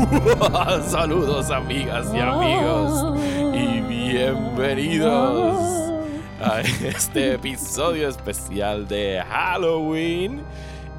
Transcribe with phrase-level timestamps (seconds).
[0.86, 3.18] Saludos amigas y amigos
[3.54, 5.92] y bienvenidos
[6.42, 10.42] a este episodio especial de Halloween.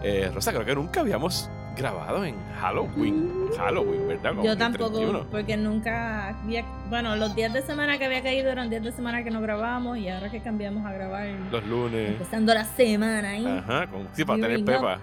[0.04, 3.50] Eh, Rosa, creo que nunca habíamos grabado en Halloween.
[3.58, 4.34] Halloween, ¿verdad?
[4.44, 8.84] Yo tampoco, porque nunca había, bueno, los días de semana que había caído eran días
[8.84, 12.66] de semana que no grabábamos y ahora que cambiamos a grabar los lunes, empezando la
[12.66, 13.48] semana ahí.
[13.48, 15.00] Ajá, con, sí, para tener pepa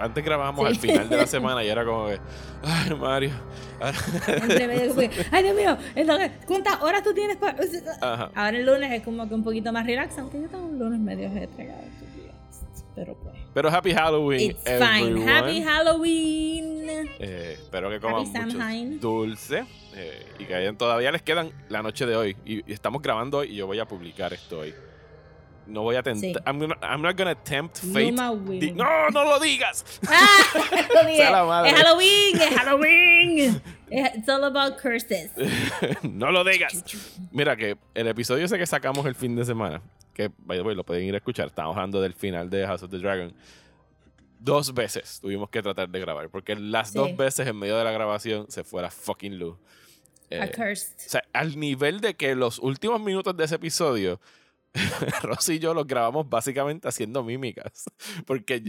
[0.00, 2.18] antes grabábamos al final de la semana y era como que,
[2.62, 3.32] ay, Mario.
[5.30, 7.56] ay, Dios mío, entonces, ¿cuántas horas tú tienes para...?
[8.34, 11.00] Ahora el lunes es como que un poquito más relax, aunque yo tengo un lunes
[11.00, 11.82] medio entregado
[12.98, 13.34] pero pues.
[13.54, 15.30] Pero Happy Halloween, It's fine.
[15.30, 16.88] Happy Halloween.
[17.20, 22.06] Eh, espero que coman mucho dulce eh, y que hayan, todavía les quedan la noche
[22.06, 24.74] de hoy y, y estamos grabando hoy y yo voy a publicar esto hoy.
[25.68, 26.42] No voy a tentar.
[26.46, 28.10] I'm, I'm, not gonna tempt fate.
[28.10, 29.84] no, no lo digas.
[30.08, 30.38] Ah,
[31.08, 33.62] es Halloween, es Halloween.
[33.90, 35.30] It's all about curses.
[36.02, 36.82] no lo digas.
[37.30, 39.82] Mira que el episodio ese que sacamos el fin de semana,
[40.14, 42.82] que by the way, lo pueden ir a escuchar, estamos hablando del final de House
[42.82, 43.34] of the Dragon.
[44.40, 47.92] Dos veces tuvimos que tratar de grabar, porque las dos veces en medio de la
[47.92, 49.58] grabación se fue la fucking luz.
[50.30, 50.94] Eh, cursed.
[51.06, 54.20] O sea, al nivel de que los últimos minutos de ese episodio
[55.22, 57.84] Rosy y yo los grabamos básicamente haciendo mímicas,
[58.26, 58.62] porque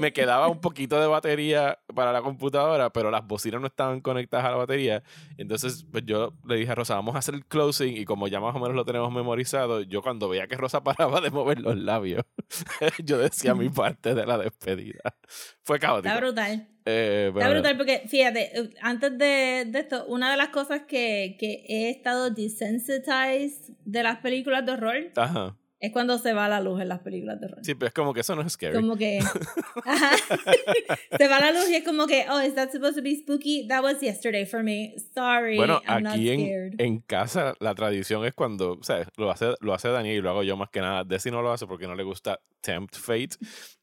[0.00, 4.46] me quedaba un poquito de batería para la computadora, pero las bocinas no estaban conectadas
[4.46, 5.02] a la batería.
[5.36, 8.40] Entonces, pues yo le dije a Rosa, vamos a hacer el closing y como ya
[8.40, 11.76] más o menos lo tenemos memorizado, yo cuando veía que Rosa paraba de mover los
[11.76, 12.24] labios,
[13.04, 15.16] yo decía mi parte de la despedida.
[15.62, 16.08] Fue caótico.
[16.08, 16.73] Está brutal.
[16.86, 21.36] Eh, Está brutal porque, fíjate, eh, antes de, de, esto, una de las cosas que,
[21.38, 25.56] que he estado desensitized de las películas de horror Ajá.
[25.84, 27.58] Es cuando se va la luz en las películas de horror.
[27.62, 28.74] Sí, pero es como que eso no es scary.
[28.74, 29.20] Como que.
[31.18, 33.68] se va la luz y es como que, oh, is that supposed to be spooky?
[33.68, 34.94] That was yesterday for me.
[35.14, 35.58] Sorry.
[35.58, 39.56] Bueno, I'm aquí not en, en, casa la tradición es cuando, o sea, lo hace,
[39.60, 41.04] lo hace Daniel y lo hago yo más que nada.
[41.04, 43.36] Desi no lo hace porque no le gusta tempt fate.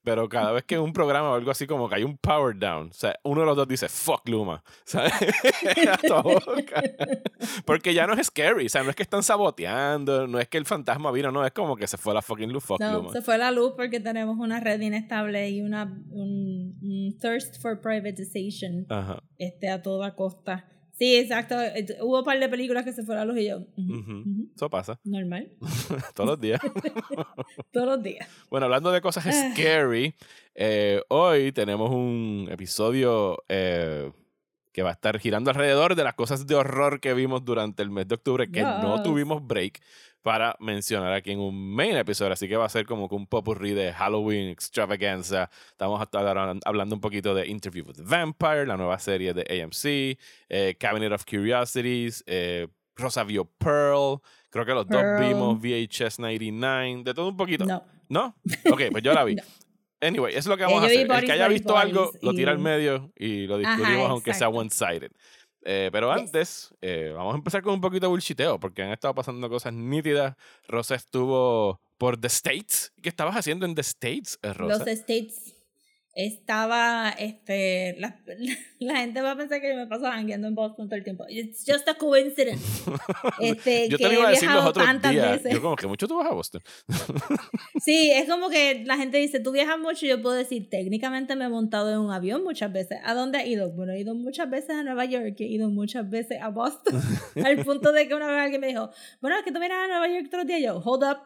[0.04, 2.58] Pero cada vez que en un programa o algo así como que hay un power
[2.58, 5.14] down, o sea, uno de los dos dice, fuck Luma, ¿sabes?
[7.66, 10.58] Porque ya no es scary, o sea, no es que están saboteando, no es que
[10.58, 13.22] el fantasma vino, no, es como que se fue la fucking luz, fuck no, se
[13.22, 18.88] fue la luz porque tenemos una red inestable y una, un, thirst for privatization
[19.38, 20.71] Este, a toda costa.
[21.02, 21.56] Sí, exacto.
[22.02, 23.66] Hubo un par de películas que se fue la luz y yo.
[24.56, 25.00] Eso pasa.
[25.04, 25.52] Normal.
[26.14, 26.62] Todos los días.
[27.72, 28.30] Todos los días.
[28.52, 29.52] Bueno, hablando de cosas ah.
[29.52, 30.14] scary,
[30.54, 34.12] eh, hoy tenemos un episodio eh,
[34.72, 37.90] que va a estar girando alrededor de las cosas de horror que vimos durante el
[37.90, 39.82] mes de octubre, que no tuvimos break
[40.22, 42.34] para mencionar aquí en un main episodio.
[42.34, 45.50] Así que va a ser como que un popurrí de Halloween extravaganza.
[45.70, 46.08] Estamos
[46.66, 50.18] hablando un poquito de Interview with the Vampire, la nueva serie de AMC,
[50.50, 54.22] eh, Cabinet of Curiosities, eh, Rosa vio Pearl.
[54.50, 57.66] Creo que los dos vimos VHS 99, de todo un poquito.
[57.66, 57.84] No.
[58.10, 58.36] ¿No?
[58.70, 59.36] Ok, pues yo la vi.
[60.02, 61.10] Anyway, eso es lo que vamos a hacer.
[61.10, 65.12] El que haya visto algo, lo tira al medio y lo discutimos, aunque sea one-sided.
[65.64, 69.14] Eh, pero antes, eh, vamos a empezar con un poquito de bullshiteo, porque han estado
[69.14, 70.36] pasando cosas nítidas.
[70.68, 72.92] Rosa estuvo por The States.
[73.02, 74.80] ¿Qué estabas haciendo en The States, eh, Rosa?
[74.80, 75.54] Los States
[76.14, 78.20] estaba, este, la,
[78.80, 81.26] la, gente va a pensar que yo me paso jangueando en Boston todo el tiempo.
[81.30, 82.84] It's just a coincidence.
[83.40, 85.42] Este, yo te lo iba a decir los otros días.
[85.50, 86.62] Yo como que mucho tú vas a Boston.
[87.84, 91.36] sí, es como que la gente dice, tú viajas mucho, y yo puedo decir, técnicamente
[91.36, 93.00] me he montado en un avión muchas veces.
[93.04, 93.72] ¿A dónde he ido?
[93.72, 97.02] Bueno, he ido muchas veces a Nueva York, he ido muchas veces a Boston,
[97.44, 98.92] al punto de que una vez alguien me dijo,
[99.22, 100.62] bueno, es que tú vienes a Nueva York todos los días.
[100.62, 101.18] Yo, hold up,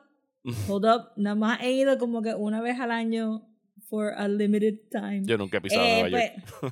[0.68, 3.55] hold up, nada más he ido como que una vez al año
[3.90, 5.24] for a limited time.
[5.26, 6.44] Yo nunca he pisado eh, Nueva York.
[6.60, 6.72] Pues,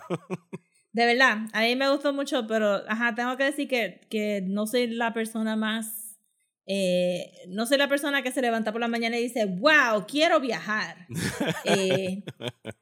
[0.94, 4.68] de verdad, a mí me gustó mucho, pero ajá, tengo que decir que, que no
[4.68, 6.20] soy la persona más.
[6.66, 10.40] Eh, no soy la persona que se levanta por la mañana y dice, wow, quiero
[10.40, 11.08] viajar.
[11.66, 12.24] eh,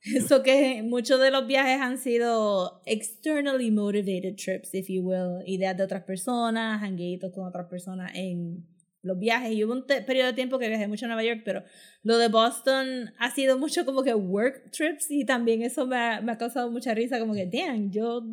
[0.04, 5.78] eso que muchos de los viajes han sido externally motivated trips, if you will, ideas
[5.78, 8.68] de otras personas, hanguitos con otras personas en
[9.04, 9.52] los viajes.
[9.52, 11.64] Y hubo un periodo de tiempo que viajé mucho a Nueva York, pero
[12.04, 16.22] lo de Boston ha sido mucho como que work trips y también eso me ha,
[16.22, 18.24] me ha causado mucha risa, como que, damn, yo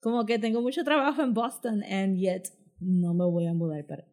[0.00, 2.48] como que tengo mucho trabajo en Boston and yet
[2.80, 4.04] no me voy a mudar para...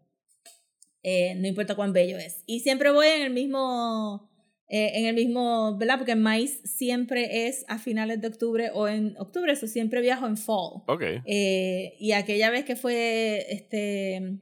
[1.03, 2.43] Eh, no importa cuán bello es.
[2.47, 4.31] Y siempre voy en el mismo...
[4.67, 5.99] Eh, en el mismo, ¿verdad?
[5.99, 10.37] Porque maíz siempre es a finales de octubre o en octubre, eso siempre viajo en
[10.37, 10.81] fall.
[10.87, 11.03] Ok.
[11.23, 14.39] Eh, y aquella vez que fue este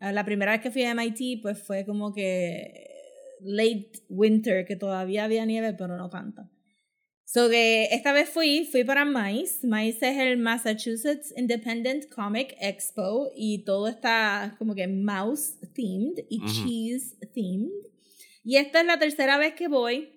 [0.00, 2.88] la primera vez que fui a MIT, pues fue como que
[3.40, 6.50] late winter, que todavía había nieve, pero no tanta.
[7.32, 9.64] So que esta vez fui, fui para MICE.
[9.64, 16.40] MICE es el Massachusetts Independent Comic Expo y todo está como que mouse themed y
[16.44, 17.70] cheese themed.
[18.42, 20.08] Y esta es la tercera vez que voy,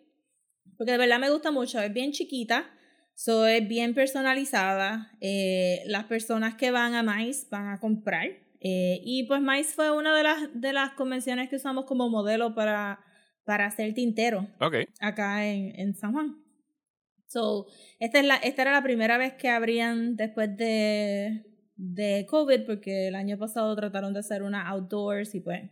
[0.75, 2.67] porque de verdad me gusta mucho, es bien chiquita,
[3.13, 5.11] so es bien personalizada.
[5.21, 8.42] Eh, las personas que van a MICE van a comprar.
[8.65, 12.55] Eh, y pues MICE fue una de las, de las convenciones que usamos como modelo
[12.55, 13.03] para,
[13.43, 14.85] para hacer tintero okay.
[15.01, 16.41] acá en, en San Juan.
[17.27, 17.67] So,
[17.99, 21.43] esta, es la, esta era la primera vez que abrían después de,
[21.75, 25.63] de COVID, porque el año pasado trataron de hacer una outdoors y pues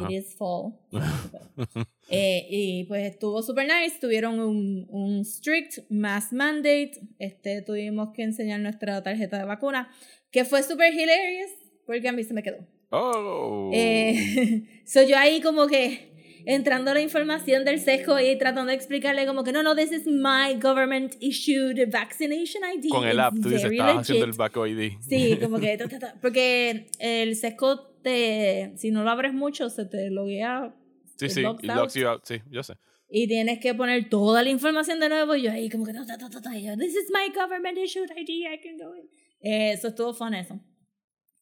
[0.00, 0.74] it is fall.
[2.10, 8.24] eh, y pues estuvo super nice, tuvieron un, un strict mass mandate, este, tuvimos que
[8.24, 9.90] enseñar nuestra tarjeta de vacuna,
[10.30, 11.50] que fue super hilarious,
[11.90, 12.58] porque a mí se me quedó.
[12.90, 13.68] Oh.
[13.74, 16.12] Eh, so yo ahí como que
[16.46, 20.06] entrando la información del sesgo y tratando de explicarle como que no, no, this is
[20.06, 22.90] my government issued vaccination ID.
[22.90, 24.92] Con el app, tú dices, estás haciendo el back ID.
[25.00, 25.78] Sí, como que,
[26.22, 30.72] porque el sesgo te, si no lo abres mucho, se te loguea.
[31.16, 32.74] Sí, sí, y locks you out, sí, yo sé.
[33.10, 36.06] Y tienes que poner toda la información de nuevo y yo ahí como que, no,
[36.06, 39.08] this is my government issued ID, I can go in.
[39.40, 40.60] Eh, eso estuvo fun eso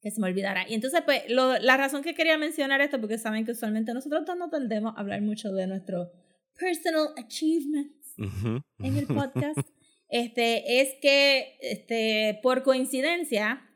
[0.08, 0.66] que se me olvidara.
[0.68, 4.24] Y entonces, pues, lo, la razón que quería mencionar esto, porque saben que usualmente nosotros
[4.38, 6.10] no tendemos a hablar mucho de nuestro
[6.58, 9.58] personal achievements en el podcast,
[10.08, 13.68] este, es que, este, por coincidencia,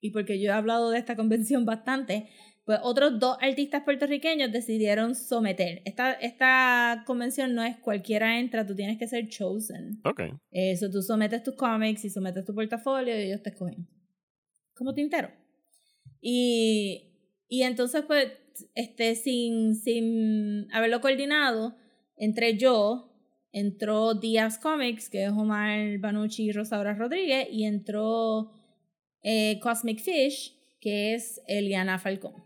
[0.00, 2.28] y porque yo he hablado de esta convención bastante,
[2.66, 5.80] pues otros dos artistas puertorriqueños decidieron someter.
[5.86, 10.02] Esta, esta convención no es cualquiera entra, tú tienes que ser chosen.
[10.04, 10.20] Ok.
[10.50, 13.88] Eso, tú sometes tus cómics y sometes tu portafolio y ellos te escogen.
[14.74, 15.30] Como tintero.
[16.20, 17.12] Y,
[17.48, 18.32] y entonces, pues,
[18.74, 21.76] este, sin, sin haberlo coordinado,
[22.16, 23.12] entré yo,
[23.52, 28.52] entró Díaz Comics, que es Omar Banucci y Rosaura Rodríguez, y entró
[29.22, 32.44] eh, Cosmic Fish, que es Eliana Falcón.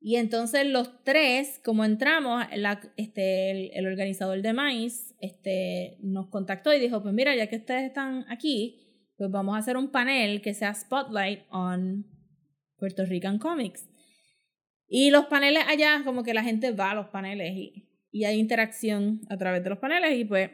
[0.00, 6.28] Y entonces los tres, como entramos, la, este, el, el, organizador de Maíz este, nos
[6.28, 9.90] contactó y dijo, pues mira, ya que ustedes están aquí, pues vamos a hacer un
[9.90, 12.06] panel que sea Spotlight on
[12.78, 13.88] Puerto Rican Comics.
[14.88, 18.38] Y los paneles allá, como que la gente va a los paneles y, y hay
[18.38, 20.50] interacción a través de los paneles y pues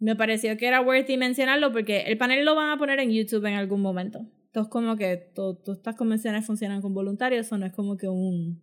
[0.00, 3.44] me pareció que era worthy mencionarlo porque el panel lo van a poner en YouTube
[3.46, 4.26] en algún momento.
[4.46, 8.62] Entonces como que todas estas convenciones funcionan con voluntarios, o no es como que un,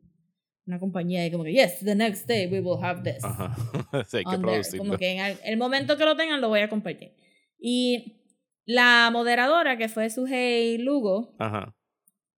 [0.65, 3.23] una compañía y como que, yes, the next day we will have this.
[3.23, 3.55] Ajá.
[4.07, 4.85] sí, hay que producirlo.
[4.85, 7.11] Como que en el, momento que lo tengan lo voy a compartir.
[7.59, 8.23] Y
[8.65, 11.75] la moderadora, que fue Sujei Lugo, Ajá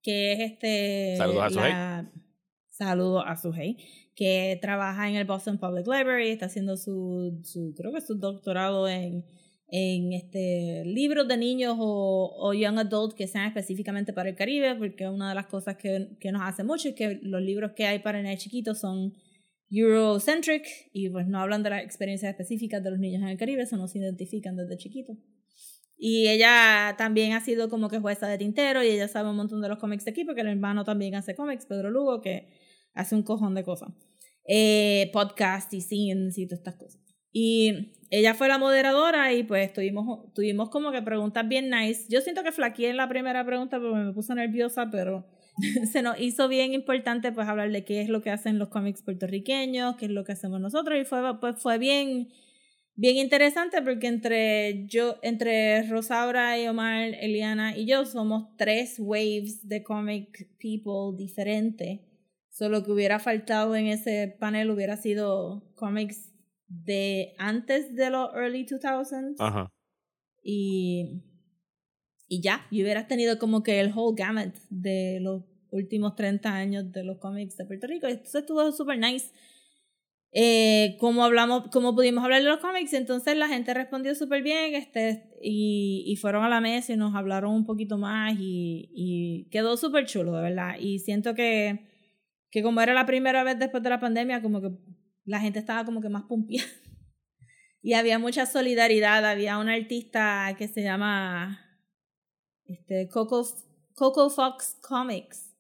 [0.03, 1.15] que es este...
[1.17, 2.23] Saludos a Suhey.
[2.69, 3.77] Saludos a Suhey,
[4.15, 8.87] que trabaja en el Boston Public Library, está haciendo su, su creo que su doctorado
[8.87, 9.25] en,
[9.67, 14.75] en este, libros de niños o, o young adult que sean específicamente para el Caribe,
[14.75, 17.85] porque una de las cosas que, que nos hace mucho es que los libros que
[17.85, 19.13] hay para niños chiquitos son
[19.69, 23.63] Eurocentric y pues no hablan de las experiencias específicas de los niños en el Caribe,
[23.63, 25.17] eso no se identifican desde chiquitos.
[25.97, 29.61] Y ella también ha sido como que jueza de tintero y ella sabe un montón
[29.61, 32.49] de los cómics de aquí porque el hermano también hace cómics, Pedro Lugo, que
[32.93, 33.89] hace un cojón de cosas.
[34.45, 37.01] Eh, podcast y scenes y todas estas cosas.
[37.31, 42.05] Y ella fue la moderadora y pues tuvimos, tuvimos como que preguntas bien nice.
[42.09, 45.25] Yo siento que flaqueé en la primera pregunta porque me puse nerviosa, pero
[45.91, 49.01] se nos hizo bien importante pues hablar de qué es lo que hacen los cómics
[49.01, 52.29] puertorriqueños, qué es lo que hacemos nosotros y fue, pues, fue bien
[52.95, 59.67] bien interesante porque entre yo, entre Rosaura y Omar, Eliana y yo somos tres waves
[59.67, 61.99] de comic people diferentes.
[62.49, 66.31] Solo que hubiera faltado en ese panel hubiera sido comics
[66.67, 69.35] de antes de los early 2000s.
[69.39, 69.71] Ajá.
[70.43, 71.23] Y,
[72.27, 76.91] y ya, y hubieras tenido como que el whole gamut de los últimos 30 años
[76.91, 78.07] de los cómics de Puerto Rico.
[78.07, 79.31] Entonces estuvo súper nice
[80.35, 84.73] eh, como hablamos, como pudimos hablar de los cómics, entonces la gente respondió súper bien,
[84.73, 89.47] este, y, y, fueron a la mesa y nos hablaron un poquito más y, y
[89.51, 90.75] quedó súper chulo, de verdad.
[90.79, 91.87] Y siento que,
[92.49, 94.71] que como era la primera vez después de la pandemia, como que
[95.23, 96.63] la gente estaba como que más pumpia.
[97.83, 101.59] y había mucha solidaridad, había una artista que se llama
[102.65, 103.45] este, Coco,
[103.93, 105.52] Coco Fox Comics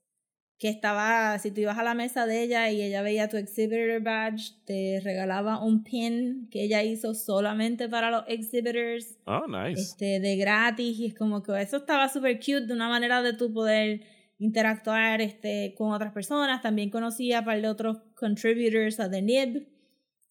[0.63, 4.01] que estaba, si tú ibas a la mesa de ella y ella veía tu exhibitor
[4.01, 9.17] badge, te regalaba un pin que ella hizo solamente para los exhibitors.
[9.25, 9.81] Oh, nice.
[9.81, 13.33] Este, de gratis y es como que eso estaba súper cute, de una manera de
[13.33, 14.05] tú poder
[14.39, 16.61] interactuar este, con otras personas.
[16.61, 19.67] También conocía a par de otros contributors a The Nib.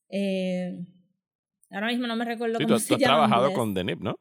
[0.08, 0.82] Eh,
[1.72, 4.00] Ahora mismo no me recuerdo sí, cómo tú, se tú has trabajado con The Nip,
[4.00, 4.14] ¿no?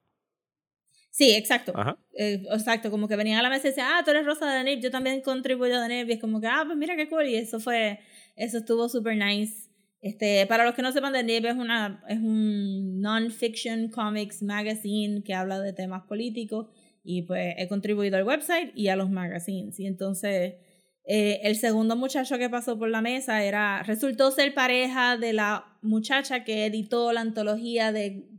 [1.12, 1.74] Sí, exacto.
[2.14, 4.64] Eh, exacto, como que venían a la mesa y decían, ah, tú eres Rosa de
[4.64, 6.10] NIP, yo también contribuyo a NIP.
[6.10, 7.28] Y es como que, ah, pues mira qué cool.
[7.28, 8.00] Y eso fue,
[8.38, 9.70] eso estuvo super nice.
[10.02, 15.34] Este, para los que no sepan, NIP es, una, es un non-fiction comics magazine que
[15.34, 16.68] habla de temas políticos.
[17.04, 19.80] Y pues he contribuido al website y a los magazines.
[19.82, 20.56] Y entonces,
[21.04, 25.78] eh, el segundo muchacho que pasó por la mesa era, resultó ser pareja de la
[25.82, 28.30] muchacha que editó la antología de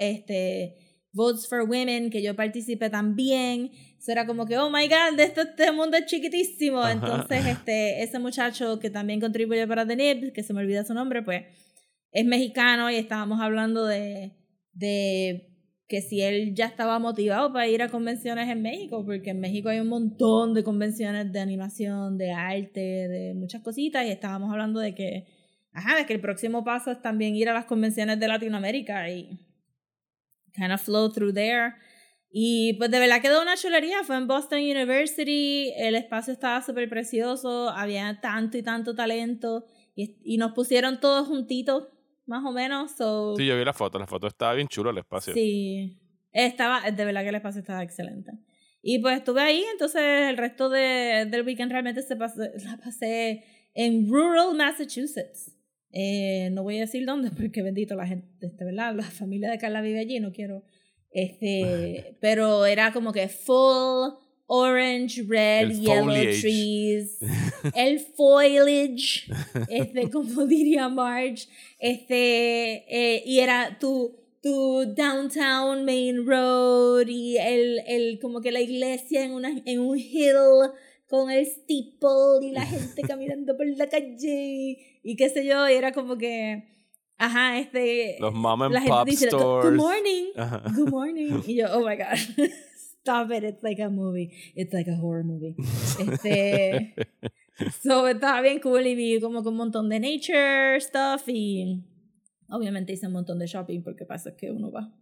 [0.00, 0.87] este
[1.18, 3.72] Votes for Women, que yo participé también.
[3.98, 6.78] Eso era como que, oh my god, esto, este mundo es chiquitísimo.
[6.78, 6.92] Ajá.
[6.92, 10.94] Entonces, este, ese muchacho que también contribuye para The Nib, que se me olvida su
[10.94, 11.42] nombre, pues
[12.12, 14.32] es mexicano y estábamos hablando de,
[14.72, 15.48] de
[15.88, 19.70] que si él ya estaba motivado para ir a convenciones en México, porque en México
[19.70, 24.78] hay un montón de convenciones de animación, de arte, de muchas cositas, y estábamos hablando
[24.78, 25.26] de que,
[25.72, 29.47] ajá, de que el próximo paso es también ir a las convenciones de Latinoamérica y
[30.58, 31.74] kind of flow through there.
[32.30, 36.88] Y pues de verdad quedó una chulería, fue en Boston University, el espacio estaba súper
[36.88, 41.88] precioso, había tanto y tanto talento, y, y nos pusieron todos juntitos,
[42.26, 42.92] más o menos.
[42.92, 43.98] So, Sí, yo vi la foto.
[43.98, 45.32] La foto estaba bien chulo el espacio.
[45.32, 45.98] Sí,
[46.32, 48.32] estaba, de verdad que el espacio estaba excelente.
[48.82, 53.44] Y pues estuve ahí, entonces el resto de, del weekend realmente se pasé, la pasé
[53.74, 55.54] en rural Massachusetts.
[55.92, 58.94] Eh, no voy a decir dónde porque bendito la gente, este, ¿verdad?
[58.94, 60.64] La familia de Carla vive allí, no quiero.
[61.10, 64.10] Este, pero era como que full
[64.50, 66.40] orange, red, El yellow foliage.
[66.40, 67.18] trees,
[67.74, 69.30] el foliage,
[69.68, 77.80] este, como diría Marge, este, eh, y era tu, tu downtown main road y el,
[77.86, 80.34] el, como que la iglesia en, una, en un hill
[81.08, 85.72] con el steeple y la gente caminando por la calle y qué sé yo, y
[85.72, 86.64] era como que,
[87.16, 89.70] ajá, este, Los mom and la gente pop dice, stores.
[89.70, 90.62] good morning, Ajá.
[90.76, 92.18] good morning, y yo, oh my god.
[93.00, 94.30] Stop it, it's like a movie.
[94.54, 95.56] It's like a horror movie.
[95.98, 96.94] Este,
[97.82, 101.82] so, estaba bien cool y vi como que un montón de nature stuff y
[102.50, 104.92] obviamente hice un montón de shopping porque pasa que uno va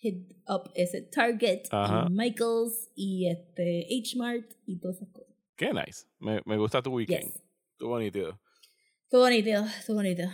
[0.00, 2.06] hit up ese Target Ajá.
[2.08, 5.32] y Michaels y este H-Mart y todas esas cosas.
[5.56, 6.06] Qué nice.
[6.18, 7.32] Me, me gusta tu weekend.
[7.32, 7.42] Yes.
[7.72, 8.40] Estuvo nítido.
[9.06, 10.24] Estuvo bonito, estuvo bonito.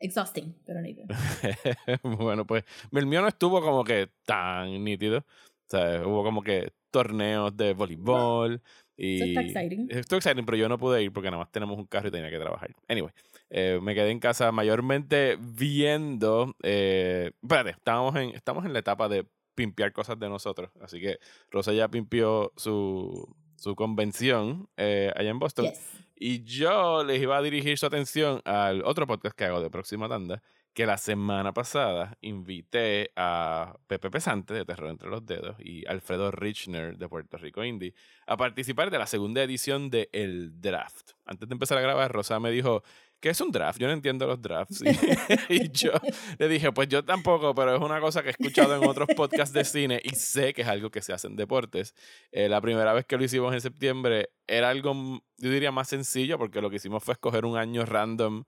[0.00, 1.06] Exhausting, pero nítido.
[2.02, 5.18] bueno, pues el mío no estuvo como que tan nítido.
[5.18, 5.24] O
[5.68, 8.60] sea, hubo como que torneos de voleibol.
[8.96, 9.86] Y Eso está exciting.
[9.88, 12.28] Estuvo exciting, pero yo no pude ir porque nada más tenemos un carro y tenía
[12.28, 12.74] que trabajar.
[12.88, 13.12] Anyway,
[13.50, 16.56] eh, me quedé en casa mayormente viendo.
[16.64, 20.72] Eh, espérate, estábamos en, estamos en la etapa de pimpear cosas de nosotros.
[20.80, 21.20] Así que
[21.52, 25.66] Rosa ya pimpió su, su convención eh, allá en Boston.
[25.66, 26.07] Yes.
[26.20, 30.08] Y yo les iba a dirigir su atención al otro podcast que hago de Próxima
[30.08, 30.42] Tanda,
[30.78, 36.30] que la semana pasada invité a Pepe Pesante de Terror Entre los Dedos y Alfredo
[36.30, 37.94] Richner de Puerto Rico Indie
[38.28, 41.14] a participar de la segunda edición de El Draft.
[41.26, 42.84] Antes de empezar a grabar, Rosa me dijo,
[43.18, 43.80] ¿qué es un draft?
[43.80, 44.84] Yo no entiendo los drafts.
[45.48, 45.90] Y, yo
[46.38, 49.52] le dije, pues yo tampoco, pero es una cosa que he escuchado en otros podcasts
[49.52, 51.92] de cine y sé que es algo que se hace en deportes.
[52.30, 54.94] Eh, la primera vez que lo hicimos en septiembre era algo,
[55.38, 58.44] yo diría, más sencillo porque lo que hicimos fue escoger un año random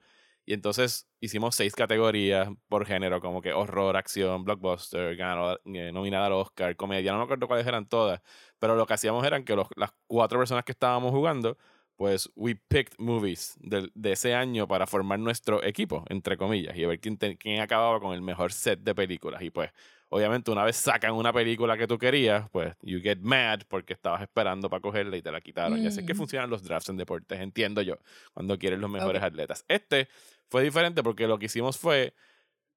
[0.47, 6.27] y entonces hicimos seis categorías por género, como que horror, acción, blockbuster, ganador, eh, nominada
[6.27, 8.21] al Oscar, comedia, no me acuerdo cuáles eran todas,
[8.59, 11.57] pero lo que hacíamos eran que los- las cuatro personas que estábamos jugando,
[11.97, 16.85] pues we picked movies del- de, ese año para formar nuestro equipo, entre comillas, y
[16.85, 19.43] a ver quién, quién acababa con el mejor set de películas.
[19.43, 19.71] Y pues,
[20.11, 24.21] obviamente, una vez sacan una película que tú querías, pues you get mad porque estabas
[24.23, 25.83] esperando para cogerla y te la quitaron.
[25.83, 26.17] Y así es que Mm.
[26.19, 27.97] funcionan los drafts en deportes, entiendo yo,
[28.35, 29.65] cuando quieres los mejores atletas.
[29.69, 30.09] Este
[30.49, 32.13] fue diferente porque lo que hicimos fue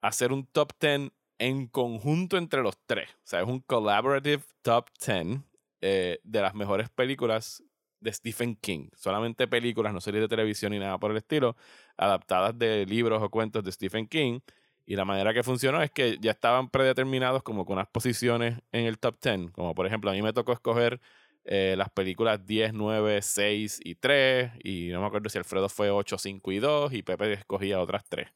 [0.02, 3.10] hacer un top 10 en conjunto entre los tres.
[3.10, 5.40] O sea, es un collaborative top 10
[5.82, 7.64] eh, de las mejores películas
[8.00, 8.90] de Stephen King.
[8.96, 11.56] Solamente películas, no series de televisión ni nada por el estilo,
[11.98, 14.40] adaptadas de libros o cuentos de Stephen King.
[14.86, 18.86] Y la manera que funcionó es que ya estaban predeterminados como con unas posiciones en
[18.86, 19.52] el top 10.
[19.52, 21.00] Como por ejemplo, a mí me tocó escoger
[21.46, 24.52] eh, las películas 10, 9, 6 y 3.
[24.64, 26.92] Y no me acuerdo si Alfredo fue 8, 5 y 2.
[26.94, 28.28] Y Pepe escogía otras 3.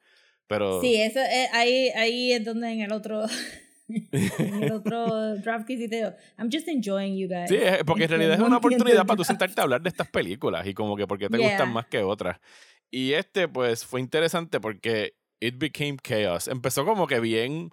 [0.48, 3.26] Pero Sí, eso, eh, ahí, ahí es donde en el otro,
[3.90, 6.02] en el otro draft que hiciste
[6.38, 7.50] I'm just enjoying you guys.
[7.50, 10.08] Sí, es- porque en realidad es una oportunidad para tú sentarte a hablar de estas
[10.10, 11.50] películas y como que porque te Yeah.
[11.50, 12.40] gustan más que otras.
[12.90, 16.48] Y este, pues, fue interesante porque it became chaos.
[16.48, 17.72] Empezó como que bien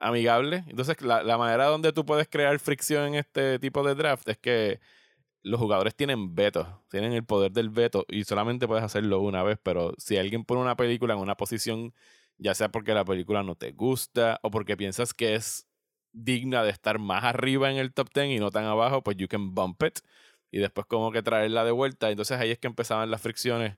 [0.00, 0.64] amigable.
[0.68, 4.38] Entonces, la, la manera donde tú puedes crear fricción en este tipo de draft es
[4.38, 4.80] que
[5.42, 9.58] los jugadores tienen veto, tienen el poder del veto y solamente puedes hacerlo una vez,
[9.62, 11.94] pero si alguien pone una película en una posición
[12.38, 15.66] ya sea porque la película no te gusta o porque piensas que es
[16.12, 19.28] digna de estar más arriba en el top 10 y no tan abajo, pues you
[19.28, 20.00] can bump it
[20.50, 22.10] y después como que traerla de vuelta.
[22.10, 23.76] Entonces ahí es que empezaban las fricciones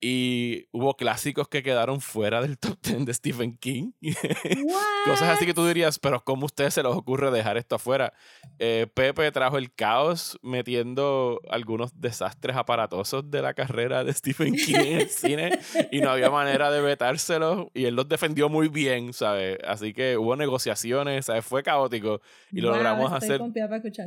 [0.00, 3.92] y hubo clásicos que quedaron fuera del top 10 de Stephen King.
[5.06, 8.12] Cosas así que tú dirías, pero ¿cómo a ustedes se les ocurre dejar esto afuera?
[8.58, 14.74] Eh, Pepe trajo el caos metiendo algunos desastres aparatosos de la carrera de Stephen King
[14.74, 15.58] en el cine
[15.90, 19.58] y no había manera de vetárselos y él los defendió muy bien, ¿sabes?
[19.66, 21.44] Así que hubo negociaciones, ¿sabes?
[21.44, 22.20] Fue caótico
[22.52, 23.40] y lo logramos hacer.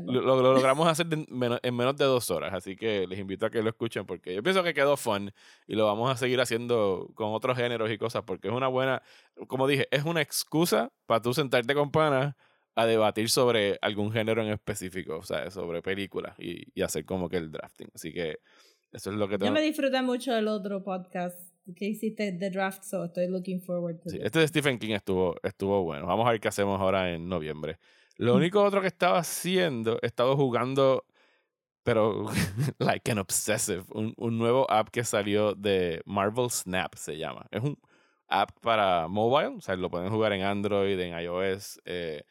[0.05, 3.63] Lo, lo, logramos hacer en menos de dos horas, así que les invito a que
[3.63, 5.31] lo escuchen porque yo pienso que quedó fun
[5.67, 9.01] y lo vamos a seguir haciendo con otros géneros y cosas, porque es una buena,
[9.48, 12.36] como dije, es una excusa para tú sentarte con panas
[12.75, 17.29] a debatir sobre algún género en específico, o sea, sobre películas y, y hacer como
[17.29, 17.88] que el drafting.
[17.93, 18.39] Así que
[18.91, 19.48] eso es lo que tengo.
[19.48, 21.38] Yo me disfruté mucho del otro podcast
[21.75, 25.36] que hiciste The Draft, so estoy looking forward to sí, Este de Stephen King estuvo,
[25.43, 26.07] estuvo bueno.
[26.07, 27.77] Vamos a ver qué hacemos ahora en noviembre.
[28.17, 31.05] Lo único otro que estaba haciendo, he estado jugando
[31.83, 32.25] pero
[32.79, 37.48] like an obsessive, un, un, nuevo app que salió de Marvel Snap se llama.
[37.51, 37.77] Es un
[38.27, 41.79] app para mobile, o sea, lo pueden jugar en Android, en iOS.
[41.86, 42.24] Eh,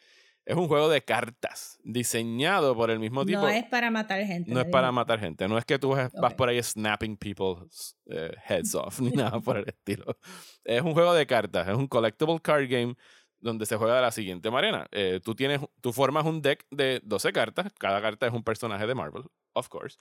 [0.49, 3.43] es un juego de cartas diseñado por el mismo tipo.
[3.43, 4.51] No es para matar gente.
[4.51, 5.47] No es para matar gente.
[5.47, 9.59] No es que tú vas por ahí snapping people's eh, heads off ni nada por
[9.59, 10.17] el estilo.
[10.65, 11.69] Es un juego de cartas.
[11.69, 12.95] Es un collectible card game
[13.41, 14.89] donde se juega de la siguiente manera.
[14.93, 18.87] Eh, tú, tienes, tú formas un deck de 12 cartas, cada carta es un personaje
[18.87, 19.99] de Marvel, of course,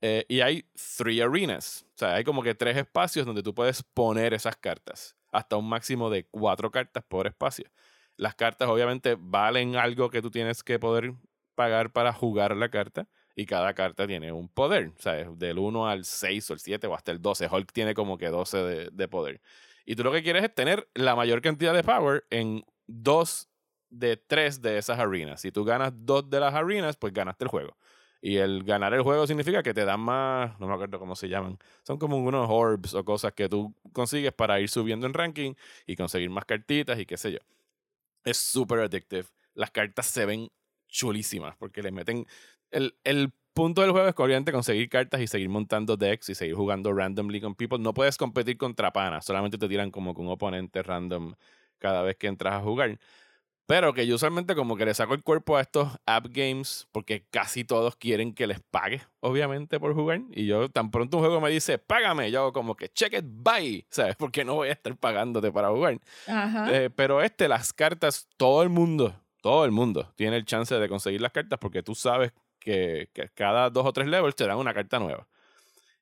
[0.00, 0.64] eh, y hay
[0.96, 5.16] three arenas, o sea, hay como que tres espacios donde tú puedes poner esas cartas,
[5.32, 7.70] hasta un máximo de cuatro cartas por espacio.
[8.16, 11.14] Las cartas obviamente valen algo que tú tienes que poder
[11.54, 13.06] pagar para jugar la carta,
[13.36, 16.86] y cada carta tiene un poder, o sea, del 1 al 6 o el 7
[16.88, 17.48] o hasta el 12.
[17.50, 19.40] Hulk tiene como que 12 de, de poder.
[19.86, 23.48] Y tú lo que quieres es tener la mayor cantidad de power en dos
[23.88, 25.40] de tres de esas arenas.
[25.40, 27.76] Si tú ganas dos de las arenas, pues ganaste el juego.
[28.22, 31.28] Y el ganar el juego significa que te dan más, no me acuerdo cómo se
[31.28, 35.54] llaman, son como unos orbs o cosas que tú consigues para ir subiendo en ranking
[35.86, 37.38] y conseguir más cartitas y qué sé yo.
[38.24, 39.24] Es súper addictive.
[39.54, 40.50] Las cartas se ven
[40.88, 42.26] chulísimas porque le meten...
[42.70, 46.54] El, el punto del juego es obviamente conseguir cartas y seguir montando decks y seguir
[46.54, 47.78] jugando randomly con people.
[47.78, 51.34] No puedes competir contra panas, solamente te tiran como con oponente random
[51.80, 52.98] cada vez que entras a jugar.
[53.70, 57.24] Pero que yo usualmente como que le saco el cuerpo a estos app games porque
[57.30, 60.22] casi todos quieren que les pague, obviamente, por jugar.
[60.32, 63.24] Y yo tan pronto un juego me dice, págame, yo hago como que check it,
[63.24, 64.16] bye, ¿sabes?
[64.16, 66.00] Porque no voy a estar pagándote para jugar.
[66.26, 70.88] Eh, pero este, las cartas, todo el mundo, todo el mundo tiene el chance de
[70.88, 74.74] conseguir las cartas porque tú sabes que, cada dos o tres levels te dan una
[74.74, 75.28] carta nueva.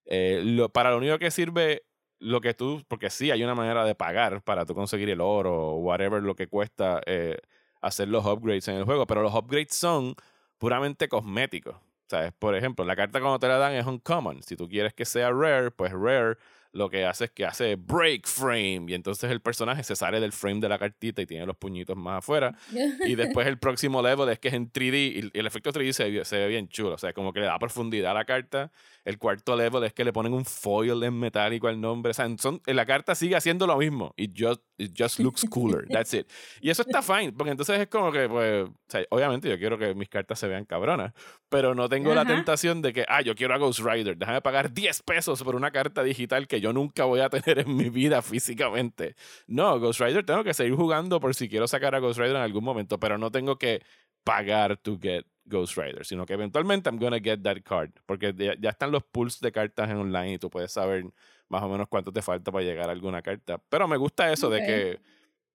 [0.07, 1.83] Eh, lo, para lo único que sirve
[2.21, 5.55] lo que tú, porque sí hay una manera de pagar para tú conseguir el oro
[5.55, 7.39] o whatever lo que cuesta eh,
[7.81, 10.15] hacer los upgrades en el juego, pero los upgrades son
[10.59, 11.77] puramente cosméticos.
[12.09, 12.33] ¿Sabes?
[12.39, 14.43] Por ejemplo, la carta cuando te la dan es un common.
[14.43, 16.37] Si tú quieres que sea rare, pues rare
[16.73, 20.33] lo que hace es que hace break frame y entonces el personaje se sale del
[20.33, 22.57] frame de la cartita y tiene los puñitos más afuera.
[23.07, 26.25] y después el próximo level es que es en 3D y el efecto 3D se,
[26.25, 28.71] se, ve bien chulo, o sea, como que le da profundidad a la carta.
[29.05, 32.11] El cuarto level es que le ponen un foil en metálico al nombre.
[32.11, 35.87] O sea, son, la carta sigue haciendo lo mismo y just, it just looks cooler.
[35.91, 36.31] That's it.
[36.61, 39.79] Y eso está fine, porque entonces es como que, pues, o sea, obviamente yo quiero
[39.79, 41.15] que mis cartas se vean cabronas,
[41.49, 44.73] pero no tengo la tentación de que, ah, yo quiero a Ghost Rider, déjame pagar
[44.73, 48.23] 10 pesos por una carta digital que yo nunca voy a tener en mi vida
[48.23, 49.15] físicamente.
[49.47, 52.43] No, Ghost Rider tengo que seguir jugando por si quiero sacar a Ghost Rider en
[52.43, 53.83] algún momento, pero no tengo que
[54.25, 58.71] pagar to get Ghost Rider, sino que eventualmente I'm gonna get that card, porque ya,
[58.71, 61.05] están los pools de cartas en online y tú puedes saber
[61.49, 63.59] más o menos cuánto te falta para llegar a alguna carta.
[63.69, 65.01] Pero me gusta eso de que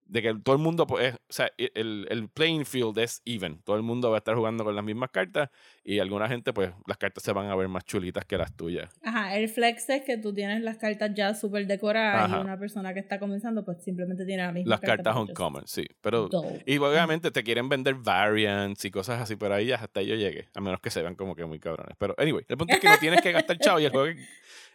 [0.05, 3.61] de que todo el mundo, pues, o sea, e, el, el, playing field es even.
[3.63, 5.49] Todo el mundo va a estar jugando con las mismas cartas
[5.83, 8.91] y alguna gente, pues, las cartas se van a ver más chulitas que las tuyas.
[9.03, 12.93] Ajá, el flex es que tú tienes las cartas ya súper decoradas y una persona
[12.93, 15.85] que está comenzando, pues, simplemente tiene la misma Las cartas son common, sí.
[16.01, 16.29] Pero,
[16.65, 20.61] y obviamente te quieren vender variants y cosas así, pero ahí hasta yo llegué, a
[20.61, 21.95] menos que se vean como que muy cabrones.
[21.97, 24.19] Pero, anyway, el punto es que no tienes que gastar chavo y el juego,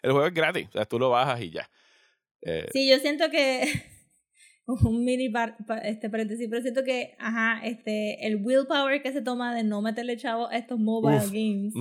[0.02, 0.68] el juego es gratis.
[0.68, 1.68] O sea, tú lo bajas y ya.
[2.42, 3.97] Eh, sí, yo siento que
[4.68, 5.32] un mini
[5.82, 10.16] este paréntesis, pero siento que, ajá, este, el willpower que se toma de no meterle
[10.16, 11.74] chavo a estos mobile games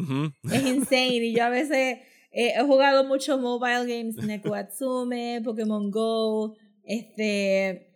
[0.52, 1.18] es insane.
[1.18, 2.00] Y yo a veces
[2.32, 7.90] he jugado muchos mobile games, Neko Atsume, Pokémon Go, este,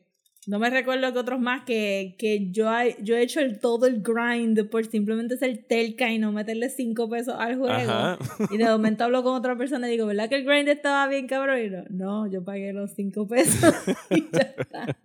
[0.47, 2.67] No me recuerdo que otros más que, que yo,
[3.01, 7.08] yo he hecho el, todo el grind por simplemente ser telca y no meterle cinco
[7.08, 8.17] pesos al juego.
[8.49, 11.27] Y de momento hablo con otra persona y digo, ¿verdad que el grind estaba bien
[11.27, 11.60] cabrón?
[11.63, 13.73] Y no, no yo pagué los cinco pesos
[14.10, 14.97] y ya está.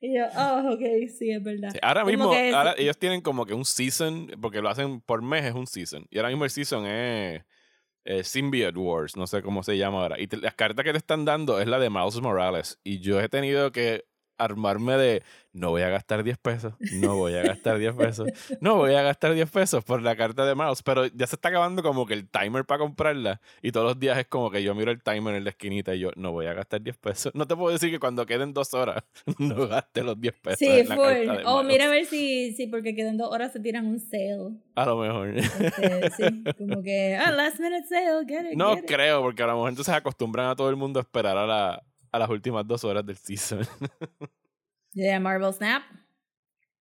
[0.00, 1.72] Y yo, oh, ok, sí, es verdad.
[1.80, 5.54] ahora mismo, ahora ellos tienen como que un season, porque lo hacen por mes, es
[5.54, 6.06] un season.
[6.10, 7.42] Y ahora mismo el season es
[8.04, 10.20] eh, Symbiote Wars, no sé cómo se llama ahora.
[10.20, 12.80] Y las cartas que te están dando es la de Miles Morales.
[12.82, 14.04] Y yo he tenido que
[14.44, 18.28] armarme de no voy a gastar 10 pesos, no voy a gastar 10 pesos,
[18.60, 21.50] no voy a gastar 10 pesos por la carta de mouse, pero ya se está
[21.50, 24.74] acabando como que el timer para comprarla y todos los días es como que yo
[24.74, 27.34] miro el timer en la esquinita y yo no voy a gastar 10 pesos.
[27.34, 29.04] No te puedo decir que cuando queden dos horas
[29.38, 30.58] no gaste los 10 pesos.
[30.58, 31.42] Sí, fue.
[31.44, 34.52] O mira a ver si, si porque quedan dos horas se tiran un sale.
[34.74, 35.36] A lo mejor.
[35.36, 38.56] Este, sí, como que, ah, last minute sale, get it.
[38.56, 41.46] No creo, porque a lo mejor entonces acostumbran a todo el mundo a esperar a
[41.46, 43.66] la a las últimas dos horas del season.
[44.92, 45.82] yeah, Marvel Snap.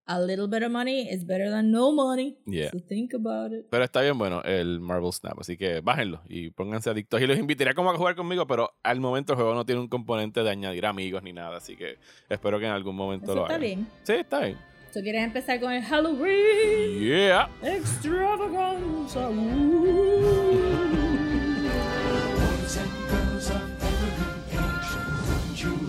[0.07, 2.37] A little bit of money is better than no money.
[2.45, 2.71] Yeah.
[2.73, 3.66] So think about it.
[3.71, 7.23] Pero está bien bueno el Marvel Snap, así que bájenlo y pónganse adictos.
[7.23, 9.88] Y los invitaría como a jugar conmigo, pero al momento el juego no tiene un
[9.88, 13.62] componente de añadir amigos ni nada, así que espero que en algún momento lo hagan.
[13.62, 13.87] Está bien.
[14.03, 14.59] Sí, está bien.
[14.93, 16.99] ¿Tú quieres empezar con el Halloween?
[16.99, 17.49] Yeah.
[17.62, 19.31] Extravaganza.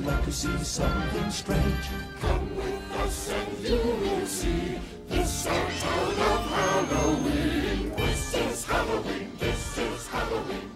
[0.05, 1.89] To see something strange.
[2.21, 4.79] Come with us and you will see.
[5.07, 7.91] This our town of Halloween.
[7.97, 9.31] This is Halloween.
[9.39, 10.71] This is Halloween.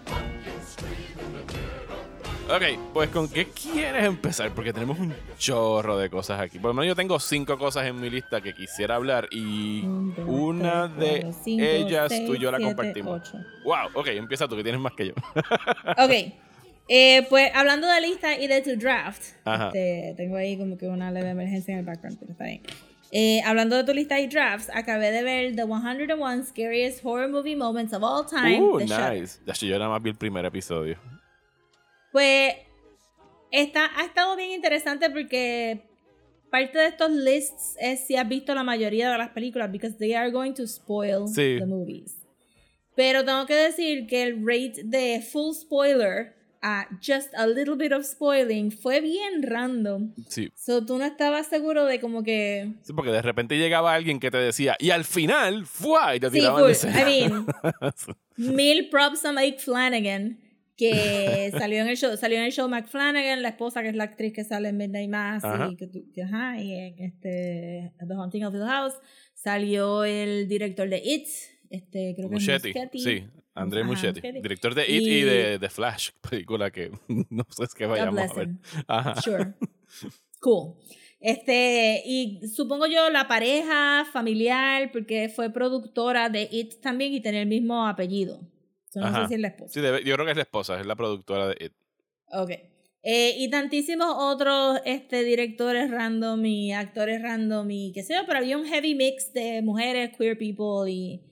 [2.48, 2.62] Ok,
[2.92, 4.52] pues ¿con qué quieres empezar?
[4.54, 6.60] Porque tenemos un chorro de cosas aquí.
[6.60, 9.82] Por lo menos yo tengo cinco cosas en mi lista que quisiera hablar y
[10.26, 13.32] una de ellas tú y yo la compartimos.
[13.64, 15.14] Wow, ok, empieza tú que tienes más que yo.
[15.98, 16.32] ok,
[16.88, 21.10] eh, pues hablando de lista y de tu draft, este, tengo ahí como que una
[21.10, 22.62] leve emergencia en el background, pero está bien.
[23.12, 27.56] Eh, hablando de tu lista y drafts, acabé de ver The 101 Scariest Horror Movie
[27.56, 28.60] Moments of All Time.
[28.60, 29.40] Uh, nice.
[29.46, 30.98] Ya yo nada más vi el primer episodio.
[32.12, 32.54] Pues
[33.50, 35.80] está, ha estado bien interesante porque
[36.50, 40.14] parte de estos lists es si has visto la mayoría de las películas, because they
[40.14, 42.16] are going to spoil the movies.
[42.96, 46.34] Pero tengo que decir que el rate de full spoiler
[47.00, 50.12] just a little bit of spoiling fue bien random.
[50.28, 50.50] Sí.
[50.54, 52.74] So tú no estabas seguro de como que.
[52.82, 56.30] Sí, porque de repente llegaba alguien que te decía, y al final, fue y te
[56.30, 57.46] sí, tiraban sí, I mean,
[58.36, 60.38] mil props a Mike Flanagan,
[60.76, 63.96] que salió en el show, salió en el show Mike Flanagan, la esposa que es
[63.96, 68.44] la actriz que sale en Midnight Mass y, que, ajá, y en este The Haunting
[68.44, 68.94] of the House.
[69.34, 71.28] Salió el director de It,
[71.70, 73.24] este, creo que es Sí,
[73.56, 76.90] André Muschietti, director de It y, de, The Flash, película que
[77.30, 78.50] no sé es que vayamos a ver.
[78.86, 79.20] Ajá.
[79.20, 79.54] Sure.
[80.38, 80.74] Cool.
[81.18, 87.42] Este, y supongo yo la pareja familiar, porque fue productora de It también y tiene
[87.42, 88.42] el mismo apellido.
[88.94, 89.72] no sé si es la esposa.
[89.72, 91.72] Sí, yo creo que es la esposa, es la productora de It.
[92.32, 92.50] Ok.
[93.02, 98.38] Eh, y tantísimos otros este, directores random y actores random y qué sé yo, pero
[98.38, 101.22] había un heavy mix de mujeres, queer people y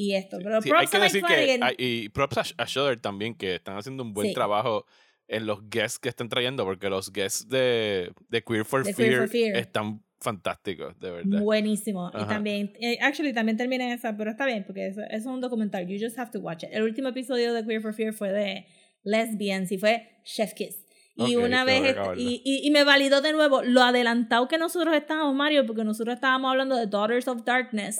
[0.00, 0.38] y esto.
[0.42, 4.14] Pero props hay que decir que y props a, Shudder también que están haciendo un
[4.14, 4.86] buen trabajo
[5.28, 10.02] en los guests que están trayendo porque los guests de, de Queer, for Fear, están
[10.18, 11.40] fantásticos, de verdad.
[11.40, 12.10] Buenísimo.
[12.14, 15.40] Y también, eh, actually, también termina en esa, pero está bien, porque eso, es un
[15.40, 15.86] documental.
[15.86, 16.70] You just have to watch it.
[16.72, 18.66] El último episodio de Queer for Fear fue de
[19.02, 20.84] lesbians y fue Chef Kiss.
[21.26, 25.66] Y una vez, y, y, me validó de nuevo lo adelantado que nosotros estábamos, Mario,
[25.66, 27.98] porque nosotros estábamos hablando de Daughters of Darkness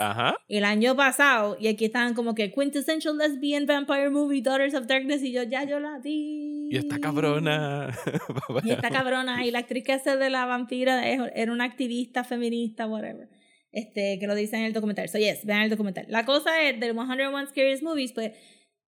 [0.48, 5.22] el año pasado, y aquí estaban como que Quintessential Lesbian Vampire Movie, Daughters of Darkness,
[5.22, 6.68] y yo ya yo la vi.
[6.70, 7.90] Y esta cabrona.
[8.64, 12.86] y esta cabrona, y la actriz que hace de la vampira era una activista feminista,
[12.86, 13.28] whatever.
[13.72, 15.08] Este, que lo dice en el documental.
[15.08, 16.06] So, yes, vean el documental.
[16.08, 18.32] La cosa es, del 101 Scariest Movies, pues,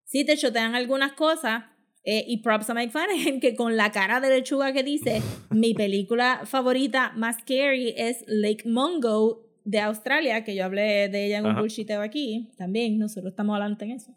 [0.05, 1.65] sí te chotean algunas cosas,
[2.05, 5.75] eh, y props a Mike Flanagan, que con la cara de lechuga que dice, mi
[5.75, 11.47] película favorita más scary es Lake Mungo de Australia, que yo hablé de ella en
[11.47, 14.17] un bullshiteo aquí, también, nosotros estamos adelante en eso.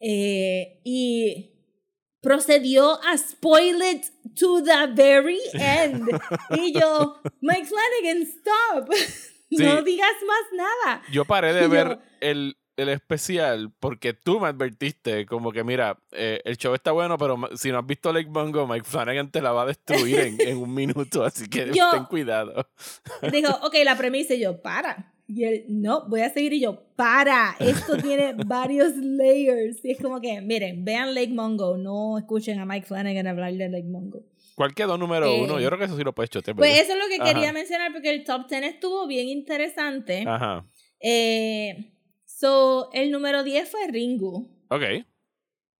[0.00, 1.52] Eh, y
[2.20, 6.08] procedió a spoil it to the very end.
[6.56, 8.88] y yo, Mike Flanagan, stop.
[9.50, 11.02] no digas más nada.
[11.12, 16.40] Yo paré de ver el el especial porque tú me advertiste como que mira, eh,
[16.44, 19.52] el show está bueno, pero si no has visto Lake Bongo, Mike Flanagan te la
[19.52, 22.68] va a destruir en, en un minuto, así que ten cuidado.
[23.32, 25.12] Dijo, ok, la premisa y yo, para.
[25.28, 29.84] Y él, no, voy a seguir y yo, para, esto tiene varios layers.
[29.84, 33.68] Y es como que, miren, vean Lake Mongo, no escuchen a Mike Flanagan hablar de
[33.68, 34.22] Lake Mongo.
[34.54, 35.58] ¿Cuál quedó número uno?
[35.58, 36.56] Eh, Yo creo que eso sí lo puedes chotear.
[36.56, 37.34] Pues eso es lo que Ajá.
[37.34, 40.24] quería mencionar porque el top 10 estuvo bien interesante.
[40.26, 40.64] Ajá.
[41.00, 41.92] Eh,
[42.38, 44.82] so, el número 10 fue Ringu, Ok.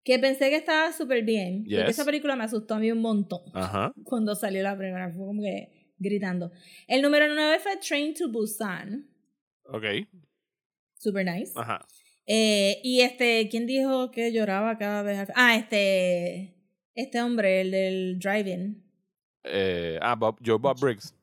[0.05, 1.65] que pensé que estaba súper bien.
[1.65, 1.89] Porque Yes.
[1.91, 3.93] esa película me asustó a mí un montón Ajá.
[4.05, 5.11] cuando salió la primera.
[5.13, 6.53] Fue como que gritando.
[6.87, 9.09] El número 9 fue Train to Busan.
[9.65, 9.85] Ok.
[10.99, 11.53] Super nice.
[11.57, 11.85] Ajá.
[12.27, 15.29] Eh, y este, ¿quién dijo que lloraba cada vez?
[15.35, 16.55] Ah, este.
[16.95, 18.83] Este hombre, el del driving.
[19.45, 21.15] Eh, ah, Bob, Joe Bob Briggs.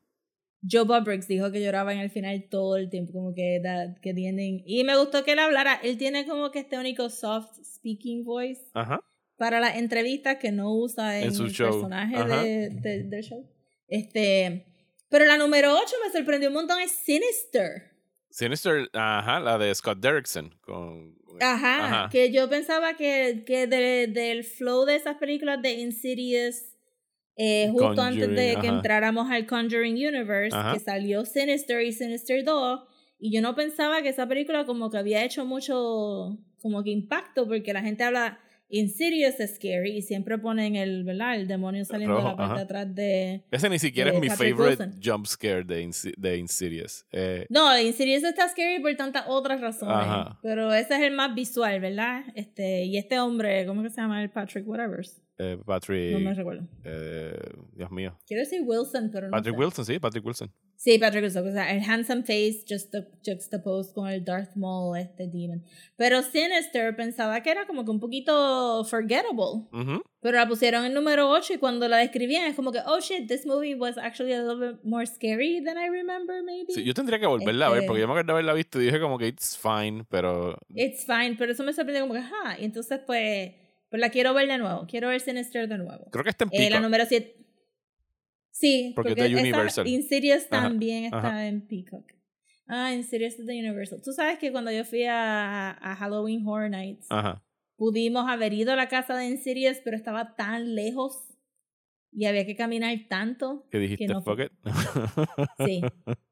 [0.68, 3.98] Joe Bob Briggs dijo que lloraba en el final todo el tiempo, como que, that-
[4.00, 4.62] que tienen...
[4.66, 8.62] Y me gustó que él hablara, él tiene como que este único soft speaking voice
[8.72, 9.00] Ajá.
[9.36, 11.70] para las entrevistas que no usa en, En su el show.
[11.70, 13.46] personaje de, de- del show.
[13.88, 14.66] Este,
[15.08, 17.90] pero la número 8 me sorprendió un montón, es Sinister.
[18.30, 20.54] Sinister, ajá, la de Scott Derrickson.
[20.62, 22.08] Con, Ajá, Ajá.
[22.10, 26.56] que yo pensaba que, que de- del flow de esas películas de Insidious,
[27.36, 28.76] eh, justo antes de Conjuring, que ajá.
[28.76, 30.74] entráramos al Conjuring Universe, Ajá.
[30.74, 32.80] que salió Sinister y Sinister 2,
[33.18, 37.46] y yo no pensaba que esa película como que había hecho mucho como que impacto,
[37.46, 38.38] porque la gente habla
[38.70, 41.36] Insidious scary y siempre ponen el, ¿verdad?
[41.36, 42.56] El demonio saliendo de Rojo, la parte ajá.
[42.56, 43.44] de atrás de...
[43.50, 45.00] Ese ni siquiera de es mi Patrick favorite Wilson.
[45.04, 47.06] jump scare de, Insi- de Insidious.
[47.12, 51.78] Eh, No, Insidious está scary por tantas otras razones, pero ese es el más visual,
[51.80, 52.22] ¿verdad?
[52.34, 54.22] Este, y este hombre, ¿cómo que se llama?
[54.22, 55.04] El Patrick Whatever.
[55.38, 56.12] Eh, Patrick.
[56.12, 56.66] No me recuerdo.
[56.84, 57.36] eh,
[57.74, 58.16] Dios mío.
[58.26, 59.60] Quiero decir Wilson, pero no Patrick sé.
[59.60, 60.52] Wilson, sí, Patrick Wilson.
[60.76, 61.48] Sí, Patrick Wilson.
[61.48, 62.94] O sea, el handsome face just
[63.24, 65.64] juxtaposed con el Darth Maul, este demon.
[65.96, 69.66] Pero Sinister pensaba que era como que un poquito forgettable.
[69.72, 70.02] Ujú.
[70.20, 73.26] Pero la pusieron en número 8 y cuando la describían es como que, oh shit,
[73.28, 76.72] this movie was actually a little bit more scary than I remember, maybe.
[76.72, 78.80] Sí, yo tendría que volverla a ver Este- porque yo me acuerdo de haberla visto
[78.80, 82.20] y dije como que it's fine, pero It's fine, pero eso me sorprendió como que,
[82.20, 82.58] ajá.
[82.58, 83.52] Y entonces, pues,
[83.94, 84.86] pues la quiero ver de nuevo.
[84.88, 86.08] Quiero ver Sinister de nuevo.
[86.10, 86.82] creo que está en Eh, la Peacock.
[86.82, 87.36] número 7.
[88.50, 89.86] Sí, Porque porque, es de Universal.
[89.86, 91.46] Insidious Ajá, también está ajá.
[91.46, 92.12] en Peacock.
[92.66, 94.00] Ah, Insidious es de Universal.
[94.02, 97.44] Tú sabes que cuando yo fui a, a Halloween Horror Nights, Ajá.
[97.76, 101.20] pudimos haber ido a la casa de Insidious, pero estaba tan lejos
[102.12, 103.66] y había que caminar tanto.
[103.70, 104.06] ¿Qué dijiste?
[104.06, 104.52] no Fuck it.
[105.66, 105.82] Sí.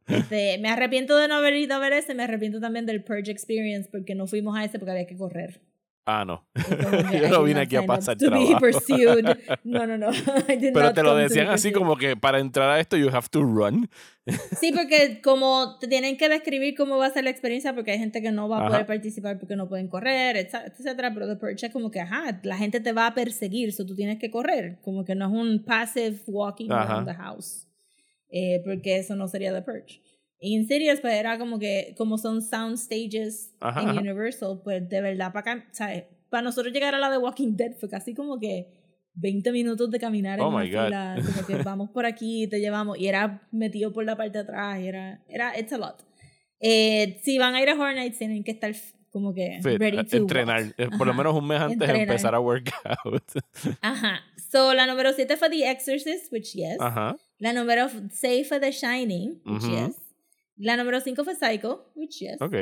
[0.08, 3.30] Este, me arrepiento de no haber ido a ver ese, me arrepiento también del Purge
[3.30, 5.60] Experience porque no fuimos a ese porque había que correr.
[6.04, 6.46] Ah, no.
[7.12, 8.58] Yo no vine aquí a pasar trabajo.
[9.64, 10.08] No, no, no.
[10.46, 13.88] Pero te lo decían así como que para entrar a esto you have to run.
[14.58, 17.98] Sí, porque como te tienen que describir cómo va a ser la experiencia, porque hay
[17.98, 18.68] gente que no va a Ajá.
[18.68, 22.56] poder participar porque no pueden correr, etcétera, pero The Purge es como que, ajá, la
[22.56, 25.64] gente te va a perseguir, so tú tienes que correr, como que no es un
[25.64, 26.82] passive walking Ajá.
[26.84, 27.66] around the house,
[28.30, 30.00] eh, porque eso no sería The Purge.
[30.44, 34.00] Y Insidious, pues era como que, como son sound stages Ajá, en ajá.
[34.00, 36.04] Universal, pues de verdad, para ¿sabes?
[36.30, 38.66] Para nosotros llegar a la de Walking Dead fue casi como que
[39.14, 40.86] 20 minutos de caminar en Oh my God.
[40.86, 44.44] fila, como que vamos por aquí, te llevamos, y era metido por la parte de
[44.44, 46.02] atrás, y era, era, it's a lot.
[46.58, 48.74] Eh, si van a ir a Horror Nights, tienen que estar
[49.10, 50.62] como que Fit, ready to entrenar.
[50.62, 50.74] walk.
[50.78, 53.22] Eh, Por lo menos un mes antes de empezar a workout.
[53.80, 54.20] Ajá.
[54.50, 56.78] So, la número 7 fue The Exorcist, which yes.
[56.80, 57.14] Ajá.
[57.38, 59.70] La número 6 fue The Shining, which Ujú.
[59.86, 59.96] yes.
[60.56, 62.40] La número 5 fue Psycho, which yes.
[62.40, 62.54] Ok.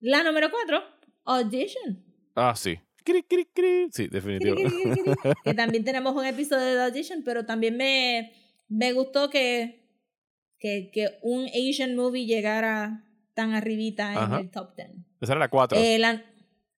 [0.00, 0.80] La número 4,
[1.24, 2.04] Audition.
[2.34, 2.78] Ah, sí.
[3.04, 3.88] Cri, cri, cri.
[3.92, 4.56] Sí, definitivo.
[5.44, 8.32] que también tenemos un episodio de Audition, pero también me,
[8.68, 9.88] me gustó que,
[10.58, 13.04] que, que un Asian movie llegara
[13.34, 14.40] tan arribita en Ajá.
[14.40, 14.90] el top 10.
[15.20, 15.78] Esa era la 4.
[15.78, 16.24] Eh, la,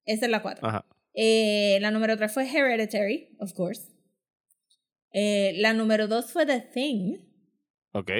[0.04, 0.66] esa es la 4.
[0.66, 0.86] Ajá.
[1.14, 3.90] Eh, la número 3 fue Hereditary, of course.
[5.12, 7.18] Eh, la número 2 fue The Thing.
[7.92, 8.10] Ok.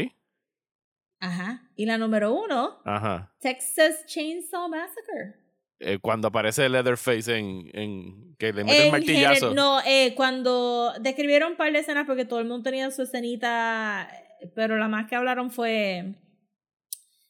[1.20, 1.70] Ajá.
[1.76, 3.32] Y la número 1, Ajá.
[3.40, 5.34] Texas Chainsaw Massacre.
[5.78, 9.54] Eh, cuando aparece Leatherface en, en que le mete el En martillazo.
[9.54, 14.10] no, eh, cuando describieron un par de escenas porque todo el mundo tenía su escenita,
[14.54, 16.14] pero la más que hablaron fue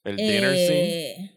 [0.04, 1.32] el dinner scene.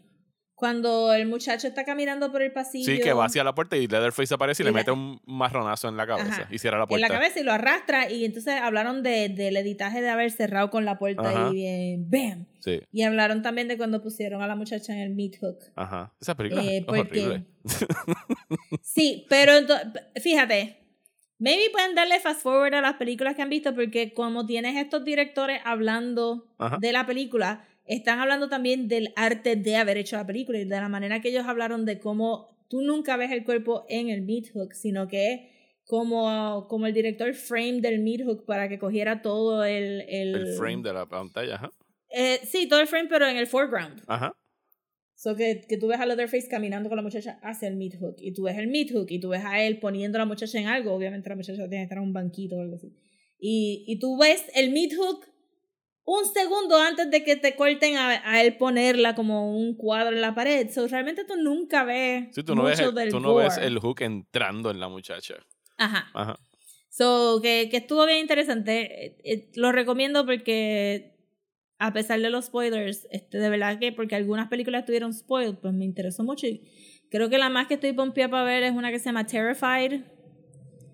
[0.56, 2.86] Cuando el muchacho está caminando por el pasillo.
[2.86, 5.20] Sí, que va hacia la puerta y Leatherface aparece y, Y le la- mete un
[5.26, 6.48] marronazo en la cabeza Ajá.
[6.52, 7.08] y cierra la en puerta.
[7.08, 10.86] la cabeza y lo arrastra y entonces hablaron de, del editaje de haber cerrado con
[10.86, 11.50] la puerta Ajá.
[11.52, 12.46] y bien, ¡bam!
[12.60, 15.58] Sí, Y hablaron también de cuando pusieron a la muchacha en el meat hook.
[15.76, 16.14] ajá.
[16.22, 17.46] Esa película Eh, es porque- horrible.
[18.82, 19.80] Sí, pero ento-
[20.22, 20.78] fíjate,
[21.40, 25.04] maybe pueden darle fast forward a las películas que han visto porque como tienes estos
[25.04, 26.78] directores hablando Ajá.
[26.80, 30.76] de la película, están hablando también del arte de haber hecho la película y de
[30.76, 34.46] la manera que ellos hablaron de cómo tú nunca ves el cuerpo en el meat
[34.54, 35.52] hook, sino que
[35.86, 40.06] como, como el director frame del meat hook para que cogiera todo el...
[40.08, 41.72] El, El frame de la pantalla, ajá.
[42.10, 44.02] Eh, sí, todo el frame, pero en el foreground.
[44.08, 44.34] Ajá.
[45.16, 48.16] So que, que tú ves a Leatherface caminando con la muchacha hacia el meat hook.
[48.20, 50.60] Y tú ves el meat hook y tú ves a él poniendo a la muchacha
[50.60, 50.94] en algo.
[50.94, 52.94] Obviamente la muchacha tiene que estar en un banquito o algo así.
[53.40, 55.26] Y, y tú ves el meat hook
[56.06, 60.22] un segundo antes de que te corten a, a, él ponerla como un cuadro en
[60.22, 60.70] la pared.
[60.70, 63.46] So, realmente tú nunca ves sí, tú no mucho ves, del tú no gore.
[63.46, 65.36] ves el hook entrando en la muchacha.
[65.78, 66.10] Ajá.
[66.14, 66.38] Ajá.
[66.90, 69.06] So, que, que estuvo bien interesante.
[69.06, 71.16] Eh, eh, lo recomiendo porque,
[71.80, 75.74] a pesar de los spoilers, este, de verdad que porque algunas películas tuvieron spoiled, pues
[75.74, 76.48] me interesó mucho.
[76.48, 76.70] Y
[77.10, 80.02] creo que la más que estoy pompeada para ver es una que se llama Terrified.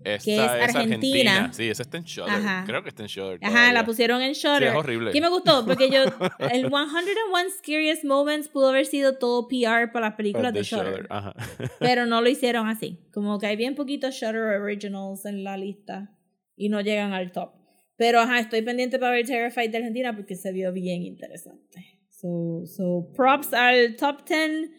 [0.03, 1.51] Esta es Argentina.
[1.53, 2.31] Sí, esa está en Shudder.
[2.33, 2.63] Ajá.
[2.65, 3.39] Creo que está en Shudder.
[3.41, 3.73] Ajá, todavía.
[3.73, 4.63] la pusieron en Sí, Shudder.
[4.63, 5.11] es horrible.
[5.11, 6.03] que me gustó, porque yo,
[6.51, 11.07] el 101 Scariest Moments pudo haber sido todo PR para las películas de, de Shudder.
[11.09, 11.33] Ajá.
[11.79, 12.99] Pero no lo hicieron así.
[13.13, 16.15] Como que hay bien poquitos Shutter Originals en la lista
[16.55, 17.51] y no llegan al top.
[17.97, 21.99] Pero ajá, estoy pendiente para ver Terrified de Argentina porque se vio bien interesante.
[22.09, 24.69] So, so props al top 10.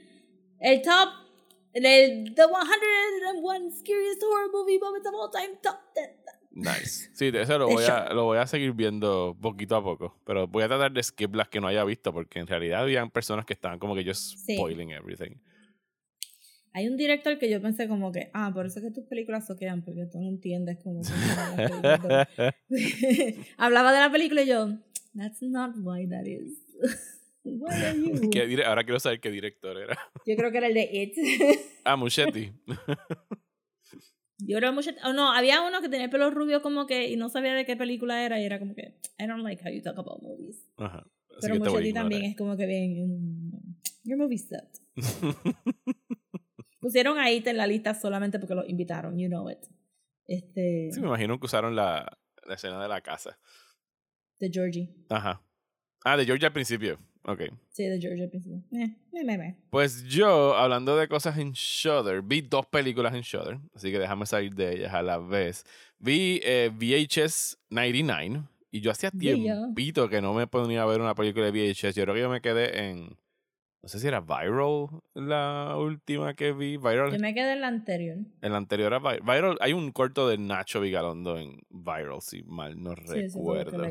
[0.61, 1.20] El top.
[1.73, 6.11] El The 101 Scariest Horror Movie Moments of All Time Top 10.
[6.53, 7.11] Nice.
[7.15, 10.19] Sí, de eso lo voy, a, lo voy a seguir viendo poquito a poco.
[10.27, 13.11] Pero voy a tratar de skip las que no haya visto porque en realidad habían
[13.11, 14.57] personas que estaban como que Sí.
[14.57, 15.37] spoiling everything.
[16.73, 19.47] Hay un director que yo pensé como que, ah, por eso es que tus películas
[19.47, 21.03] soquean, porque tú no entiendes cómo.
[23.59, 24.77] Hablaba de la película y yo,
[25.17, 26.59] that's not why that is.
[27.45, 28.31] Why are you?
[28.31, 29.99] ¿Qué dire- Ahora quiero saber qué director era.
[30.27, 31.15] Yo creo que era el de It.
[31.85, 32.53] Ah, Muschetti.
[34.39, 34.91] Yo creo mucho.
[35.05, 37.65] Oh, no, había uno que tenía el pelo rubio como que y no sabía de
[37.65, 40.67] qué película era y era como que, I don't like how you talk about movies.
[40.77, 40.99] Ajá.
[41.31, 44.81] Así Pero Muchetti también es como que bien, mm, your movie sucked.
[46.81, 49.59] Pusieron a It en la lista solamente porque lo invitaron, you know it.
[50.27, 53.39] Este, Sí, me imagino que usaron la, la escena de la casa.
[54.39, 54.95] de Georgie.
[55.11, 55.43] Ajá.
[56.05, 56.99] Ah, de Georgia al principio.
[57.33, 57.43] Ok.
[57.69, 58.59] Sí, de Georgie al principio.
[58.73, 59.57] Eh, me, me, me.
[59.71, 64.27] Pues yo, hablando de cosas en Shudder, vi dos películas en Shudder, así que déjame
[64.27, 65.65] salir de ellas a la vez.
[65.99, 71.15] Vi eh, VHS 99 y yo hacía tiempito que no me ponía a ver una
[71.15, 71.95] película de VHS.
[71.95, 73.17] Yo creo que yo me quedé en,
[73.83, 76.77] no sé si era Viral la última que vi.
[76.77, 78.17] Viral, Yo me quedé en la anterior.
[78.41, 79.57] en la anterior era Vi- Viral.
[79.61, 83.83] Hay un corto de Nacho Vigalondo en Viral, si mal no Sí, recuerdo.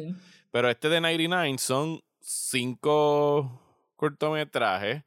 [0.52, 3.62] Pero este de 99 son cinco
[3.95, 5.03] cortometrajes.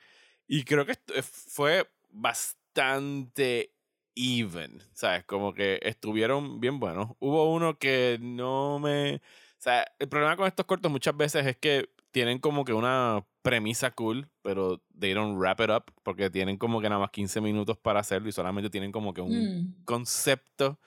[0.46, 3.74] Y creo que esto- eh, fue bastante
[4.14, 4.82] even.
[4.92, 5.24] ¿Sabes?
[5.24, 7.10] Como que estuvieron bien buenos.
[7.18, 9.16] Hubo uno que no me.
[9.16, 9.20] O
[9.62, 13.90] sea, el problema con estos cortos muchas veces es que tienen como que una premisa
[13.92, 17.78] cool, pero they don't wrap it up porque tienen como que nada más 15 minutos
[17.78, 19.32] para hacerlo y solamente tienen como que un
[19.80, 19.84] Mm.
[19.84, 20.78] concepto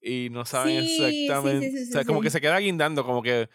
[0.00, 1.70] y no saben Sí, sí, sí, exactamente.
[1.70, 3.48] sí, o sea, como que se queda guindando, como que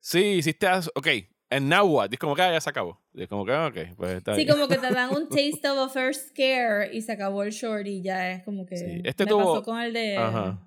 [0.00, 1.08] sí, hiciste, ok,
[1.50, 2.10] and now what?
[2.10, 3.00] Y es como que ah, ya se acabó.
[3.14, 4.54] Y es como que, ah, ok, pues está Sí, bien.
[4.56, 7.86] como que te dan un taste of a first scare y se acabó el short
[7.86, 8.76] y ya es como que.
[8.76, 10.16] Sí, este me tuvo- pasó con el de.
[10.16, 10.62] Ajá.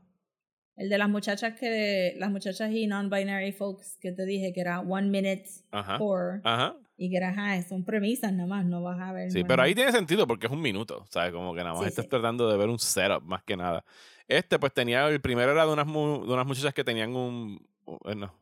[0.78, 2.14] El de las muchachas que.
[2.18, 5.98] Las muchachas y non-binary folks que te dije que era one minute Ajá.
[6.00, 6.42] horror.
[6.44, 6.76] Ajá.
[7.02, 9.32] Y que era, ajá, son premisas nada más, no vas a ver.
[9.32, 11.32] Sí, pero ahí tiene sentido porque es un minuto, ¿sabes?
[11.32, 12.10] Como que nada más Sí, estás sí.
[12.10, 13.86] tratando de ver un setup más que nada.
[14.28, 17.66] Este, pues tenía, el primero era de unas, mu- de unas muchachas que tenían un,
[18.04, 18.34] bueno,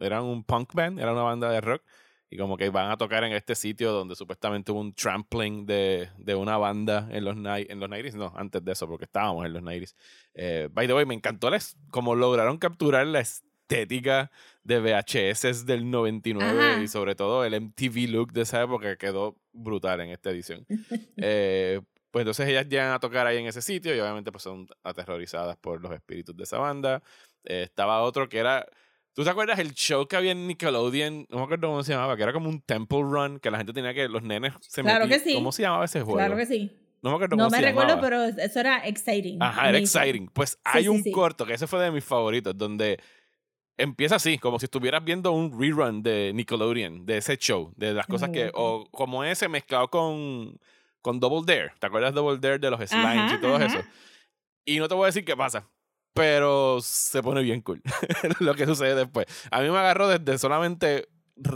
[0.00, 1.82] eran un punk band, era una banda de rock,
[2.30, 6.08] y como que van a tocar en este sitio donde supuestamente hubo un trampling de,
[6.18, 9.52] de una banda en los, en los 90s, no, antes de eso, porque estábamos en
[9.52, 9.94] los 90s.
[10.34, 14.30] Eh, by the way, me encantó les, como lograron capturar la estética
[14.64, 16.82] de VHS del 99 Ajá.
[16.82, 20.66] y sobre todo el MTV look de esa época quedó brutal en esta edición.
[21.16, 21.80] Eh,
[22.10, 25.56] pues entonces ellas llegan a tocar ahí en ese sitio y obviamente pues son aterrorizadas
[25.56, 27.02] por los espíritus de esa banda.
[27.44, 28.66] Eh, estaba otro que era...
[29.14, 31.26] ¿Tú te acuerdas el show que había en Nickelodeon?
[31.30, 33.72] No me acuerdo cómo se llamaba, que era como un Temple Run, que la gente
[33.72, 34.08] tenía que...
[34.08, 35.34] Los nenes se Claro metían- que sí.
[35.34, 36.18] ¿Cómo se llamaba ese juego?
[36.18, 36.72] Claro que sí.
[37.00, 38.08] No me acuerdo No cómo me se recuerdo, llamaba.
[38.32, 39.40] pero eso era exciting.
[39.42, 40.00] Ajá, era amazing.
[40.00, 40.28] exciting.
[40.32, 41.12] Pues hay sí, un sí.
[41.12, 42.98] corto, que ese fue de mis favoritos, donde
[43.76, 48.06] empieza así, como si estuvieras viendo un rerun de Nickelodeon, de ese show, de las
[48.06, 50.58] cosas que, o como ese mezclado con,
[51.02, 51.72] con Double Dare.
[51.78, 53.66] ¿Te acuerdas Double Dare de los slimes Ajá, y todo ajá.
[53.66, 53.78] eso?
[54.64, 55.68] Y no te voy a decir qué pasa,
[56.14, 57.82] pero se pone bien cool
[58.40, 59.26] lo que sucede después.
[59.50, 61.08] A mí me agarró desde solamente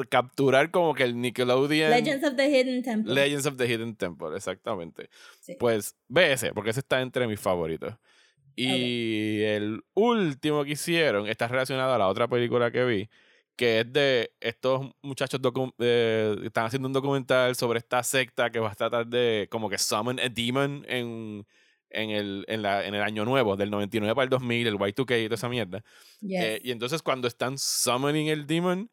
[0.08, 1.90] capturar como que el Nickelodeon...
[1.90, 3.14] Legends of the Hidden Temple.
[3.14, 5.08] Legends of the Hidden Temple, exactamente.
[5.40, 5.56] Sí.
[5.58, 7.94] Pues ve ese, porque ese está entre mis favoritos.
[8.56, 13.08] Y el último que hicieron está relacionado a la otra película que vi,
[13.54, 15.40] que es de estos muchachos
[15.78, 19.78] eh, están haciendo un documental sobre esta secta que va a tratar de como que
[19.78, 21.46] summon a demon en,
[21.90, 25.20] en, el, en, la, en el año nuevo, del 99 para el 2000, el Y2K
[25.20, 25.84] y toda esa mierda.
[26.20, 26.42] Yes.
[26.42, 28.90] Eh, y entonces cuando están summoning el demon,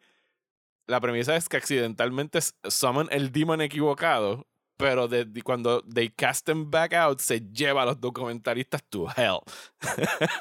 [0.87, 6.69] la premisa es que accidentalmente summon el demon equivocado pero de, cuando they cast them
[6.69, 9.39] back out, se lleva a los documentalistas to hell.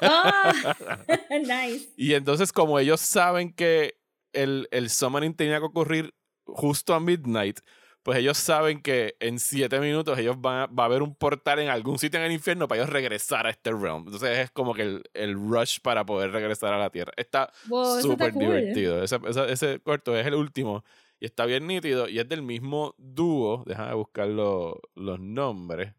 [0.01, 0.51] Oh,
[1.39, 1.89] nice.
[1.95, 3.97] Y entonces, como ellos saben que
[4.33, 6.13] el, el summoning tenía que ocurrir
[6.45, 7.59] justo a midnight,
[8.05, 11.57] pues ellos saben que en siete minutos ellos van a, va a haber un portal
[11.57, 14.03] en algún sitio en el infierno para ellos regresar a este realm.
[14.05, 17.11] Entonces es como que el, el rush para poder regresar a la Tierra.
[17.17, 17.51] Está
[17.99, 19.03] súper divertido.
[19.03, 19.17] Ese,
[19.49, 20.83] ese, corto es el último
[21.19, 23.63] y está bien nítido y es del mismo dúo.
[23.65, 25.95] Déjame buscar los nombres.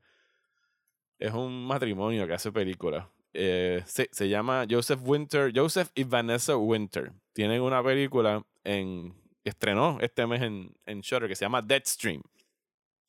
[1.19, 3.09] Es un matrimonio que hace películas.
[3.33, 7.11] Eh, se, se llama Joseph Winter, Joseph y Vanessa Winter.
[7.33, 9.13] Tienen una película en
[9.51, 12.23] estrenó este mes en, en Shutter que se llama Deadstream.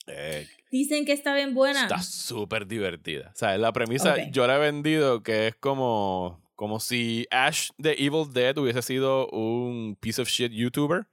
[0.08, 1.84] Eh, Dicen que está bien buena.
[1.84, 3.32] Está súper divertida.
[3.34, 7.94] O sea, la premisa yo la he vendido que es como, como si Ash de
[7.94, 11.06] Evil Dead hubiese sido un piece of shit YouTuber.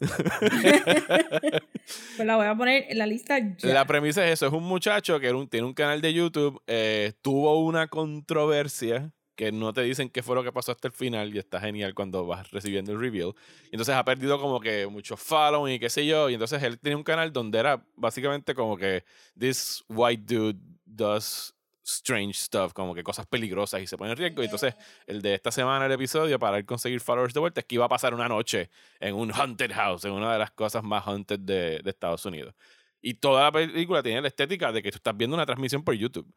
[0.00, 5.20] pues la voy a poner en la lista La premisa es eso, es un muchacho
[5.20, 10.22] que tiene un canal de YouTube, eh, tuvo una controversia que no te dicen qué
[10.22, 13.32] fue lo que pasó hasta el final y está genial cuando vas recibiendo el reveal.
[13.64, 16.28] Y entonces ha perdido como que mucho following y qué sé yo.
[16.28, 19.02] Y entonces él tiene un canal donde era básicamente como que
[19.38, 24.42] this white dude does strange stuff, como que cosas peligrosas y se pone en riesgo.
[24.42, 24.74] Y entonces
[25.06, 27.86] el de esta semana, el episodio, para él conseguir followers de vuelta, es que iba
[27.86, 28.68] a pasar una noche
[29.00, 32.54] en un haunted house, en una de las cosas más haunted de, de Estados Unidos.
[33.00, 35.94] Y toda la película tiene la estética de que tú estás viendo una transmisión por
[35.94, 36.30] YouTube.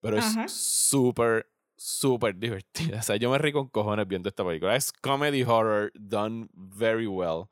[0.00, 1.50] Pero es súper
[1.80, 2.98] súper divertida.
[3.00, 4.76] O sea, yo me río con cojones viendo esta película.
[4.76, 7.46] Es comedy horror done very well.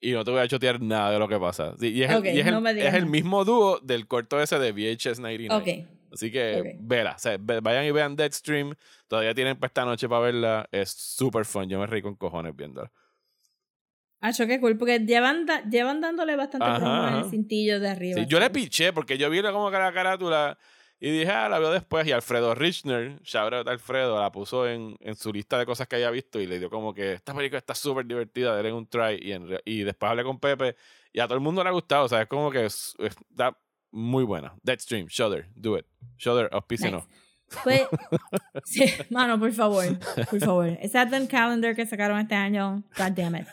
[0.00, 1.74] Y no te voy a chotear nada de lo que pasa.
[1.80, 5.86] y es, el, mismo dúo del corto ese de VHS 99.
[6.12, 7.14] Así que vela.
[7.16, 8.74] O sea, vayan y vean Deadstream.
[9.08, 10.68] Todavía tienen para esta noche para verla.
[10.72, 11.68] Es súper fun.
[11.68, 12.90] Yo me río con cojones viéndola.
[14.22, 18.22] Ah, qué cool, porque llevan, llevan dándole bastante promo en el cintillo de arriba.
[18.22, 20.58] yo le piché porque yo vi como que la carátula
[21.02, 22.06] y dije, ah, la veo después.
[22.06, 26.10] Y Alfredo Richner, shout Alfredo, la puso en, en, su lista de cosas que haya
[26.10, 29.18] visto y le dio como que esta película está súper divertida, denle un try.
[29.18, 29.32] Y,
[29.64, 30.76] y después hablé con Pepe
[31.10, 32.04] y a todo el mundo le ha gustado.
[32.04, 33.56] O sea, es como que está
[33.90, 34.54] muy buena.
[34.62, 35.86] Deadstream, Shudder, do it.
[36.18, 37.04] Shudder, auspícenos.
[37.64, 37.82] Pues,
[38.64, 39.84] sí, mano, por favor,
[40.30, 40.68] por favor.
[40.80, 43.48] Ese Advent Calendar que sacaron este año, god damn it.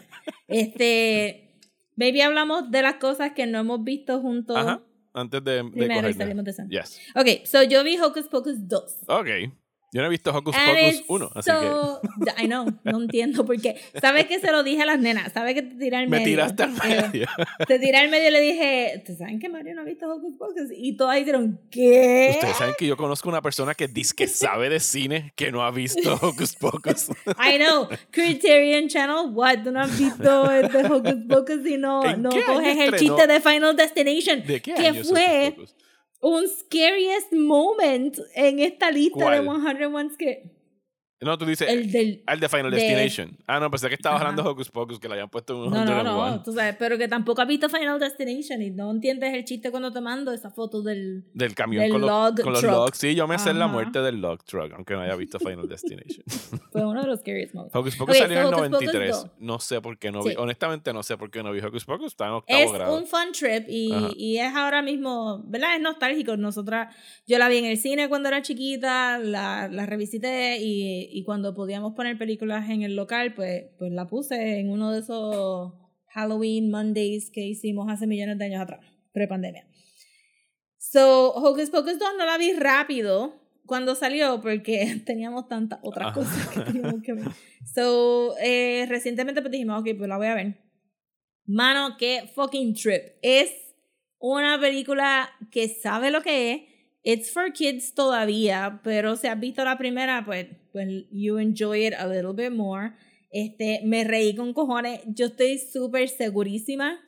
[0.47, 1.59] Este,
[1.95, 4.81] baby, hablamos de las cosas que no hemos visto juntos
[5.13, 6.99] antes de, Primero y salimos de Yes.
[7.15, 8.97] Ok, so yo vi Hocus Pocus 2.
[9.07, 9.27] Ok.
[9.93, 12.43] Yo no he visto Hocus Pocus 1, así que...
[12.43, 13.79] I know, no entiendo por qué.
[14.01, 15.31] ¿Sabes que se lo dije a las nenas?
[15.31, 16.25] ¿Sabes que te tiré al medio?
[16.25, 17.27] Me tiraste al medio.
[17.67, 20.35] te tiré al medio y le dije, ¿ustedes saben que Mario no ha visto Hocus
[20.37, 20.71] Pocus?
[20.75, 22.31] Y todas dijeron, ¿qué?
[22.35, 25.63] Ustedes saben que yo conozco una persona que dice que sabe de cine que no
[25.63, 27.09] ha visto Hocus Pocus.
[27.39, 27.87] I know.
[28.11, 29.63] Criterion Channel, what?
[29.63, 33.75] ¿Tú no has visto este Hocus Pocus y no, no coges el chiste de Final
[33.77, 34.43] Destination?
[34.45, 35.55] ¿De qué que fue
[36.21, 40.56] un scariest moment en esta lista de 101 que
[41.21, 43.37] no, tú dices el, del, el de Final Destination.
[43.47, 45.83] Ah, no, pensé que estabas hablando de Hocus Pocus, que le habían puesto un No,
[45.83, 49.43] no, no, tú sabes, pero que tampoco has visto Final Destination y no entiendes el
[49.43, 52.97] chiste cuando te mando esa foto del, del camión con, log con los logs.
[52.97, 56.23] Sí, yo me sé la muerte del log truck, aunque no haya visto Final Destination.
[56.71, 57.75] Fue uno de los scariest moments.
[57.75, 59.25] Hocus Pocus salió en el 93.
[59.39, 62.07] No sé por qué no vi, honestamente no sé por qué no vi Hocus Pocus,
[62.07, 62.95] está en octavo es grado.
[62.95, 65.75] Es un fun trip y, y, es ahora mismo, ¿verdad?
[65.75, 66.37] Es nostálgico.
[66.37, 66.95] Nosotras,
[67.25, 71.53] yo la vi en el cine cuando era chiquita, la, la revisité y, y cuando
[71.53, 75.73] podíamos poner películas en el local, pues, pues la puse en uno de esos
[76.09, 79.67] Halloween Mondays que hicimos hace millones de años atrás, pre-pandemia.
[80.77, 83.35] So, Hocus Pocus 2 no la vi rápido
[83.65, 87.27] cuando salió porque teníamos tantas otras cosas que teníamos que ver.
[87.73, 90.63] So, eh, recientemente pues dijimos, ok, pues la voy a ver.
[91.45, 93.03] Mano, qué fucking trip.
[93.21, 93.51] Es
[94.19, 96.61] una película que sabe lo que es
[97.09, 100.47] It's for kids todavía, pero si has visto la primera, pues,
[100.77, 102.93] pues you enjoy it a little bit more.
[103.31, 105.01] Este, me reí con cojones.
[105.07, 106.99] Yo estoy súper segurísima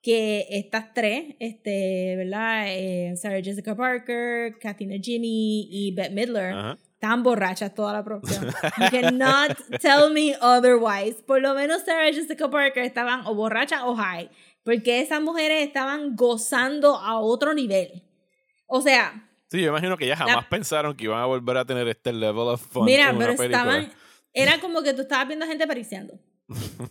[0.00, 2.66] que estas tres, este, ¿verdad?
[2.68, 8.46] Eh, Sarah Jessica Parker, Katina Ginny y Bette Midler, están borrachas toda la producción.
[8.78, 11.22] You cannot tell me otherwise.
[11.26, 14.30] Por lo menos Sarah Jessica Parker estaban o borrachas o high,
[14.64, 18.04] porque esas mujeres estaban gozando a otro nivel.
[18.66, 19.28] O sea.
[19.52, 22.48] Sí, yo imagino que ya jamás pensaron que iban a volver a tener este level
[22.48, 22.86] of fun.
[22.86, 23.92] Mira, en pero una estaban.
[24.32, 26.18] Era como que tú estabas viendo gente pariciando.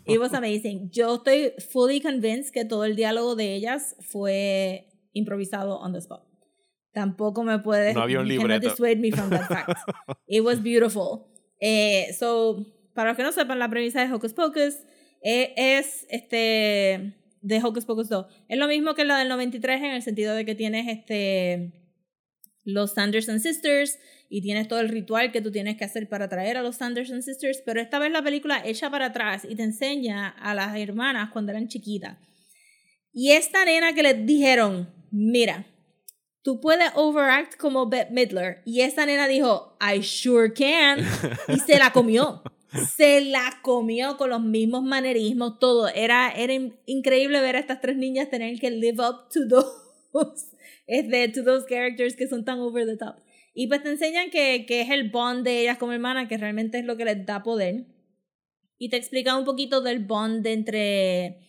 [0.05, 0.91] It was amazing.
[0.91, 6.23] Yo estoy fully convinced que todo el diálogo de ellas fue improvisado on the spot.
[6.93, 7.95] Tampoco me puede.
[7.95, 8.69] No había un libreto.
[8.69, 9.79] dissuade me from that fact.
[10.27, 11.31] It was beautiful.
[11.59, 14.75] Eh, so, para los que no sepan, la premisa de Hocus Pocus
[15.23, 18.27] eh, es este de Hocus Pocus 2.
[18.49, 21.80] Es lo mismo que la del 93 en el sentido de que tienes este
[22.63, 23.97] los Sanderson Sisters
[24.29, 27.21] y tienes todo el ritual que tú tienes que hacer para traer a los Sanderson
[27.21, 31.31] Sisters, pero esta vez la película echa para atrás y te enseña a las hermanas
[31.31, 32.17] cuando eran chiquitas.
[33.13, 35.65] Y esta nena que les dijeron, mira,
[36.43, 38.61] tú puedes overact como Bette Midler.
[38.65, 41.05] Y esta nena dijo, I sure can.
[41.47, 42.41] Y se la comió.
[42.95, 45.89] Se la comió con los mismos manerismos, todo.
[45.89, 46.53] Era, era
[46.85, 50.45] increíble ver a estas tres niñas tener que live up to those,
[50.91, 53.15] este, to those characters que son tan over the top.
[53.53, 56.79] Y pues te enseñan que, que es el bond de ellas como hermanas, que realmente
[56.79, 57.85] es lo que les da poder.
[58.77, 61.39] Y te explica un poquito del bond entre,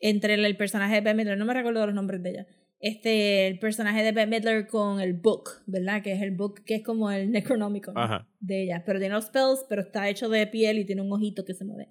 [0.00, 1.36] entre el, personaje de Ben Midler.
[1.36, 2.46] No me recuerdo los nombres de ella.
[2.78, 6.02] Este, el personaje de Ben Midler con el book, ¿verdad?
[6.02, 7.94] Que es el book que es como el Necronomicon
[8.40, 8.82] de ella.
[8.86, 11.66] Pero tiene los spells, pero está hecho de piel y tiene un ojito que se
[11.66, 11.88] mueve.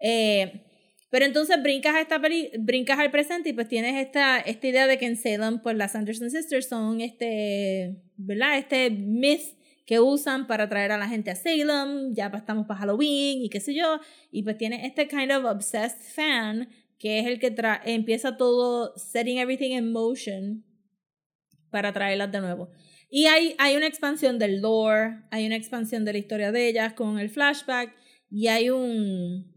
[0.00, 0.71] Eh,
[1.12, 2.18] pero entonces brincas, a esta
[2.58, 5.94] brincas al presente y pues tienes esta, esta idea de que en Salem, pues las
[5.94, 8.56] Anderson Sisters son este, ¿verdad?
[8.56, 13.42] Este myth que usan para traer a la gente a Salem, ya estamos para Halloween
[13.42, 14.00] y qué sé yo,
[14.30, 17.54] y pues tiene este kind of obsessed fan que es el que
[17.84, 20.64] empieza todo setting everything in motion
[21.68, 22.70] para traerlas de nuevo.
[23.10, 26.94] Y hay, hay una expansión del lore, hay una expansión de la historia de ellas
[26.94, 27.94] con el flashback
[28.30, 29.51] y hay un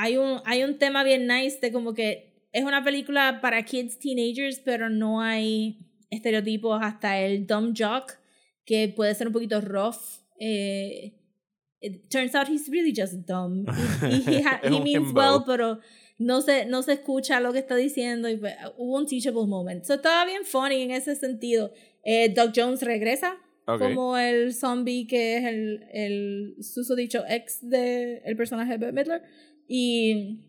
[0.00, 3.98] hay un, hay un tema bien nice de como que es una película para kids,
[3.98, 5.78] teenagers, pero no hay
[6.08, 8.14] estereotipos hasta el dumb jock,
[8.64, 10.22] que puede ser un poquito rough.
[10.40, 11.12] Eh,
[11.82, 13.66] it turns out he's really just dumb.
[14.02, 15.80] He, he, means well, pero
[16.18, 18.40] no se, no se escucha lo que está diciendo y
[18.78, 19.84] hubo un teachable moment.
[19.84, 21.72] So estaba bien funny en ese sentido.
[22.04, 23.36] Eh, Doug Jones regresa
[23.66, 29.22] como el zombie que es el, el susodicho ex del el personaje de Bette Midler.
[29.72, 30.40] Y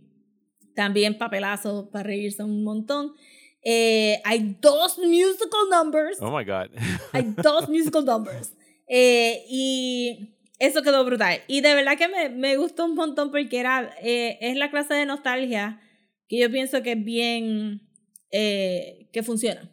[0.73, 3.13] también papelazo para reírse un montón.
[3.61, 6.17] Eh, hay dos musical numbers.
[6.19, 6.71] Oh my God.
[7.13, 8.51] hay dos musical numbers.
[8.87, 11.41] Eh, y eso quedó brutal.
[11.47, 14.95] Y de verdad que me, me gustó un montón porque era, eh, es la clase
[14.95, 15.79] de nostalgia
[16.27, 17.87] que yo pienso que es bien,
[18.31, 19.69] que funciona.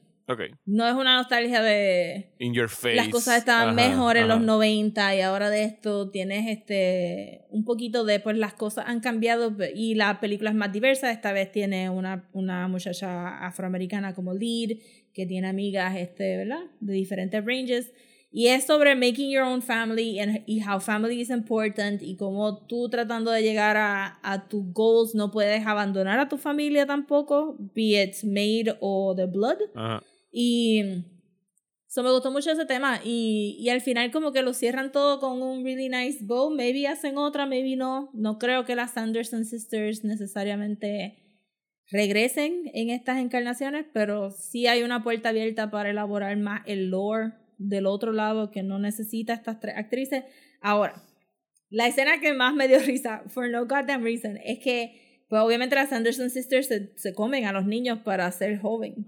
[0.67, 2.35] No es una nostalgia de.
[2.39, 2.95] In your face.
[2.95, 7.47] Las cosas estaban mejor en los 90 y ahora de esto tienes este.
[7.51, 8.21] Un poquito de.
[8.21, 11.11] Pues las cosas han cambiado y la película es más diversa.
[11.11, 14.79] Esta vez tiene una, una muchacha afroamericana como lead
[15.15, 16.61] que tiene amigas, este, ¿verdad?
[16.81, 17.93] De diferentes ranges.
[18.31, 22.59] Y es sobre making your own family and, y how family is important y cómo
[22.67, 27.57] tú tratando de llegar a, a tus goals no puedes abandonar a tu familia tampoco,
[27.75, 29.57] be it made o the blood.
[29.75, 30.03] Ajá.
[30.31, 31.05] Y
[31.89, 33.01] eso me gustó mucho ese tema.
[33.05, 36.51] Y, y al final como que lo cierran todo con un really nice bow.
[36.51, 38.11] Maybe hacen otra, maybe no.
[38.15, 41.25] No creo que las Anderson Sisters necesariamente
[41.91, 47.33] regresen en estas encarnaciones, pero sí hay una puerta abierta para elaborar más el lore
[47.57, 50.25] del otro lado que no necesita estas tres actrices.
[50.61, 51.03] Ahora,
[51.71, 55.75] la escena que más me dio risa, for no goddamn reason, es que, pues obviamente
[55.75, 59.05] las Anderson Sisters se, se comen a los niños para ser joven.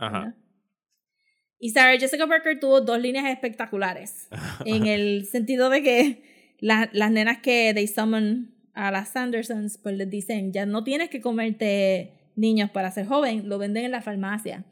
[1.61, 4.29] Y Sarah Jessica Parker tuvo dos líneas espectaculares.
[4.65, 6.23] en el sentido de que
[6.61, 11.21] las nenas que they summon a las Sandersons, pues les dicen, ya no tienes que
[11.21, 14.65] comerte niños para ser joven, lo venden en la farmacia.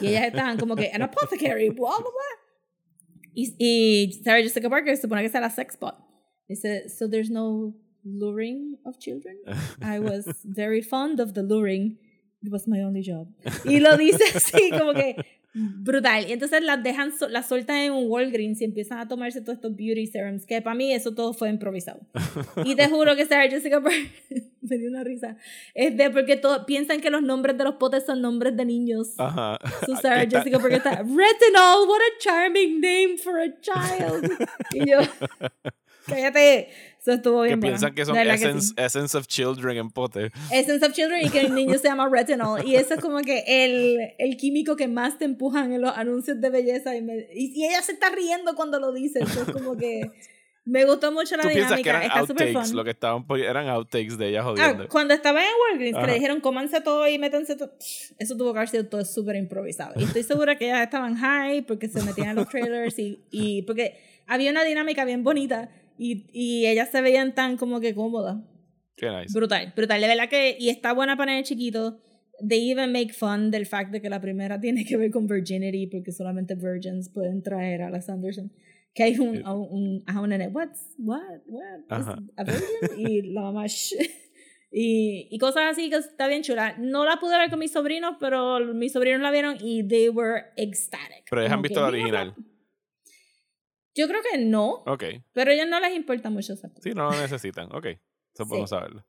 [0.00, 2.46] Y ellas estaban como que, an apothecary, blah, blah, blah.
[3.34, 5.94] Y, Sarah Jessica Parker supone que es la sex bot.
[6.48, 7.74] Dice, so there's no
[8.04, 9.36] luring of children.
[9.82, 11.98] I was very fond of the luring.
[12.42, 13.28] It was my only job.
[13.64, 15.16] Y lo dice así, como que
[15.56, 16.28] brutal.
[16.28, 19.74] Y entonces las dejan, las sueltan en un Walgreens y empiezan a tomarse todos estos
[19.74, 22.00] beauty serums, que para mí eso todo fue improvisado.
[22.64, 23.80] y te juro que Sarah Jessica
[24.60, 25.36] me dio una risa.
[25.74, 29.14] Es de porque todo, piensan que los nombres de los potes son nombres de niños.
[29.18, 29.58] Ajá.
[29.86, 34.30] So Sarah Jessica Parker está, Retinol, what a charming name for a child.
[34.74, 34.98] y yo,
[36.06, 36.68] cállate.
[37.06, 40.32] Eso estuvo bien Que piensan que son essence, essence, of Children en pote.
[40.50, 42.66] Essence of Children y que el niño se llama Retinol.
[42.66, 46.40] Y eso es como que el, el químico que más te empujan en los anuncios
[46.40, 46.96] de belleza.
[46.96, 49.20] Y, y, ella se está riendo cuando lo dice.
[49.20, 50.10] Eso es como que...
[50.64, 51.80] Me gustó mucho la ¿Tú dinámica.
[51.80, 52.74] Que eran está súper fun.
[52.74, 54.82] Lo que estaban eran outtakes de ella jodiendo.
[54.82, 57.70] Ah, cuando estaba en Walgreens, que le dijeron cómanse todo y métanse todo.
[58.18, 59.94] Eso tuvo que haber sido todo súper improvisado.
[59.94, 63.62] Y estoy segura que ellas estaban high porque se metían en los trailers y, y
[63.62, 63.96] porque
[64.26, 68.38] había una dinámica bien bonita y, y ellas se veían tan como que cómodas.
[68.96, 69.32] Qué nice.
[69.36, 70.00] Brutal, brutal.
[70.00, 72.00] De verdad que, y está buena para el chiquito.
[72.46, 75.86] They even make fun del fact de que la primera tiene que ver con virginity,
[75.86, 78.52] porque solamente virgins pueden traer a las Anderson.
[78.94, 81.82] Que hay un, un, a un nene, what's, what, what,
[82.36, 82.70] a virgin?
[82.96, 83.66] Y la mamá,
[84.72, 86.76] Y, y cosas así que está bien chula.
[86.78, 90.44] No la pude ver con mis sobrinos, pero mis sobrinos la vieron y they were
[90.56, 91.24] ecstatic.
[91.30, 92.34] Pero ellos han visto la "Mira, original.
[93.96, 95.04] Yo creo que no, Ok.
[95.32, 96.82] pero a ellos no les importa mucho esa cosa.
[96.82, 97.74] Sí, no lo necesitan.
[97.74, 97.86] Ok.
[97.86, 97.98] Eso
[98.34, 98.44] Sí.
[98.48, 99.04] podemos saberlo.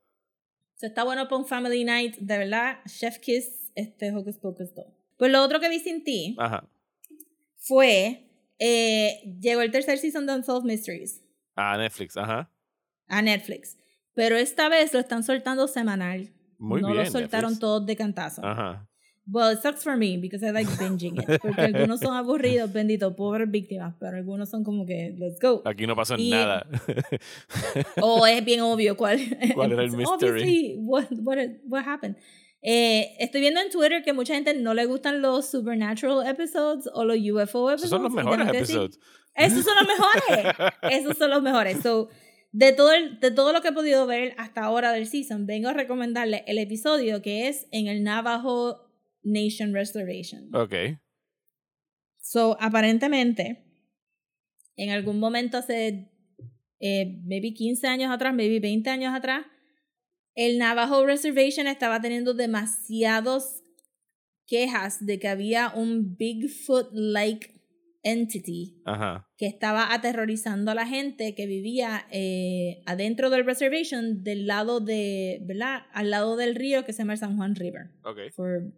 [0.75, 2.79] So, está bueno para un family night, de verdad.
[2.87, 4.85] Chef Kiss, este Hocus Pocus 2.
[5.17, 6.67] Pues lo otro que vi sin ti Ajá.
[7.57, 8.29] fue,
[8.59, 11.21] eh, llegó el tercer season de Unsolved Mysteries
[11.55, 12.15] Ah, Netflix.
[12.17, 12.51] Ajá.
[13.07, 13.77] a Netflix.
[14.13, 16.33] Pero esta vez lo están soltando semanal.
[16.59, 17.03] Muy no bien.
[17.05, 17.59] lo soltaron Netflix.
[17.59, 18.45] todos de cantazo.
[18.45, 18.87] Ajá.
[19.29, 21.41] Well, it sucks for me because I like binging it.
[21.41, 25.61] Porque algunos son aburridos, bendito, pobres víctimas, pero algunos son como que, let's go.
[25.65, 26.65] Aquí no pasó Y- nada.
[28.01, 29.19] O es bien obvio cuál,
[29.55, 30.29] ¿Cuál era el mystery?
[30.29, 32.15] Obviously, what, what, what happened.
[32.61, 37.03] Eh, estoy viendo en Twitter que mucha gente no le gustan los supernatural episodes o
[37.05, 37.79] los UFO episodes.
[37.83, 38.99] Esos son los mejores episodios.
[39.35, 40.55] Esos son los mejores.
[40.89, 41.77] Esos son los mejores.
[41.83, 42.09] So,
[42.51, 45.69] de todo, el- de todo lo que he podido ver hasta ahora del season, vengo
[45.69, 48.86] a recomendarle el episodio que es en el Navajo
[49.27, 50.49] Nation Restoration.
[50.55, 50.73] Ok.
[52.21, 53.63] So, aparentemente,
[54.75, 56.11] en algún momento hace,
[56.79, 59.45] eh, maybe 15 años atrás, maybe 20 años atrás,
[60.35, 63.63] el Navajo Reservation estaba teniendo demasiados
[64.45, 67.57] quejas de que había un Bigfoot-like
[68.03, 69.27] entity Ajá.
[69.37, 75.41] que estaba aterrorizando a la gente que vivía eh, adentro del reservation del lado de,
[75.45, 75.81] ¿verdad?
[75.91, 77.89] Al lado del río que se llama el San Juan River.
[78.03, 78.31] Ok.
[78.33, 78.71] For,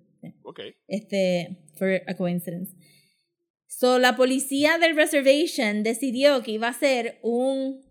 [0.43, 0.59] Ok.
[0.87, 2.75] este, for a coincidence.
[3.67, 7.81] So, la policía del reservation decidió que iba a ser un,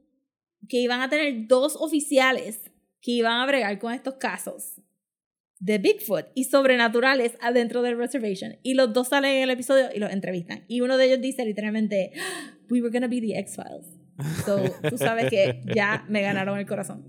[0.69, 2.61] que iban a tener dos oficiales
[3.01, 4.81] que iban a bregar con estos casos
[5.61, 8.57] de Bigfoot y sobrenaturales adentro del reservation.
[8.63, 10.65] Y los dos salen en el episodio y los entrevistan.
[10.69, 12.13] Y uno de ellos dice literalmente,
[12.71, 13.87] we were gonna be the X-Files.
[14.45, 17.05] So, tú sabes que ya me ganaron el corazón.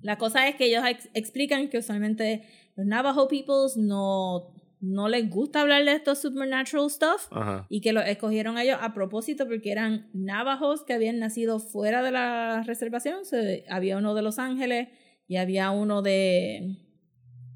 [0.00, 2.42] La cosa es que ellos ex- explican que usualmente
[2.76, 7.66] los Navajo peoples no, no les gusta hablar de estos supernatural stuff Ajá.
[7.68, 12.10] y que los escogieron ellos a propósito porque eran navajos que habían nacido fuera de
[12.10, 13.24] la reservación.
[13.24, 13.36] So,
[13.68, 14.88] había uno de Los Ángeles
[15.28, 16.78] y había uno de,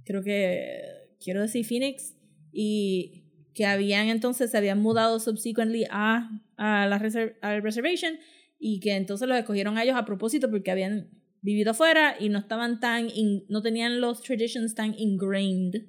[0.05, 0.83] creo que,
[1.19, 2.17] quiero decir Phoenix,
[2.53, 8.19] y que habían entonces, se habían mudado subsequently a, a la reser al reservation
[8.59, 11.11] y que entonces los escogieron a ellos a propósito porque habían
[11.43, 15.87] vivido afuera y no estaban tan, in- no tenían los traditions tan ingrained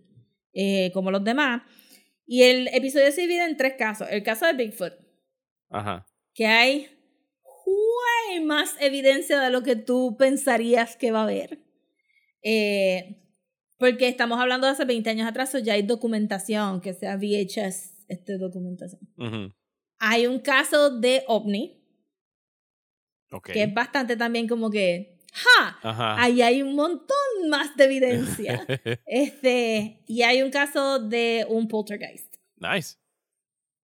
[0.53, 1.63] eh, como los demás.
[2.25, 4.07] Y el episodio se divide en tres casos.
[4.11, 4.93] El caso de Bigfoot,
[5.69, 6.05] Ajá.
[6.33, 6.87] que hay
[7.65, 11.59] way más evidencia de lo que tú pensarías que va a haber.
[12.43, 13.23] Eh,
[13.77, 18.05] porque estamos hablando de hace 20 años atrás, o ya hay documentación, que sea VHS,
[18.07, 19.01] este documentación.
[19.17, 19.53] Ujú.
[19.99, 21.83] Hay un caso de OVNI,
[23.31, 23.51] Ok.
[23.51, 25.80] que es bastante también como que, ¡ja!
[25.82, 26.21] Ajá.
[26.21, 27.17] Ahí hay un montón
[27.49, 28.65] más de evidencia.
[29.05, 32.36] este, y hay un caso de un poltergeist.
[32.57, 32.95] nice.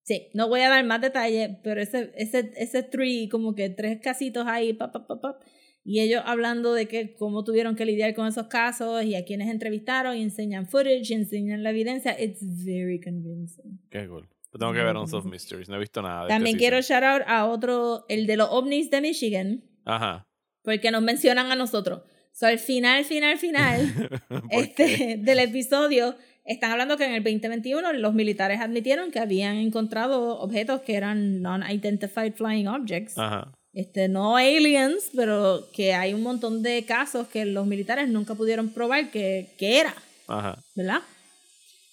[0.05, 4.01] Sí, no voy a dar más detalles, pero ese, ese, ese tree, como que tres
[4.03, 5.43] casitos ahí, pap, pap, pap, pap,
[5.85, 9.49] y ellos hablando de que cómo tuvieron que lidiar con esos casos y a quienes
[9.49, 13.81] entrevistaron y enseñan footage y enseñan la evidencia, it's very convincing.
[13.91, 14.29] Qué cool.
[14.59, 15.69] Tengo que ver Unsolved Mysteries.
[15.69, 17.01] No he visto nada de También este quiero season.
[17.03, 20.27] shout out a otro, el de los ovnis de Michigan, Ajá.
[20.63, 22.03] Porque nos mencionan a nosotros.
[22.33, 27.93] So, al final, final, final, ¿Por este, del episodio, están hablando que en el 2021
[27.95, 33.19] los militares admitieron que habían encontrado objetos que eran non-identified flying objects.
[33.19, 33.53] Ajá.
[33.73, 38.69] Este, no aliens, pero que hay un montón de casos que los militares nunca pudieron
[38.69, 39.95] probar que, que era,
[40.27, 40.59] Ajá.
[40.75, 41.01] ¿verdad?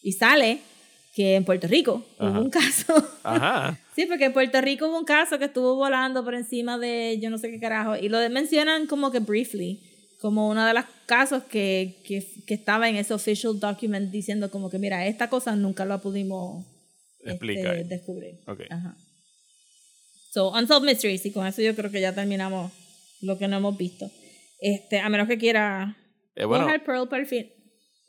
[0.01, 0.59] Y sale
[1.15, 2.31] que en Puerto Rico Ajá.
[2.31, 2.95] hubo un caso.
[3.23, 3.77] Ajá.
[3.99, 7.29] sí, porque en Puerto Rico hubo un caso que estuvo volando por encima de yo
[7.29, 7.97] no sé qué carajo.
[7.97, 9.81] Y lo mencionan como que briefly,
[10.21, 14.69] como uno de los casos que, que, que estaba en ese official document diciendo como
[14.69, 16.65] que mira, esta cosa nunca la pudimos
[17.25, 18.35] este, descubrir.
[18.47, 18.61] Ok.
[18.69, 18.95] Ajá.
[20.31, 22.71] So, Unsolved Mysteries, y con eso yo creo que ya terminamos
[23.21, 24.09] lo que no hemos visto.
[24.61, 25.97] Este, a menos que quiera.
[26.35, 27.51] Eh, bueno, dejar Pearl para el fin.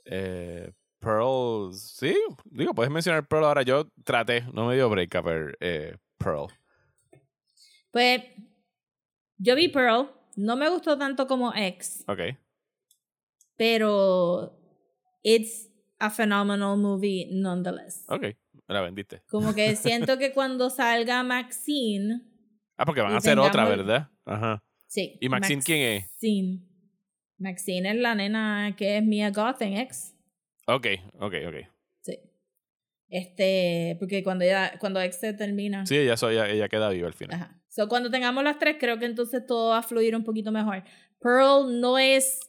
[0.06, 0.70] eh,
[1.00, 3.62] Pearl, sí, digo, puedes mencionar Pearl ahora.
[3.62, 6.46] Yo traté, no me dio break a ver eh, Pearl.
[7.90, 8.22] Pues,
[9.38, 12.20] yo vi Pearl, no me gustó tanto como X, Ok,
[13.56, 14.56] pero
[15.22, 18.04] it's a phenomenal movie nonetheless.
[18.08, 19.22] ok, me la vendiste.
[19.28, 22.22] Como que siento que cuando salga Maxine,
[22.76, 24.08] Ah, porque van a hacer otra, ¿verdad?
[24.24, 24.62] Ajá.
[24.86, 25.18] sí.
[25.20, 26.02] ¿Y Maxine quién es?
[26.04, 26.66] Maxine.
[27.38, 30.14] Maxine es la nena que es Mia Goth en X.
[30.74, 30.86] Ok,
[31.18, 31.54] ok, ok.
[32.00, 32.18] Sí.
[33.08, 35.84] Este, porque cuando ella, cuando X se termina.
[35.86, 37.36] Sí, ella, ella, ella queda viva al final.
[37.36, 37.60] Ajá.
[37.68, 40.82] So, cuando tengamos las tres, creo que entonces todo va a fluir un poquito mejor.
[41.20, 42.40] Pearl no es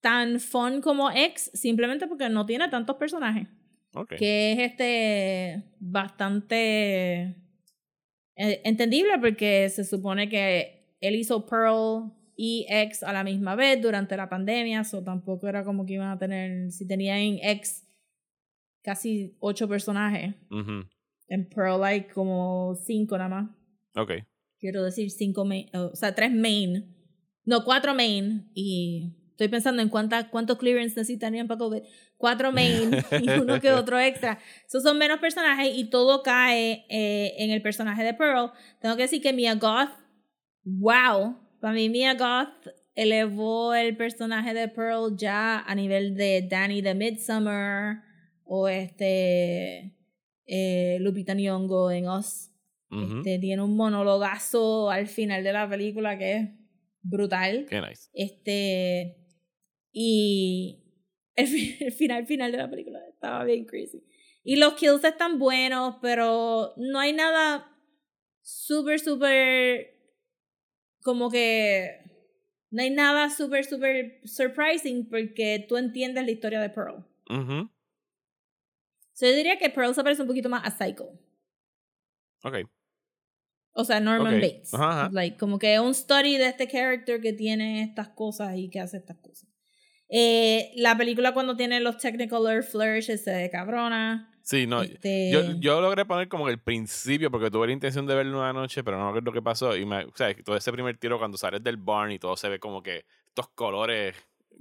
[0.00, 3.48] tan fun como X, simplemente porque no tiene tantos personajes.
[3.94, 4.14] Ok.
[4.16, 7.36] Que es este bastante
[8.36, 12.12] eh, entendible porque se supone que él hizo Pearl
[12.44, 16.10] y X a la misma vez durante la pandemia, so tampoco era como que iban
[16.10, 17.86] a tener, si tenían en X
[18.82, 20.34] casi ocho personajes,
[21.28, 23.50] en Pearl hay como cinco nada más.
[23.94, 24.10] Ok.
[24.58, 26.92] Quiero decir cinco main, o sea, tres main.
[27.44, 28.50] No, cuatro main.
[28.54, 31.82] Y estoy pensando en cuánta, cuántos clearance necesitarían para COVID.
[32.16, 32.90] Cuatro main
[33.20, 34.40] y uno que otro extra.
[34.66, 38.50] Esos son menos personajes y todo cae eh, en el personaje de Pearl.
[38.80, 39.90] Tengo que decir que Mia Goth,
[40.64, 41.41] wow.
[41.62, 46.92] Para mí Mia Goth elevó el personaje de Pearl ya a nivel de Danny de
[46.92, 47.98] Midsummer
[48.42, 49.96] o este
[50.44, 52.50] eh, Lupita Nyong'o en Us.
[52.90, 53.18] Ujú.
[53.18, 56.48] Este, tiene un monologazo al final de la película que es
[57.00, 57.66] brutal.
[57.70, 58.10] Qué nice.
[58.12, 59.18] Este.
[59.92, 60.82] Y
[61.36, 64.02] el final final de la película estaba bien crazy.
[64.42, 67.70] Y los kills están buenos, pero no hay nada
[68.40, 69.91] súper, súper.
[71.02, 72.00] Como que.
[72.70, 77.04] No hay nada súper, súper surprising porque tú entiendes la historia de Pearl.
[79.12, 81.10] So yo diría que Pearl se parece un poquito más a Psycho.
[82.44, 82.68] Ok.
[83.74, 84.34] O sea, Norman.
[84.34, 84.72] Bates.
[84.74, 85.10] Ajá, ajá.
[85.12, 88.98] Like, como que un story de este character que tiene estas cosas y que hace
[88.98, 89.48] estas cosas.
[90.08, 94.31] Eh, la película cuando tiene los Technicolor flourishes se ve cabrona.
[94.42, 94.82] Sí, no.
[94.82, 98.52] Este, Yo, yo logré poner como el principio porque tuve la intención de verlo una
[98.52, 99.76] noche, pero no me acuerdo qué pasó.
[99.76, 102.48] Y me, o sea, todo ese primer tiro cuando sales del barn y todo se
[102.48, 104.16] ve como que estos colores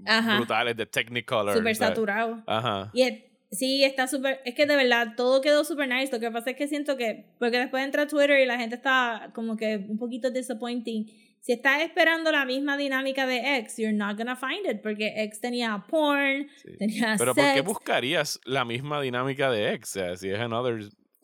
[0.06, 0.38] Ajá.
[0.38, 1.58] brutales de Technicolor.
[1.58, 2.44] Súper saturado.
[2.48, 2.90] Ajá.
[2.94, 4.40] Y es- sí, está súper.
[4.46, 6.12] Es que de verdad todo quedó súper nice.
[6.14, 7.26] Lo que pasa es que siento que.
[7.40, 11.08] Porque después entra Twitter y la gente está como que un poquito disappointing.
[11.42, 14.82] Si estás esperando la misma dinámica de X, you're not gonna find it.
[14.82, 16.78] Porque X tenía porn, Sí.
[16.78, 17.66] tenía Pero ¿por qué sex.
[17.66, 19.90] buscarías la misma dinámica de X?
[19.90, 20.80] O sea, si es another...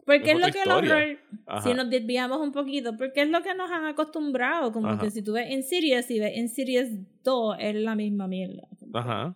[0.05, 1.19] Porque es es lo que el horror,
[1.63, 5.03] si nos desviamos un poquito, porque es lo que nos han acostumbrado, como Ajá.
[5.03, 6.87] que si tú ves Insidious y ves Insidious
[7.23, 8.67] 2, es la misma mierda.
[8.93, 9.35] Ajá.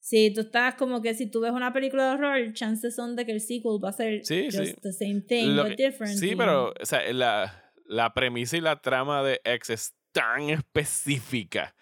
[0.00, 3.24] Si tú estás como que si tú ves una película de horror, chances son de
[3.24, 4.74] que el sequel va a ser Sí, just sí.
[4.82, 6.18] the same thing, Lo but que- different.
[6.18, 11.74] Sí, pero o sea, la, la premisa y la trama de X es tan específica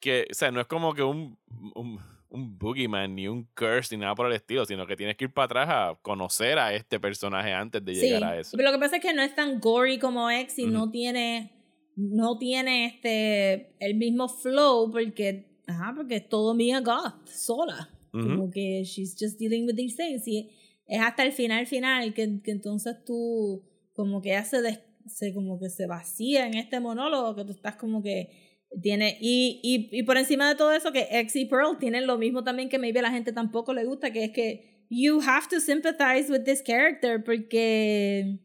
[0.00, 1.38] que, o sea, no es como que un,
[1.74, 5.24] un, un boogeyman ni un curse ni nada por el estilo, sino que tienes que
[5.26, 8.56] ir para atrás a conocer a este personaje antes de Sí, llegar a eso.
[8.56, 11.52] pero lo que pasa es que no es tan gory como X y no tiene
[11.94, 17.90] no tiene este el mismo flow porque ajá, porque es todo Mia Goth sola.
[18.10, 20.26] Como que she's just dealing with these things.
[20.28, 20.50] Y
[20.86, 23.62] es hasta el final final que, que entonces tú
[23.94, 27.52] como que ella se, des- se como que se vacía en este monólogo que tú
[27.52, 31.44] estás como que tiene y, y, y por encima de todo eso que X y
[31.44, 34.30] Pearl tienen lo mismo también que maybe a la gente tampoco le gusta que es
[34.30, 38.38] que you have to sympathize with this character porque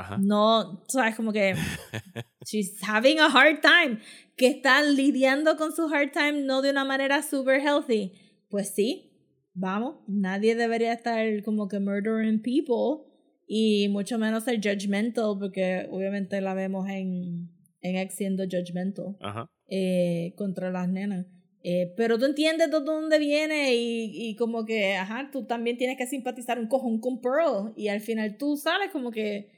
[0.00, 0.18] Ajá.
[0.18, 1.54] no, sabes, como que
[2.46, 4.00] she's having a hard time,
[4.36, 8.12] que está lidiando con su hard time no de una manera super healthy.
[8.48, 9.12] Pues sí,
[9.52, 13.09] vamos, nadie debería estar como que murdering people
[13.52, 19.48] y mucho menos ser judgmental porque obviamente la vemos en, en X siendo judgmental Ajá.
[19.66, 21.26] eh, contra las nenas.
[21.64, 25.98] Eh, pero tú entiendes de dónde viene y, y como que, ajá, tú también tienes
[25.98, 29.50] que simpatizar un cojón con Pearl y al final tú sales como que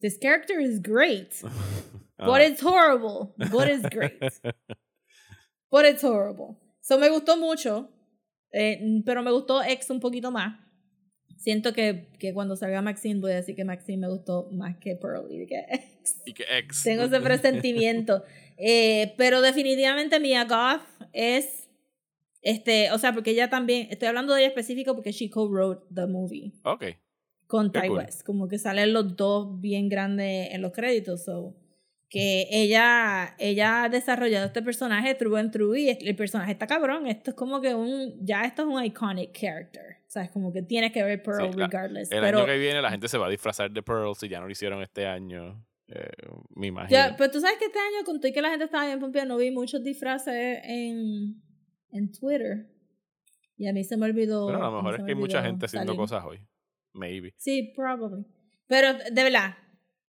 [0.00, 1.34] this character is great,
[2.16, 2.46] but Ajá.
[2.46, 4.18] it's horrible, but it's great,
[5.70, 6.56] but it's horrible.
[6.80, 7.90] So me gustó mucho,
[8.50, 10.58] eh, pero me gustó X un poquito más.
[11.42, 14.94] Siento que, que cuando salga Maxine voy a decir que Maxine me gustó más que
[14.94, 16.22] Pearl y que X.
[16.24, 16.84] Y que X.
[16.84, 18.22] Tengo ese presentimiento.
[18.64, 20.82] Eh, pero definitivamente Mia Goth
[21.12, 21.68] es.
[22.42, 23.88] Este, o sea, porque ella también.
[23.90, 26.84] Estoy hablando de ella específico porque she co-wrote the movie Ok.
[27.48, 27.98] con Ty cool.
[27.98, 28.22] West.
[28.22, 31.24] Como que salen los dos bien grandes en los créditos.
[31.24, 31.56] So,
[32.08, 37.08] que ella, ella ha desarrollado este personaje true and true y el personaje está cabrón.
[37.08, 38.24] Esto es como que un.
[38.24, 39.91] Ya esto es un iconic character.
[40.12, 42.12] O sea, es como que tienes que ver Pearl Sí, la- regardless.
[42.12, 44.40] El pero, año que viene la gente se va a disfrazar de Pearl si ya
[44.40, 45.64] no lo hicieron este año.
[45.88, 46.10] eh,
[46.54, 46.90] me imagino.
[46.90, 49.38] Ya, pero tú sabes que este año, con que la gente estaba bien pompeada, no
[49.38, 51.42] vi muchos disfraces en,
[51.92, 52.66] en Twitter.
[53.56, 54.44] Y a mí se me olvidó.
[54.44, 55.98] Bueno, a lo mejor es que hay mucha gente haciendo salir.
[55.98, 56.40] cosas hoy.
[56.92, 57.32] Maybe.
[57.38, 58.26] Sí, probably.
[58.66, 59.56] Pero de verdad,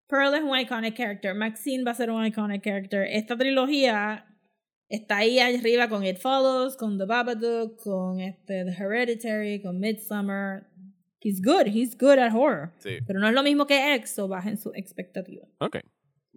[0.08, 1.36] Pearl es un iconic character.
[1.36, 3.04] Maxine va a ser un iconic character.
[3.08, 4.26] Esta trilogía
[4.92, 10.68] está ahí arriba con It Follows, con The Babadook, con este, The Hereditary, con Midsummer.
[11.24, 12.72] He's good, he's good at horror.
[12.80, 12.98] Sí.
[13.06, 15.46] Pero no es lo mismo que X, o bajen su expectativa.
[15.60, 15.78] Ok.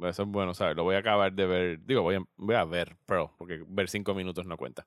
[0.02, 0.76] Eso es bueno, ¿sabes?
[0.76, 1.84] Lo voy a acabar de ver.
[1.86, 4.86] Digo, voy a, voy a ver Pearl, porque ver cinco minutos no cuenta.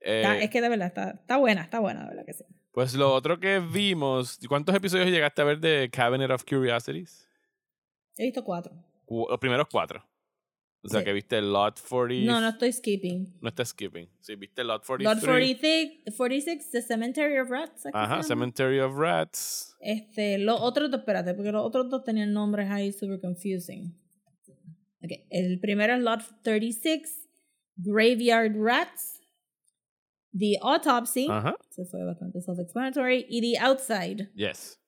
[0.00, 2.44] es Eh, que de verdad está, está buena, está buena, de verdad que sí.
[2.72, 4.38] pues lo otro que vimos.
[4.48, 7.26] ¿Cuántos episodios llegaste a ver de Cabinet of Curiosities?
[8.18, 8.72] He visto cuatro.
[9.06, 10.04] Cu- Los primeros cuatro.
[10.82, 11.04] O sea, Sí.
[11.04, 12.24] que viste Lot 40.
[12.32, 13.36] No, no estoy skipping.
[13.42, 14.08] No está skipping.
[14.20, 15.16] Sí, viste Lot 43.
[15.16, 17.76] Lot 46, 46, The Cemetery of Rats.
[17.76, 18.22] ¿es que se Ajá?
[18.22, 19.76] Cemetery of Rats.
[19.80, 23.94] Este, los otros dos, espérate, porque los otros dos tenían nombres ahí super confusing.
[25.02, 25.26] Okay.
[25.30, 27.28] El primero es Lot 36,
[27.76, 29.20] Graveyard Rats,
[30.38, 31.54] The Autopsy, Ajá.
[31.70, 34.78] se fue bastante self-explanatory, y The Outside, Yes.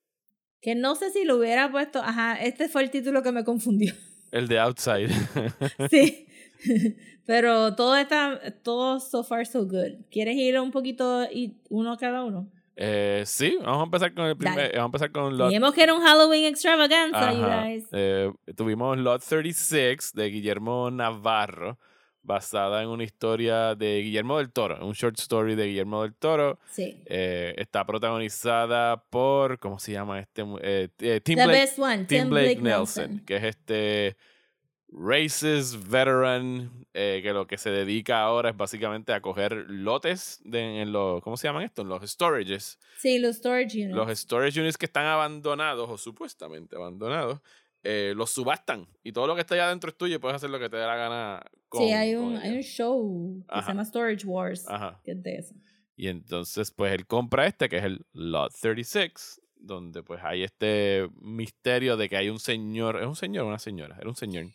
[0.61, 3.93] que no sé si lo hubiera puesto, ajá, este fue el título que me confundió.
[4.33, 5.09] El de Outside.
[5.91, 6.27] sí.
[7.25, 10.01] Pero todo está, todo so far so good.
[10.09, 12.49] ¿Quieres ir un poquito y uno cada uno?
[12.75, 14.57] eh, sí, vamos a empezar con el primer.
[14.57, 14.69] Dale.
[14.77, 15.49] Vamos a empezar con Lot.
[15.49, 17.87] Dijimos que era un Halloween extravaganza, you guys.
[17.91, 21.77] Eh, tuvimos Lot 36 de Guillermo Navarro,
[22.23, 26.59] basada en una historia de Guillermo del Toro, un short story de Guillermo del Toro.
[26.71, 27.01] Sí.
[27.05, 30.43] Eh, está protagonizada por, ¿cómo se llama este?
[30.61, 33.25] Eh, eh, Tim, The Blake, best one, Tim Tim Blake Blake, Nelson, Nelson.
[33.25, 34.17] que es este
[34.95, 40.81] racist veteran eh, que lo que se dedica ahora es básicamente a coger lotes de,
[40.81, 41.81] en los, ¿cómo se llaman esto?
[41.81, 42.79] En los storages.
[42.99, 43.95] Sí, los storage units.
[43.95, 47.39] Los storage units que están abandonados o supuestamente abandonados,
[47.83, 50.49] eh, los subastan y todo lo que está allá adentro es tuyo y puedes hacer
[50.49, 53.67] lo que te dé la gana con sí, hay un, hay un show que se
[53.67, 55.01] llama Storage Wars, Ajá.
[55.03, 55.55] que es de eso.
[55.95, 61.07] Y entonces, pues él compra este, que es el Lot 36, donde pues hay este
[61.19, 63.97] misterio de que hay un señor, ¿es un señor o una señora?
[63.99, 64.45] Era un señor.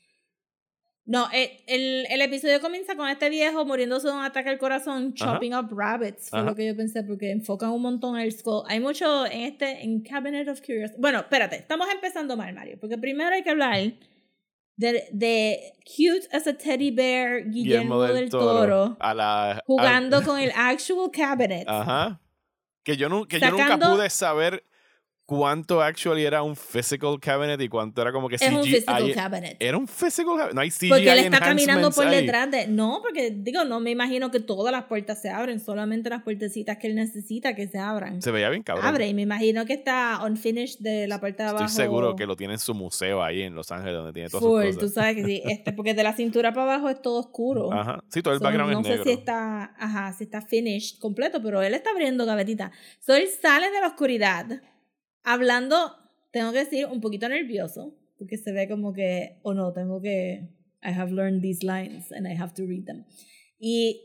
[1.11, 5.15] No, eh, el, el episodio comienza con este viejo muriéndose de un ataque al corazón,
[5.19, 5.33] Ajá.
[5.33, 6.51] chopping up rabbits, fue Ajá.
[6.51, 8.63] lo que yo pensé, porque enfocan un montón el skull.
[8.69, 11.01] Hay mucho en este, en Cabinet of Curiosity.
[11.01, 13.81] Bueno, espérate, estamos empezando mal, Mario, porque primero hay que hablar
[14.77, 20.39] de, de cute as a teddy bear Guillermo, del, Toro, A la, a- jugando con
[20.39, 21.65] el actual cabinet.
[21.67, 22.21] Ajá.
[22.85, 24.63] Que yo, nu- que yo nunca pude saber
[25.29, 28.71] cuánto actually era un physical cabinet y cuánto era como que es un CGI.
[28.73, 29.57] physical cabinet.
[29.61, 30.55] Era un physical cabinet.
[30.55, 32.23] No hay CGI Porque él está caminando por ahí.
[32.23, 32.67] detrás de.
[32.67, 36.79] No, porque digo, no me imagino que todas las puertas se abren, solamente las puertecitas
[36.79, 38.23] que él necesita que se abran.
[38.23, 38.87] Se veía bien cabrón.
[38.87, 41.67] Abre, y me imagino que está unfinished de la parte de abajo.
[41.67, 44.43] Estoy seguro que lo tiene en su museo ahí en Los Ángeles, donde tiene todas
[44.43, 44.95] full, sus tú cosas.
[44.95, 47.71] sabes que sí, este, porque de la cintura para abajo es todo oscuro.
[47.71, 48.03] Ajá.
[48.09, 49.05] Sí, todo el So, background no es sé negro.
[49.05, 52.73] si está, ajá, si está finished completo, pero él está abriendo gavetita.
[53.01, 54.47] So él sale de la oscuridad,
[55.29, 55.95] hablando,
[56.33, 60.49] tengo que decir, un poquito nervioso, porque se ve como que, o no, tengo que,
[60.83, 63.05] I have learned these lines and I have to read them.
[63.59, 64.01] Y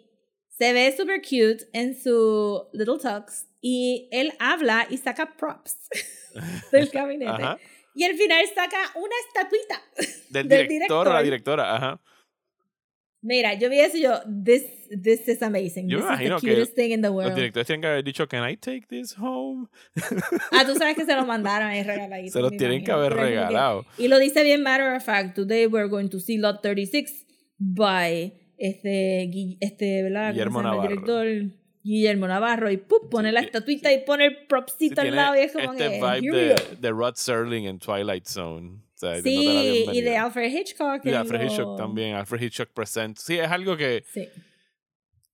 [0.50, 5.90] se ve super cute en su little tux y él habla y saca props
[6.72, 7.32] del gabinete.
[7.32, 7.60] Ajá.
[7.96, 9.82] Y al final saca una estatuita.
[10.30, 11.58] Del, del director o la director.
[11.58, 11.76] directora.
[11.76, 12.02] Ajá.
[13.26, 14.64] Mira, yo vi eso y yo, this,
[15.02, 15.88] this is amazing.
[15.88, 17.36] Yo me this is imagino the que cutest thing in the Los world.
[17.36, 19.68] directores tienen que haber dicho, ¿Can I take this home?
[20.52, 22.34] Ah, tú sabes que se lo mandaron ahí regaladito.
[22.34, 23.86] Se los me tienen que haber Pero que- regalado.
[23.98, 25.36] Y lo dice bien matter of fact.
[25.36, 27.26] Today we're going to see lot 36
[27.58, 30.28] by este, este ¿verdad?
[30.28, 30.90] ¿Cómo Guillermo llama el Navarro.
[31.24, 32.72] director Guillermo Navarro.
[32.72, 33.10] Y ¡pum!
[33.10, 35.36] pone Sí, la sí, estatuita y pone el propsito Sí, al lado.
[35.36, 38.80] Y es como este que, vibe de, de Rod Serling en Twilight Zone.
[39.12, 40.18] Sea, Sí, y de.
[40.18, 41.06] Alfred Hitchcock.
[41.06, 42.16] Y de Alfred lo- Hitchcock también.
[42.16, 43.22] Alfred Hitchcock Presents.
[43.22, 44.28] Sí, es algo que Sí.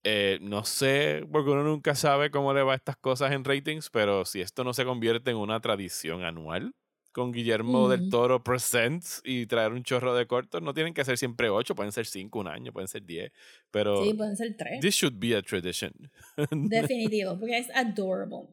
[0.04, 3.90] eh, no sé, porque uno nunca sabe cómo le va a estas cosas en ratings,
[3.90, 6.74] pero si esto no se convierte en una tradición anual
[7.12, 8.10] con Guillermo del Mm.
[8.12, 11.92] Toro Presents y traer un chorro de cortos, no tienen que ser siempre ocho, pueden
[11.92, 13.32] ser cinco un año, pueden ser diez,
[13.72, 14.80] pero Sí, pueden ser tres.
[14.80, 15.92] this should be a tradition.
[16.52, 18.48] Definitivo, porque es adorable.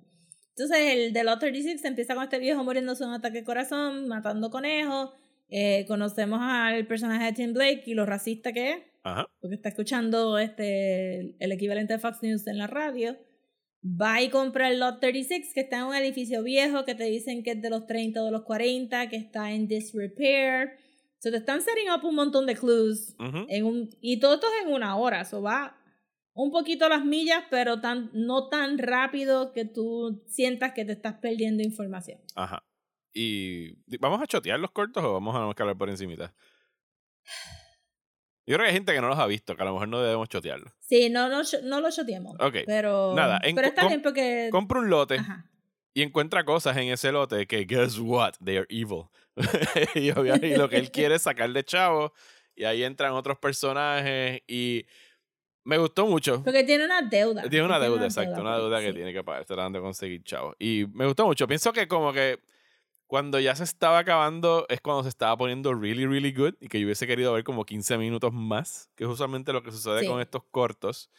[0.56, 4.08] Entonces, el de Lot 36 empieza con este viejo muriéndose de un ataque de corazón,
[4.08, 5.10] matando conejos.
[5.50, 9.26] Eh, conocemos al personaje de Tim Blake y lo racista que es, Ajá.
[9.38, 13.18] porque está escuchando este, el equivalente de Fox News en la radio.
[13.84, 17.42] Va y compra el Lot 36, que está en un edificio viejo, que te dicen
[17.42, 20.70] que es de los 30 o de los 40, que está en disrepair.
[21.18, 23.14] So te están setting up un montón de clues
[23.48, 25.76] en un, y todo esto es en una hora, eso va
[26.36, 31.14] un poquito las millas, pero tan, no tan rápido que tú sientas que te estás
[31.14, 32.20] perdiendo información.
[32.34, 32.62] Ajá.
[33.12, 36.34] Y vamos a chotear los cortos o vamos a hablar por encimita.
[38.46, 40.02] Yo creo que hay gente que no los ha visto, que a lo mejor no
[40.02, 40.72] debemos chotearlos.
[40.78, 42.34] Sí, no, no, no lo shoteemos.
[42.38, 44.50] Ok, Pero, nada, en pero está bien porque...
[44.52, 45.50] Compra un lote Ajá.
[45.94, 49.06] y encuentra cosas en ese lote que, guess what, they are evil.
[49.94, 52.12] y, obviamente, y lo que él quiere es sacarle chavo.
[52.54, 54.86] Y ahí entran otros personajes y
[55.66, 56.42] me gustó mucho.
[56.44, 57.42] Porque tiene una deuda.
[57.48, 58.94] Tiene una deuda, exacto, una por- deuda que sí.
[58.94, 60.54] tiene que pagar, tratando de conseguir chavos.
[60.60, 61.48] Y me gustó mucho.
[61.48, 62.38] Pienso que como que
[63.08, 66.78] cuando ya se estaba acabando es cuando se estaba poniendo really, really good y que
[66.78, 70.20] yo hubiese querido ver como 15 minutos más, que es usualmente lo que sucede con
[70.20, 71.10] estos cortos.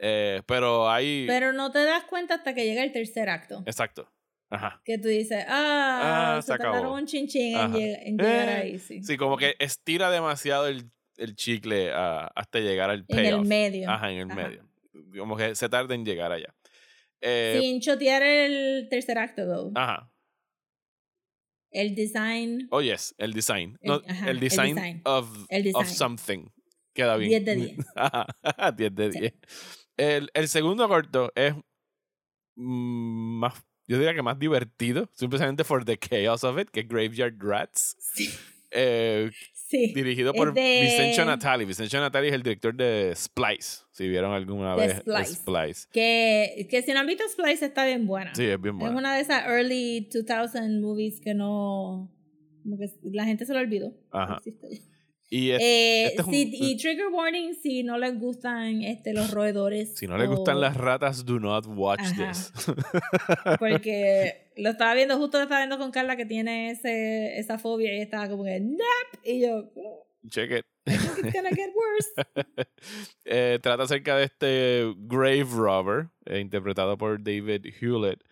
[0.00, 1.24] Eh, pero hay...
[1.28, 3.62] Pero no te das cuenta hasta que llega el tercer acto.
[3.64, 4.10] Exacto.
[4.50, 4.82] Ajá.
[4.84, 8.78] Que tú dices, ah, ah se, tardaron un chinchín en, llegar eh, ahí.
[8.80, 9.02] Sí.
[9.04, 13.26] sí, como que estira demasiado el, el chicle hasta llegar al payoff.
[13.26, 13.90] En el medio.
[13.90, 14.68] Ajá, en el medio.
[15.16, 16.54] Como que se tarda en llegar allá.
[17.20, 19.72] Eh, Sin chotear el tercer acto, though.
[19.74, 20.10] Ajá.
[21.70, 22.68] El design.
[22.70, 23.78] Oh, yes, el design.
[23.80, 25.28] El, el, design, Of,
[25.74, 26.46] of something.
[26.92, 27.30] Queda bien.
[27.30, 27.76] 10 de 10.
[28.76, 29.34] 10 de 10.
[29.96, 31.54] El, el, segundo corto es
[32.56, 33.54] más,
[33.88, 37.96] yo diría que más divertido, simplemente for the chaos of it, que Graveyard Rats.
[37.98, 38.30] Sí.
[38.70, 39.30] Eh,
[39.70, 41.64] Dirigido por Vicencio Natali.
[41.64, 43.84] Vicencio Natali es el director de Splice.
[43.90, 45.88] Si vieron alguna vez Splice.
[45.92, 48.34] Que, que si no han visto Splice está bien buena.
[48.34, 48.94] Sí, es bien buena.
[48.94, 52.10] Es una de esas early 2000 movies que no...
[52.62, 53.92] Como que la gente se lo olvidó.
[54.10, 54.40] Ajá.
[55.34, 59.96] Y, eh, este y trigger warning si no les gustan este, los roedores.
[59.96, 62.52] Si no les gustan las ratas, do not watch this.
[63.58, 67.92] Porque lo estaba viendo, justo lo estaba viendo con Carla que tiene ese, esa fobia
[67.96, 69.24] y estaba como que, ¡Nap!
[69.24, 69.72] Y yo,
[70.28, 70.66] check it.
[70.86, 72.12] it's gonna get worse.
[73.24, 78.22] eh, trata acerca de este grave robber, eh, interpretado por David Hewlett,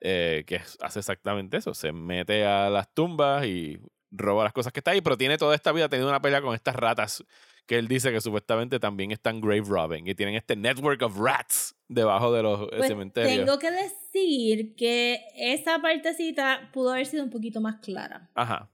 [0.00, 1.74] eh, que hace exactamente eso.
[1.74, 3.78] Se mete a las tumbas y
[4.10, 6.54] roba las cosas que está ahí, pero tiene toda esta vida teniendo una pelea con
[6.54, 7.24] estas ratas
[7.66, 11.74] que él dice que supuestamente también están grave robbing y tienen este network of rats
[11.88, 13.44] debajo de los pues cementerios.
[13.44, 18.30] Tengo que decir que esa partecita pudo haber sido un poquito más clara.
[18.34, 18.70] Ajá.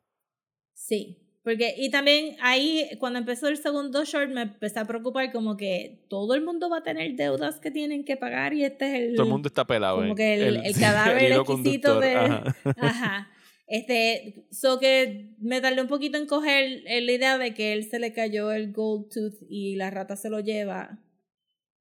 [0.75, 1.19] Sí.
[1.43, 6.07] Porque, y también ahí, cuando empezó el segundo short, me empecé a preocupar como que
[6.09, 9.15] todo el mundo va a tener deudas que tienen que pagar y este es el...
[9.17, 9.97] Todo el mundo está pelado.
[9.97, 12.15] Como que el, el, cadáver exquisito de...
[12.15, 13.29] ajá.
[13.73, 17.99] Este, so que me tardé un poquito en coger la idea de que él se
[17.99, 20.99] le cayó el gold tooth y la rata se lo lleva.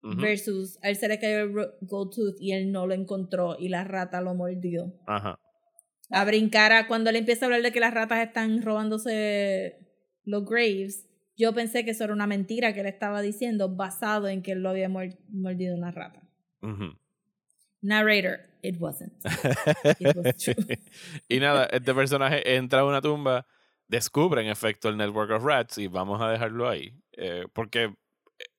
[0.02, 3.68] Versus a él se le cayó el gold tooth y él no lo encontró y
[3.68, 4.94] la rata lo mordió.
[5.06, 5.38] Ajá.
[6.10, 9.76] A brincar a cuando le empieza a hablar de que las ratas están robándose
[10.24, 11.10] los graves.
[11.36, 14.64] Yo pensé que eso era una mentira que él estaba diciendo basado en que él
[14.64, 16.26] lo había mordido una rata.
[17.82, 19.14] Narrator, it wasn't.
[20.00, 20.56] It was true.
[21.28, 23.46] y nada, este personaje entra a una tumba,
[23.88, 26.94] descubre en efecto el Network of Rats y vamos a dejarlo ahí.
[27.14, 27.94] Eh, porque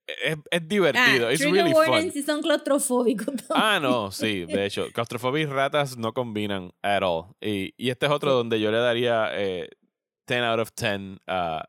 [0.07, 1.28] es, es divertido.
[1.28, 2.12] Ah, really fun.
[2.12, 3.34] si son claustrofóbicos.
[3.50, 7.34] Ah, no, sí, de hecho, claustrofobia y ratas no combinan at all.
[7.40, 9.68] Y, y este es otro donde yo le daría eh,
[10.26, 11.68] 10 out of 10 a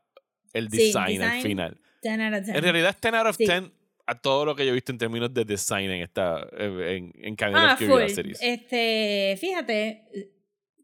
[0.52, 1.80] el design, al final.
[2.02, 2.56] 10 out of 10.
[2.56, 3.72] En realidad es 10 out of 10
[4.06, 7.36] a todo lo que yo he visto en términos de design en esta en, en
[7.36, 8.38] Camino ah, Curiosities.
[8.42, 10.32] Este, fíjate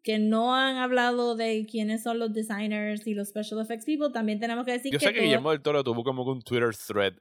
[0.02, 4.40] que no han hablado de quiénes son los designers y los special effects people, también
[4.40, 7.14] tenemos que decir yo que sé que Guillermo del Toro tuvo como un Twitter thread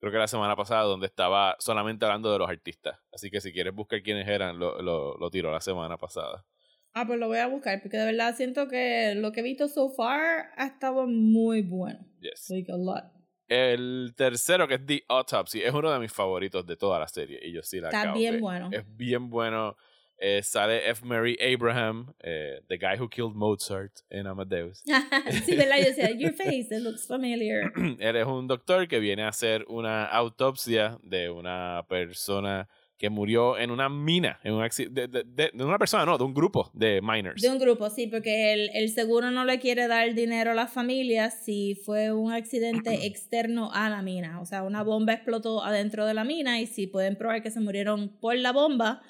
[0.00, 3.52] creo que la semana pasada donde estaba solamente hablando de los artistas, así que si
[3.52, 6.44] quieres buscar quiénes eran lo, lo, lo tiró la semana pasada.
[6.92, 9.68] Ah, pues lo voy a buscar, porque de verdad siento que lo que he visto
[9.68, 11.98] so far ha estado muy bueno.
[12.20, 12.48] Yes.
[12.48, 13.15] Like a lot.
[13.48, 17.38] El tercero, que es The Autopsy, es uno de mis favoritos de toda la serie.
[17.42, 18.68] Y yo sí la Está bien bueno.
[18.72, 19.76] Es bien bueno.
[20.18, 21.04] Eh, sale F.
[21.04, 24.82] Mary Abraham, eh, the guy who killed Mozart en Amadeus.
[25.44, 25.76] sí, ¿verdad?
[25.78, 27.70] Yo decía, your face, it looks familiar.
[28.00, 32.66] Él es un doctor que viene a hacer una autopsia de una persona
[32.98, 36.32] que murió en una mina, en un de, de, de, una persona, no, de un
[36.32, 37.42] grupo de miners.
[37.42, 40.66] De un grupo, sí, porque el, el seguro no le quiere dar dinero a la
[40.66, 44.40] familia si fue un accidente externo a la mina.
[44.40, 47.60] O sea, una bomba explotó adentro de la mina y si pueden probar que se
[47.60, 49.02] murieron por la bomba,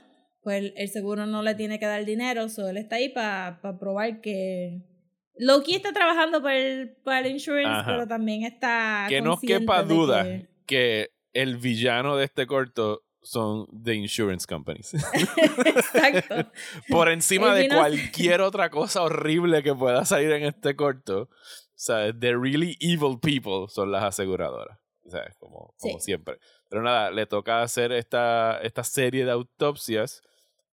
[0.42, 2.48] pues el, seguro no le tiene que dar dinero.
[2.48, 4.82] So, él está ahí para probar que...
[5.38, 9.06] Loki está trabajando para el, para el insurance, pero también está...
[9.08, 10.48] Que no quepa duda que...
[10.66, 14.94] que el villano de este corto son the insurance companies.
[15.66, 16.50] Exacto.
[16.88, 21.28] Por encima de cualquier otra cosa horrible que pueda salir en este corto, o
[21.74, 24.78] sea, the really evil people son las aseguradoras.
[25.04, 26.38] O sea, como, como siempre.
[26.68, 30.22] Pero nada, le toca hacer esta, esta serie de autopsias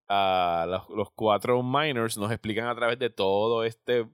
[0.08, 2.18] a los, los cuatro miners.
[2.18, 4.08] Nos explican a través de todo este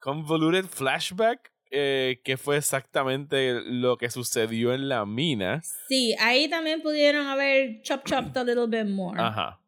[0.00, 5.62] convoluted flashback eh, qué fue exactamente lo que sucedió en la mina.
[5.88, 9.20] Sí, ahí también pudieron haber chop chopped a little bit more.
[9.20, 9.60] Ajá.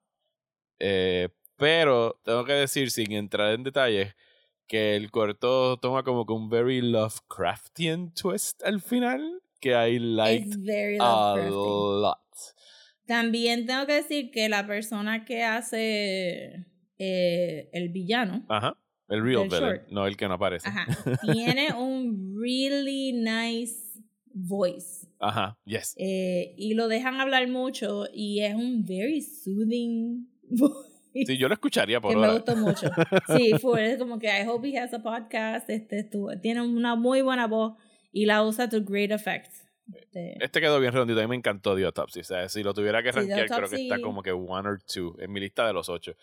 [0.81, 4.15] Eh, pero tengo que decir, sin entrar en detalles,
[4.67, 10.59] que el corto toma como que un very Lovecraftian twist al final, que I liked
[11.01, 12.19] a lot.
[13.07, 16.67] También tengo que decir que la persona que hace
[16.99, 18.77] eh, el villano, Ajá
[19.13, 20.69] El real villain, no el que no aparece.
[20.69, 20.87] Ajá.
[21.33, 24.01] Tiene un really nice
[24.33, 25.07] voice.
[25.19, 25.95] Ajá, yes.
[25.99, 31.27] Eh, y lo dejan hablar mucho y es un very soothing voice.
[31.27, 32.29] Sí, yo lo escucharía por que hora.
[32.29, 32.91] me gustó mucho.
[33.37, 35.69] Sí, fue como que I hope he has a podcast.
[35.69, 36.09] Este,
[36.41, 37.75] tiene una muy buena voz
[38.13, 39.53] y la usa to great effect.
[39.95, 41.21] Este, este quedó bien redondito.
[41.21, 42.21] A mí me encantó The Autopsy.
[42.21, 45.15] O sea, si lo tuviera que rankear, creo que está como que one or two
[45.19, 46.15] en mi lista de los ocho.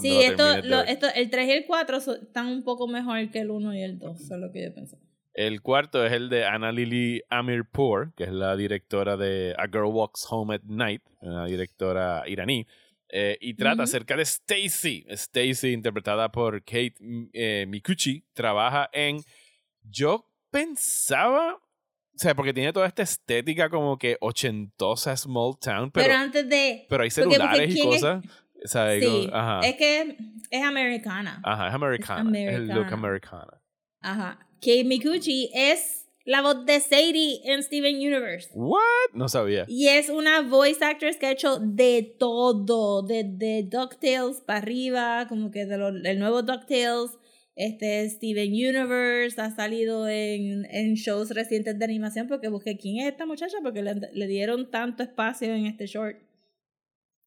[0.00, 3.74] Sí, esto, esto, el 3 y el 4 están un poco mejor que el 1
[3.74, 4.98] y el 2, eso es lo que yo pensé.
[5.32, 9.86] El cuarto es el de Anna Lily Amirpour, que es la directora de A Girl
[9.86, 12.66] Walks Home at Night, una directora iraní.
[13.12, 15.04] Eh, y trata acerca de Stacy.
[15.08, 16.94] Stacy, interpretada por Kate
[17.32, 19.22] eh, Mikuchi, trabaja en.
[19.82, 21.54] Yo pensaba.
[21.54, 25.90] O sea, porque tiene toda esta estética como que ochentosa small town.
[25.90, 26.86] Pero, pero antes de.
[26.88, 28.24] Pero hay celulares y cosas.
[28.64, 29.30] Sí,
[29.62, 30.16] es que
[30.50, 31.40] es americana.
[31.44, 32.38] Ajá, es americana.
[32.38, 33.60] Es, el look americana.
[34.00, 34.38] Ajá.
[34.60, 38.50] Kate Mikuchi es la voz de Sadie en Steven Universe.
[38.54, 39.14] What?
[39.14, 39.64] No sabía.
[39.68, 45.26] Y es una voice actress que ha hecho de todo, de, de DuckTales para arriba,
[45.28, 47.18] como que del nuevo DuckTales.
[47.56, 53.12] Este Steven Universe ha salido en, en, shows recientes de animación porque busqué quién es
[53.12, 56.16] esta muchacha porque le, le dieron tanto espacio en este short.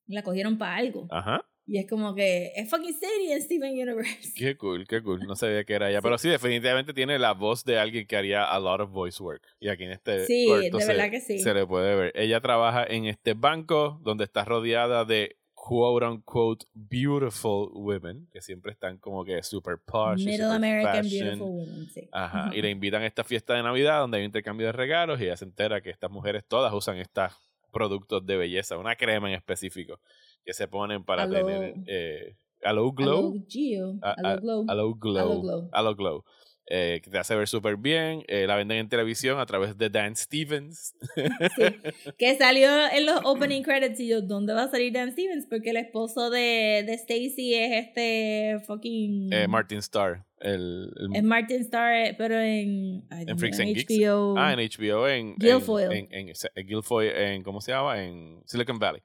[0.08, 1.08] La cogieron para algo.
[1.10, 1.46] Ajá.
[1.66, 4.34] Y es como que es fucking Sadie en Steven Universe.
[4.36, 5.22] Qué cool, qué cool.
[5.26, 6.02] No sabía que era ella.
[6.02, 9.44] Pero sí, definitivamente tiene la voz de alguien que haría a lot of voice work.
[9.60, 11.40] Y aquí en este sí, de verdad que sí.
[11.40, 12.12] se le puede ver.
[12.16, 18.74] Ella trabaja en este banco donde está rodeada de quote unquote beautiful women, que siempre
[18.74, 20.26] están como que super posh.
[20.26, 22.10] Middle super American beautiful women, sí.
[22.12, 22.52] Ajá.
[22.54, 25.24] Y le invitan a esta fiesta de Navidad donde hay un intercambio de regalos y
[25.24, 27.32] ella se entera que estas mujeres todas usan estos
[27.74, 30.00] productos de belleza, una crema en específico
[30.46, 33.34] que se ponen para tener eh, Aloe Glow.
[34.02, 34.66] Aloe Glow.
[34.70, 35.70] Aloe Glow.
[35.74, 36.24] Aloe Glow.
[36.66, 38.24] Eh, que te hace ver súper bien.
[38.28, 40.96] Eh, la venden en televisión a través de Dan Stevens.
[41.16, 41.24] Sí,
[42.18, 45.46] que salió en los opening credits y yo, ¿dónde va a salir Dan Stevens?
[45.50, 49.34] Porque el esposo de, de Stacy es este fucking...
[49.34, 50.26] Eh, Martin Starr.
[50.44, 53.06] El, Es Martin Starr, pero en...
[53.10, 54.38] en Freaks and HBO.
[54.38, 55.08] Ah, en HBO.
[55.08, 55.92] En, Guilfoyle.
[55.92, 58.04] En, en, en, Guilfoyle, en, ¿cómo se llama?
[58.04, 59.02] En Silicon Valley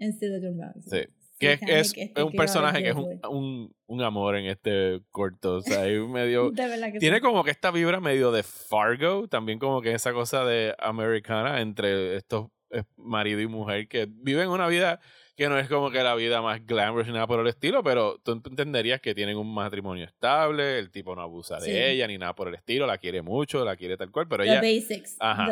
[0.00, 0.82] en Silicon Valley.
[0.82, 1.12] Sí.
[1.38, 5.56] Que es, un personaje que es un, un, un, amor en este corto.
[5.56, 6.52] O sea, medio.
[6.98, 11.62] tiene como que esta vibra medio de Fargo, también como que esa cosa de americana
[11.62, 15.00] entre estos eh, marido y mujer que viven una vida
[15.40, 18.20] que no es como que la vida más glamorous ni nada por el estilo, pero
[18.22, 22.34] tú entenderías que tienen un matrimonio estable, el tipo no abusa de ella ni nada
[22.34, 24.60] por el estilo, la quiere mucho, la quiere tal cual, pero the ella...
[24.60, 25.16] basics.
[25.18, 25.48] Ajá.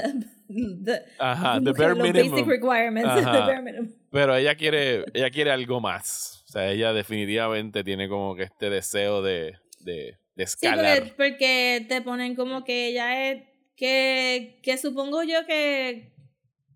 [0.84, 2.32] The, ajá, the bare minimum.
[2.32, 3.14] basic requirements.
[3.14, 3.94] The bare minimum.
[4.10, 6.44] Pero ella quiere, ella quiere algo más.
[6.46, 10.96] O sea, ella definitivamente tiene como que este deseo de, de, de escalar.
[10.96, 13.42] Sí, porque, porque te ponen como que ella es...
[13.74, 16.12] Que, que supongo yo que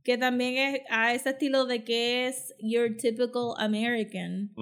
[0.04, 4.52] que también es a ese estilo de que es your typical American,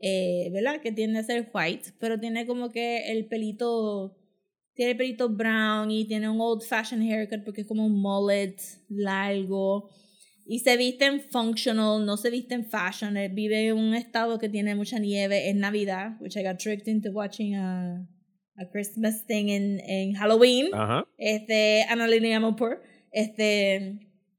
[0.00, 0.80] eh, ¿verdad?
[0.80, 4.16] Que tiende a ser white, pero tiene como que el pelito,
[4.74, 8.56] tiene el pelito brown y tiene un old fashioned haircut porque es como un mullet
[8.88, 9.88] largo.
[10.50, 13.14] Y se viste en functional, no se viste en fashion.
[13.34, 17.12] vive en un estado que tiene mucha nieve en Navidad, which I got tricked into
[17.12, 18.08] watching a,
[18.56, 20.70] a Christmas thing en, en Halloween.
[21.18, 22.40] Este, Annalena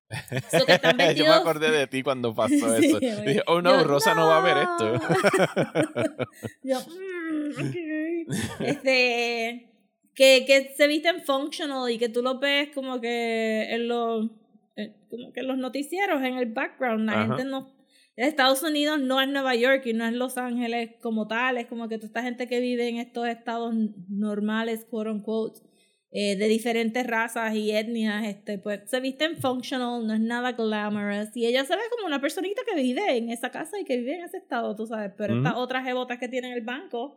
[0.09, 0.29] Mopur.
[0.31, 2.99] Este, Yo me acordé de ti cuando pasó eso.
[2.99, 4.27] Dije, oh no, Rosa no.
[4.27, 6.27] va a ver esto.
[6.63, 9.69] yo, mm, Este,
[10.15, 14.29] que, que se visten functional y que tú lo ves como que en los,
[14.75, 17.05] eh, como que en los noticieros, en el background.
[17.05, 17.77] La gente no.
[18.15, 21.57] Estados Unidos no es Nueva York y no es Los Ángeles como tal.
[21.57, 23.73] Es como que toda esta gente que vive en estos estados
[24.09, 25.61] normales, quote unquote
[26.11, 31.35] eh, de diferentes razas y etnias, este, pues se visten functional, no es nada glamorous.
[31.35, 34.15] Y ella se ve como una personita que vive en esa casa y que vive
[34.15, 35.11] en ese estado, tú sabes.
[35.15, 37.15] Pero estas otras jebotas que tiene en el banco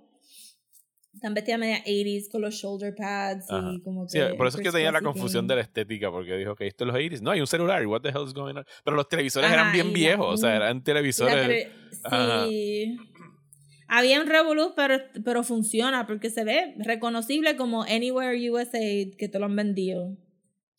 [1.15, 4.11] están vestidas media 80s con los shoulder pads y como que.
[4.11, 6.85] Sí, por eso es que tenía la confusión de la estética, porque dijo que esto
[6.85, 7.23] es los 80s.
[7.23, 8.67] No, hay un celular, what the hell is going on?
[8.85, 11.69] Pero los televisores eran bien viejos, o sea, eran televisores.
[12.11, 12.99] Sí
[13.93, 19.39] había un Revolut, pero, pero funciona porque se ve reconocible como Anywhere USA que te
[19.39, 20.17] lo han vendido.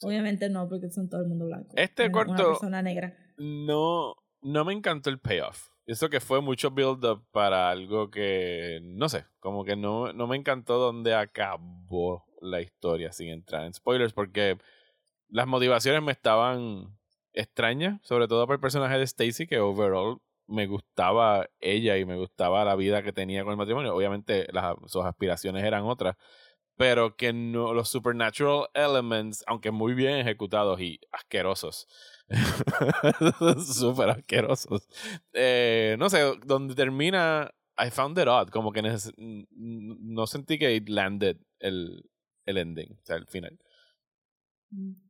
[0.02, 1.76] Obviamente no, porque son todo el mundo blanco.
[1.78, 2.34] Este corto.
[2.34, 3.16] Una persona negra.
[3.38, 5.70] No, no me encantó el payoff.
[5.86, 10.36] Eso que fue mucho build-up para algo que, no sé, como que no, no me
[10.36, 14.58] encantó donde acabó la historia sin entrar en spoilers, porque
[15.30, 16.98] las motivaciones me estaban
[17.34, 22.18] extrañas, sobre todo por el personaje de Stacy, que overall me gustaba ella y me
[22.18, 23.96] gustaba la vida que tenía con el matrimonio.
[23.96, 24.48] Obviamente
[24.88, 26.16] sus aspiraciones eran otras,
[26.76, 31.88] pero que no, los supernatural elements, aunque muy bien ejecutados y asquerosos,
[33.66, 34.88] súper asquerosos,
[35.34, 40.90] eh, no sé, donde termina, I found it odd, como que no sentí que it
[40.90, 42.10] landed el,
[42.46, 43.60] el ending, o sea, el final.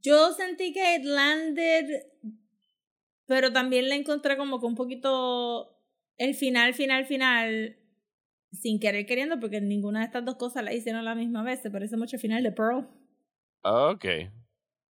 [0.01, 1.85] Yo sentí que it landed,
[3.25, 5.79] pero también le encontré como que un poquito
[6.17, 7.77] el final, final, final
[8.51, 11.61] sin querer queriendo, porque ninguna de estas dos cosas la hicieron a la misma vez.
[11.61, 12.87] Se parece mucho al final de Pearl.
[13.63, 14.05] Ok.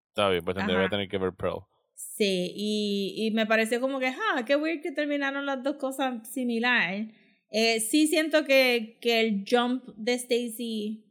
[0.09, 1.63] Está bien, pues tendría que tener que ver Pearl.
[1.95, 6.29] Sí, y, y me pareció como que, ah, qué weird que terminaron las dos cosas
[6.29, 7.07] similares.
[7.49, 11.05] Eh, sí siento que, que el jump de Stacy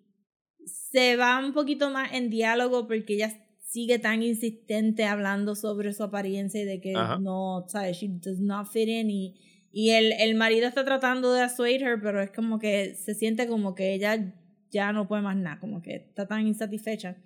[0.64, 3.26] se va un poquito más en diálogo porque ella
[3.72, 7.96] sigue tan insistente hablando sobre su apariencia y de que no, ¿sabes?
[7.96, 9.34] She does not fit in y
[9.72, 13.74] y el, el marido está tratando de assuade pero es como que se siente como
[13.74, 14.34] que ella
[14.70, 17.16] ya no puede más nada, como que está tan insatisfecha.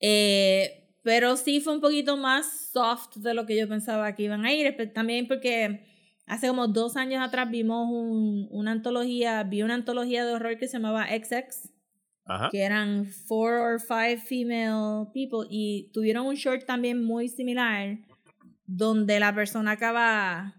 [0.00, 4.44] Eh, pero sí fue un poquito más soft de lo que yo pensaba que iban
[4.44, 5.84] a ir, también porque
[6.26, 10.66] hace como dos años atrás vimos un, una antología, vi una antología de horror que
[10.66, 11.72] se llamaba XX,
[12.50, 17.98] que eran four or five female people, y tuvieron un short también muy similar,
[18.66, 20.54] donde la persona acaba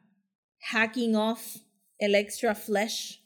[0.60, 1.58] hacking off
[1.98, 3.24] el extra flesh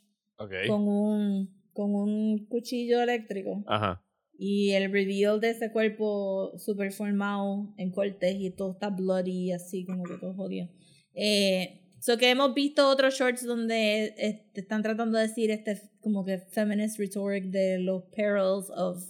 [0.67, 3.63] con un con un cuchillo eléctrico.
[3.67, 4.03] Ajá.
[4.39, 9.85] Y el reveal de ese cuerpo super formado en cortes y todo está bloody así
[9.85, 10.69] como que todo jodido.
[11.13, 16.23] Eh, so que hemos visto otros shorts donde eh, están tratando de decir este como
[16.23, 19.03] que feminist rhetoric de los perils of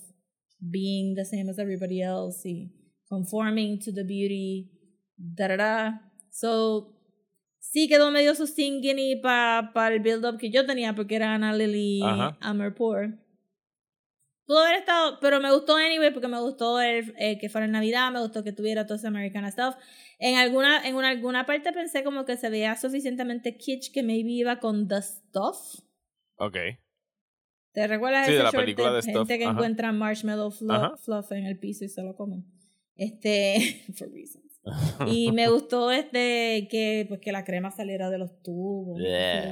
[0.60, 2.74] being the same as everybody else y
[3.08, 4.72] conforming to the beauty
[5.16, 6.12] da da da.
[6.32, 6.96] So
[7.60, 11.56] sí quedó medio su singing para pa el build-up que yo tenía porque era Anna
[11.56, 12.02] Lily
[12.42, 13.20] Amerpour.
[14.48, 17.74] Pudo haber estado, pero me gustó anyway porque me gustó el, eh, que fuera en
[17.74, 19.76] Navidad, me gustó que tuviera todo ese American stuff.
[20.20, 24.32] En alguna, en una, alguna parte pensé como que se veía suficientemente kitsch que maybe
[24.32, 25.82] iba con The Stuff.
[26.38, 26.58] Ok.
[27.74, 31.46] ¿Te recuerdas sí, ese de la película de, gente que encuentra marshmallow fluff, fluff, en
[31.46, 32.46] el piso y se lo comen?
[32.96, 34.48] Este, for reasons.
[35.08, 38.98] y me gustó este que pues que la crema saliera de los tubos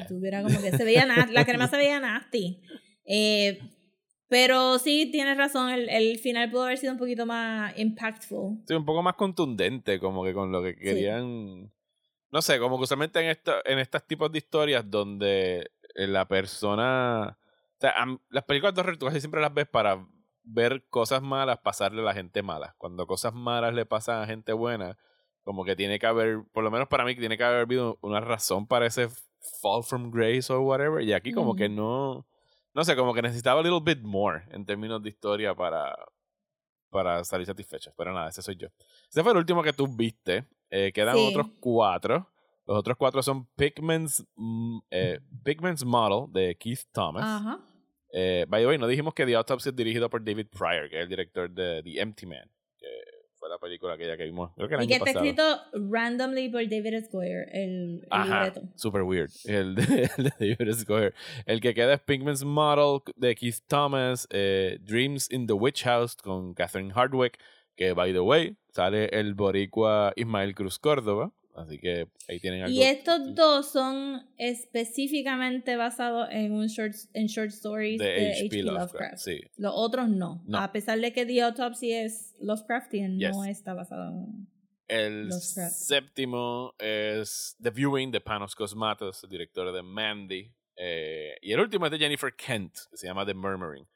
[0.07, 2.61] tuviera como que se veía la crema se veía nasty
[3.05, 3.59] eh,
[4.27, 8.73] pero sí tienes razón el, el, final pudo haber sido un poquito más impactful sí
[8.73, 11.71] un poco más contundente como que con lo que querían
[12.31, 17.37] no sé como que usualmente en esto, en estos tipos de historias donde la persona
[17.77, 17.93] o sea,
[18.29, 20.05] las películas de horror tú casi siempre las ves para
[20.45, 22.75] ver cosas malas pasarle a la gente mala.
[22.77, 24.97] Cuando cosas malas le pasan a gente buena,
[25.43, 28.19] como que tiene que haber, por lo menos para mí, tiene que haber habido una
[28.19, 29.09] razón para ese
[29.61, 31.03] fall from grace o whatever.
[31.03, 32.25] Y aquí como que no,
[32.75, 35.95] no sé, como que necesitaba a little bit more en términos de historia para,
[36.89, 37.93] para salir satisfechos.
[37.97, 38.67] Pero nada, ese soy yo.
[39.09, 40.45] Ese fue el último que tú viste.
[40.69, 42.29] Eh, quedan otros cuatro.
[42.67, 47.23] Los otros cuatro son Pigman's, mm, eh, Pigman's Model de Keith Thomas.
[47.23, 47.59] Ajá.
[48.11, 50.97] Eh, by the way, no dijimos que The Autopsy es dirigido por David Pryor, que
[50.97, 52.49] es el director de The Empty Man,
[53.45, 54.51] fue la película que ya que vimos.
[54.55, 55.43] Creo que el y que está escrito
[55.73, 57.09] randomly por David S.
[57.11, 58.61] Goyer, el, el libreto.
[58.75, 59.29] Super weird.
[59.45, 60.09] El de,
[60.39, 60.83] David S.
[60.85, 61.13] Goyer.
[61.45, 66.15] El que queda es Pinkman's Model de Keith Thomas, eh, Dreams in the Witch House
[66.15, 67.39] con Catherine Hardwick,
[67.75, 72.75] que by the way, sale el boricua Ismael Cruz Córdoba, Así que ahí tienen algo.
[72.75, 78.63] Y estos dos son específicamente basados en un short, en short stories de, H.P.
[78.63, 79.17] Lovecraft.
[79.17, 79.39] Sí.
[79.57, 80.43] Los otros no.
[80.53, 84.47] A pesar de que The Autopsy es Lovecraftian, no está basado en.
[84.87, 90.53] El séptimo es The Viewing de Panos Cosmatos, el director de Mandy.
[90.75, 93.87] Eh, y el último es de Jennifer Kent, que se llama The Murmuring.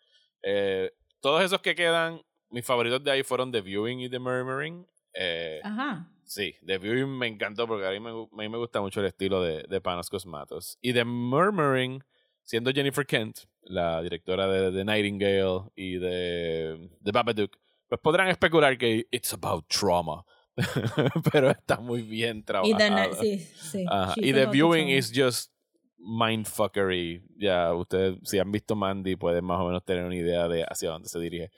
[0.42, 4.88] Eh, todos esos que quedan, mis favoritos de ahí fueron The Viewing y The Murmuring.
[5.14, 6.10] Eh, Ajá.
[6.30, 9.08] Sí, The Viewing me encantó porque a mí me, a mí me gusta mucho el
[9.08, 10.78] estilo de, de Panos Cosmatos.
[10.80, 12.04] Y The Murmuring,
[12.44, 17.58] siendo Jennifer Kent, la directora de, The Nightingale y de The Babadook,
[17.88, 20.24] pues podrán especular que it's about trauma.
[21.34, 23.24] Pero está muy bien trabajado.
[23.24, 23.86] Y, sí, sí,
[24.18, 25.52] y The Viewing is just
[25.98, 27.24] mindfuckery.
[27.38, 30.92] Ya, ustedes, si han visto Mandy, pueden más o menos tener una idea de hacia
[30.92, 31.50] dónde se dirige.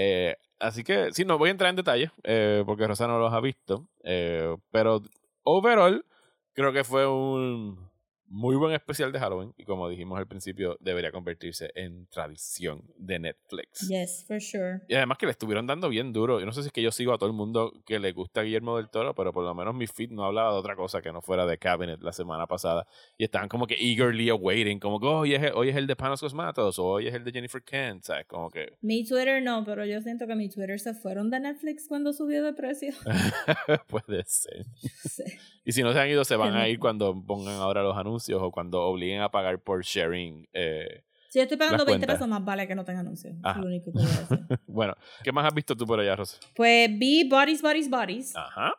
[0.00, 3.32] Eh, Así que sí, no voy a entrar en detalle eh, porque Rosa no los
[3.32, 3.88] ha visto.
[4.02, 5.02] Eh, pero
[5.44, 6.04] overall,
[6.52, 7.87] creo que fue un
[8.28, 13.18] muy buen especial de Halloween y como dijimos al principio, debería convertirse en tradición de
[13.18, 13.88] Netflix.
[13.88, 14.80] Yes, for sure.
[14.88, 16.38] Y además que le estuvieron dando bien duro.
[16.40, 18.42] Yo no sé si es que yo sigo a todo el mundo que le gusta
[18.42, 21.12] Guillermo del Toro, pero por lo menos mi feed no hablaba de otra cosa que
[21.12, 22.86] no fuera de Cabinet la semana pasada.
[23.16, 25.86] Y estaban como que eagerly awaiting, como que oh, hoy, es el, hoy es el
[25.86, 28.26] de Panos Cosmatos o hoy es el de Jennifer Kent, ¿sabes?
[28.26, 28.74] Como que...
[28.82, 32.42] Mi Twitter no, pero yo siento que mi Twitter se fueron de Netflix cuando subió
[32.42, 32.92] de precio.
[33.88, 34.66] Puede ser.
[35.64, 38.17] Y si no se han ido, se van a ir cuando pongan ahora los anuncios
[38.28, 40.48] o cuando obliguen a pagar por sharing.
[40.52, 43.34] Eh, si yo estoy pagando 20 pesos, más vale que no tengan anuncios.
[43.34, 44.58] Es lo único que voy a decir.
[44.66, 46.38] bueno, ¿qué más has visto tú por allá, Rosa?
[46.56, 48.34] Pues vi Bodies, Bodies, Bodies.
[48.34, 48.74] Ajá.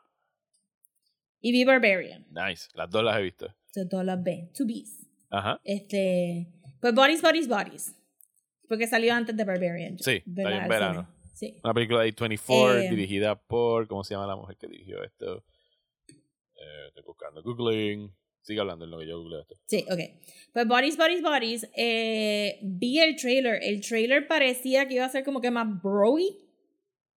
[1.42, 2.26] Y vi Barbarian.
[2.32, 2.68] Nice.
[2.74, 3.54] Las dos las he visto.
[3.90, 4.50] todas las B.
[4.56, 5.08] Two B's.
[5.30, 5.62] Ajá.
[5.64, 6.52] Este.
[6.82, 7.96] Pues Bodies, Bodies, Bodies.
[8.68, 9.98] Porque salió antes de Barbarian.
[10.00, 11.08] Sí, salió en verano.
[11.34, 11.60] Sí.
[11.64, 13.88] Una película de 24 eh, dirigida por.
[13.88, 15.46] ¿Cómo se llama la mujer que dirigió esto?
[16.08, 17.44] Eh, estoy buscando.
[17.44, 18.12] Googling.
[18.42, 19.56] Sigue hablando en lo que yo googleo esto.
[19.68, 20.00] Sí, ok.
[20.54, 21.70] Pues Bodies, Bodies, Bodies.
[21.76, 23.60] Eh, vi el trailer.
[23.62, 26.36] El trailer parecía que iba a ser como que más broy.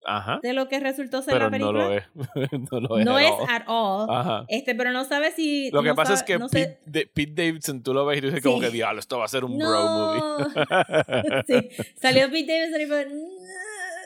[0.04, 0.40] Ajá.
[0.42, 2.08] De lo que resultó ser la película.
[2.16, 2.52] No lo es.
[2.72, 3.06] no lo es.
[3.06, 4.10] No es at all.
[4.10, 4.46] Ajá.
[4.48, 5.70] Este, pero no sabes si.
[5.72, 6.40] Lo que pasa es que
[7.14, 9.46] Pete, Davidson, tú lo ves y tú dices como que diablo, esto va a ser
[9.46, 11.44] un bro movie.
[11.48, 11.84] sí.
[12.02, 13.08] Salió Pete Davidson y fue.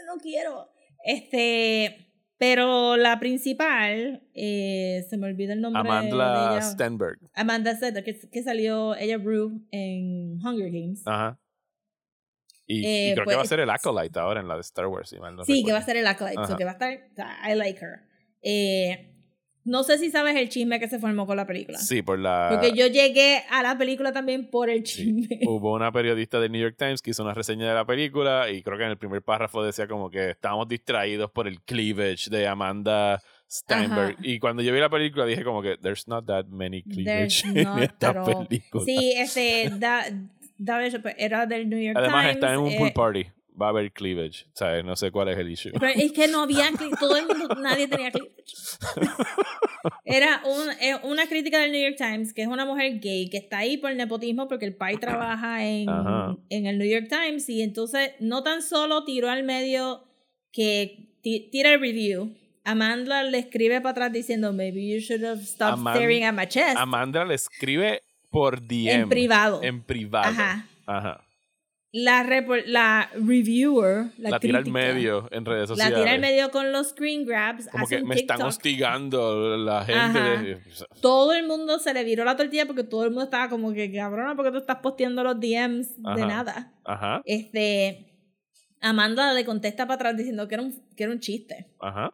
[0.06, 0.70] No quiero.
[1.04, 2.05] Este.
[2.38, 6.62] Pero la principal, eh, se me olvida el nombre Amanda de ella.
[6.62, 7.20] Stenberg.
[7.34, 11.02] Amanda Stenberg, que, que, salió ella Rue en Hunger Games.
[11.06, 11.40] Ajá.
[12.68, 14.88] Y, eh, creo que va a pues ser el Acolyte ahora en la de Star
[14.88, 15.10] Wars.
[15.10, 16.48] Si mal no sí, que va a ser el Acolyte.
[16.48, 17.50] So que va a estar.
[17.50, 18.02] I like her.
[18.42, 19.15] Eh,
[19.66, 21.80] no sé si sabes el chisme que se formó con la película.
[21.80, 22.50] Sí, por la...
[22.52, 25.40] Porque yo llegué a la película también por el chisme.
[25.48, 28.62] Hubo una periodista del New York Times que hizo una reseña de la película y
[28.62, 32.48] creo que en el primer párrafo decía como que estábamos distraídos por el cleavage de
[32.48, 34.18] Amanda Steinberg.
[34.22, 37.80] Y cuando yo vi la película dije como que there's not that many cleavage en
[37.80, 38.86] esta película.
[38.86, 40.06] Sí, este, da,
[40.60, 40.86] da,
[41.18, 42.14] era del New York Times.
[42.14, 43.26] Además está en un pool eh, party
[43.60, 44.48] va a haber cleavage.
[44.54, 44.84] ¿Sabes?
[44.84, 45.72] No sé cuál es el issue.
[45.72, 46.70] Pero es que no había
[47.00, 48.54] todo el mundo, nadie tenía cleavage.
[50.04, 53.38] Era un, eh, una crítica del New York Times, que es una mujer gay, que
[53.38, 55.88] está ahí por el nepotismo porque el pai trabaja en,
[56.50, 60.04] en el New York Times y entonces no tan solo tiró al medio
[60.52, 62.36] que tira el review.
[62.64, 66.78] Amanda le escribe para atrás diciendo, maybe you should have stopped staring at my chest.
[66.78, 68.02] Amanda le escribe
[68.32, 68.90] por DM.
[68.90, 69.62] En privado.
[69.62, 70.30] En privado.
[70.30, 70.68] Ajá.
[70.88, 71.25] Ajá
[71.96, 72.24] la,
[72.66, 75.94] la reviewer, la, la tira al medio en redes sociales.
[75.94, 77.70] La tira al medio con los screen grabs.
[77.70, 80.62] Como que me están hostigando la gente.
[81.00, 83.90] Todo el mundo se le viró la tortilla porque todo el mundo estaba como que,
[83.94, 86.74] cabrona, porque tú estás posteando los DMs de nada.
[86.84, 87.22] Ajá.
[87.24, 88.12] Este.
[88.82, 91.72] Amanda le contesta para atrás diciendo que era un, que era un chiste.
[91.80, 92.14] Ajá.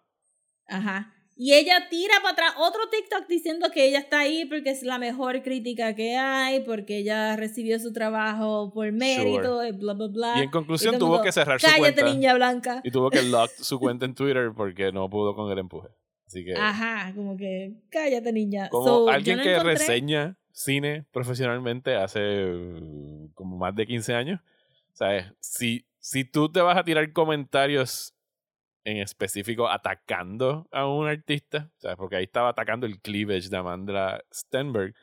[0.67, 1.11] Ajá.
[1.43, 4.99] Y ella tira para atrás otro TikTok diciendo que ella está ahí porque es la
[4.99, 10.33] mejor crítica que hay, porque ella recibió su trabajo por mérito, y bla, bla, bla.
[10.37, 11.95] Y en conclusión tuvo que cerrar su cuenta.
[11.95, 12.81] Cállate, niña blanca.
[12.83, 15.87] Y tuvo que lock su cuenta en Twitter porque no pudo con el empuje.
[16.27, 16.53] Así que...
[16.53, 18.69] Ajá, como que cállate, niña.
[18.69, 24.41] Como alguien que reseña cine profesionalmente hace uh, como más de 15 años,
[24.93, 25.25] ¿sabes?
[25.39, 28.13] Si, si tú te vas a tirar comentarios
[28.83, 31.97] en específico atacando a un artista, ¿sabes?
[31.97, 34.95] porque ahí estaba atacando el cleavage de Amanda Stenberg,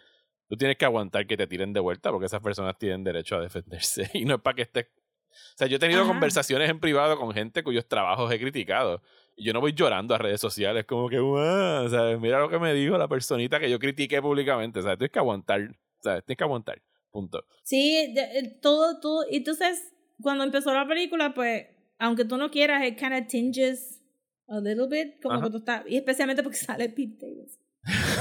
[0.48, 3.40] tú tienes que aguantar que te tiren de vuelta porque esas personas tienen derecho a
[3.40, 4.86] defenderse y no es para que estés...
[5.30, 9.02] O sea, yo he tenido conversaciones en privado con gente cuyos trabajos he criticado
[9.36, 12.58] y yo no voy llorando a redes sociales como que, o sea, mira lo que
[12.58, 16.38] me dijo la personita que yo critiqué públicamente, o sea, tienes que aguantar, sea, tienes
[16.38, 17.44] que aguantar, punto.
[17.62, 18.14] Sí,
[18.60, 21.66] todo, todo, y entonces cuando empezó la película, pues
[21.98, 24.00] aunque tú no quieras, it kind of tinges
[24.48, 27.58] a little bit, como que tú estás, y especialmente porque sale Pete Davis.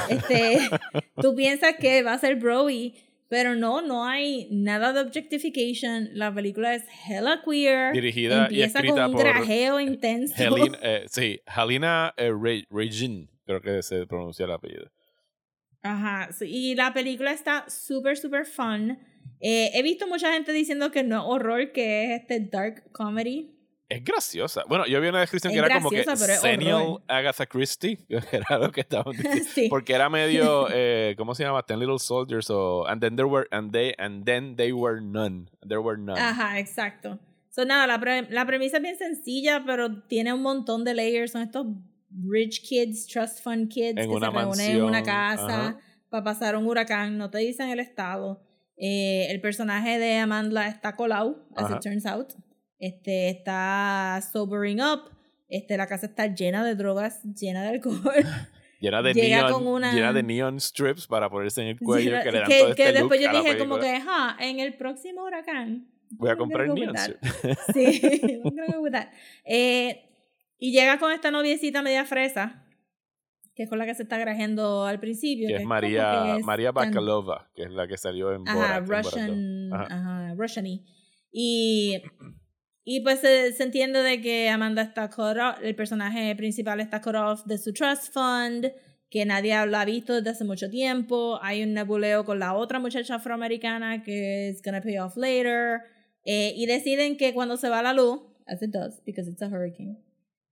[0.10, 0.70] Este,
[1.22, 2.94] tú piensas que va a ser Broy,
[3.30, 6.10] pero no, no hay nada de objectification.
[6.14, 7.91] La película es hella queer.
[7.91, 10.36] Dirigida empieza y escrita con un grajeo intenso.
[10.41, 12.32] Helena, eh, sí, Helena eh,
[12.70, 14.90] Regin, creo que se pronuncia el apellido.
[15.82, 18.98] Ajá, y la película está súper, súper fun.
[19.40, 23.57] Eh, he visto mucha gente diciendo que no horror, que es este dark comedy.
[23.90, 24.64] Es graciosa.
[24.68, 28.82] Bueno, yo vi una descripción que era como que Senial Agatha Christie, era lo que
[28.82, 29.70] estaban diciendo.
[29.70, 31.64] Porque era medio, eh, ¿cómo se llama?
[31.64, 35.50] Ten Little Soldiers o And then there were, and they, and then they were none.
[35.66, 36.20] There were none.
[36.20, 37.18] Ajá, exacto.
[37.50, 41.32] So, nada, la, la premisa es bien sencilla, pero tiene un montón de layers.
[41.32, 41.66] Son estos
[42.12, 45.78] rich kids, trust fund kids que se reúnen en una casa
[46.10, 47.18] para pasar un huracán.
[47.18, 48.44] No te dicen el estado.
[48.76, 52.34] Eh, el personaje de Amanda está colado, as it turns out
[52.80, 55.12] este, está sobering up,
[55.49, 57.99] este, la casa está llena de drogas, llena de alcohol.
[58.80, 62.48] llena de, neon, llena de neon strips para ponerse en el cuello que le dan
[62.48, 65.24] que, todo este que después yo look la dije como que, ja, en el próximo
[65.24, 65.88] huracán.
[66.12, 67.12] Voy a comprar neon that.
[67.12, 67.58] strip.
[67.74, 69.08] Sí, go with that.
[69.44, 70.04] Eh,
[70.58, 72.64] y llega con esta noviecita media fresa,
[73.56, 75.48] que es con la que se está grajeando al principio.
[75.48, 78.48] que es como María, que es María tan- Bakalova, que es la que salió en
[78.48, 78.78] Ajá, Borat.
[78.78, 79.80] en Borat Russian, 2.
[79.80, 79.88] Ajá.
[79.95, 80.86] ajá, Russian-y.
[81.32, 82.02] Y,
[82.90, 87.02] y pues se, se entiende de que Amanda está cut off, el personaje principal está
[87.02, 88.72] cut off de su trust fund,
[89.10, 91.38] que nadie la ha visto desde hace mucho tiempo.
[91.42, 95.82] Hay un nebuleo con la otra muchacha afroamericana que es gonna pay off later.
[96.24, 99.48] Eh, y deciden que cuando se va la luz, as it does, because it's a
[99.48, 99.98] hurricane,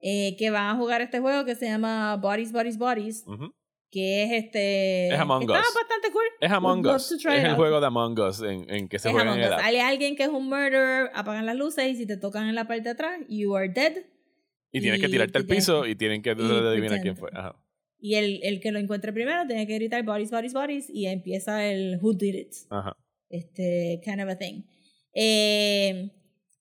[0.02, 3.53] eh, que van a jugar este juego que se llama Bodies, Bodies, Bodies, Ujú.
[3.95, 5.07] Que es este...
[5.07, 5.73] Es Among está Us.
[5.73, 6.26] bastante cool.
[6.41, 7.11] Es Among Us.
[7.13, 7.55] Es el out.
[7.55, 9.53] juego de Among Us en, en que se juega en el.
[9.53, 12.67] Hay alguien que es un murderer, apagan las luces y si te tocan en la
[12.67, 13.93] parte de atrás, you are dead.
[14.73, 17.30] Y tienes que y tirarte al piso que- y tienen que y adivinar quién fue.
[17.34, 17.55] Ajá.
[17.97, 21.65] Y el, el que lo encuentre primero tiene que gritar bodies, bodies, bodies y empieza
[21.65, 22.53] el who did it.
[22.69, 22.97] Ajá.
[23.30, 24.63] Este, kind of a thing.
[25.13, 26.11] Eh,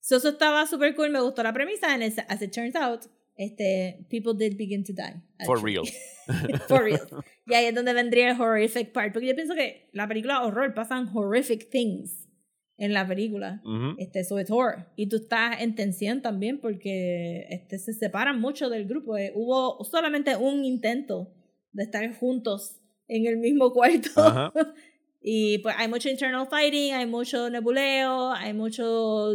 [0.01, 3.07] so eso estaba super cool, me gustó la premisa, and as it turns out,
[3.37, 5.21] este, people did begin to die.
[5.45, 5.73] For actually.
[5.73, 5.85] real.
[6.69, 7.25] For real.
[7.47, 10.73] Y ahí es donde vendría el horrific part, porque yo pienso que la película horror
[10.75, 12.29] pasan horrific things
[12.77, 13.61] en la película.
[13.65, 13.97] Ujú.
[13.99, 14.87] Este, so it's horror.
[14.97, 19.17] Y tú estás en tensión también porque este, se separan mucho del grupo.
[19.17, 21.33] Eh, hubo solamente un intento
[21.73, 24.11] de estar juntos en el mismo cuarto.
[24.17, 24.53] Ajá.
[25.21, 29.35] y pues hay mucho internal fighting, hay mucho nebuleo, hay mucho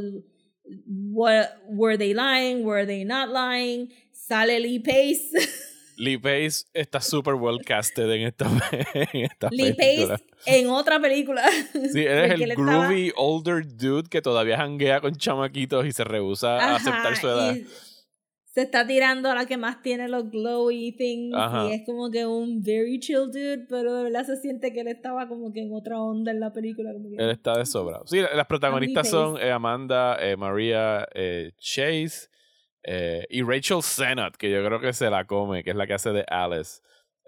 [0.88, 3.90] what, were they lying, were they not lying.
[4.12, 5.32] Sale Lee Pace.
[5.98, 8.46] Lee Pace está super well casted en esta,
[9.12, 10.18] en esta Lee película.
[10.18, 11.44] Pace en otra película.
[11.92, 15.92] Sí, él es el él estaba- groovy older dude que todavía janguea con chamaquitos y
[15.92, 17.56] se rehúsa a Ajá, aceptar su edad.
[17.56, 17.68] y
[18.52, 21.68] se está tirando a la que más tiene los glowy things Ajá.
[21.70, 24.88] y es como que un very chill dude, pero de verdad se siente que él
[24.88, 26.92] estaba como que en otra onda en la película.
[26.94, 28.08] Como que, Él está desobrado.
[28.08, 32.30] Sí, las protagonistas son eh, Amanda, eh, María eh, Chase
[32.84, 35.94] eh, y Rachel Sennott, que yo creo que se la come, que es la que
[35.94, 36.82] hace de Alice.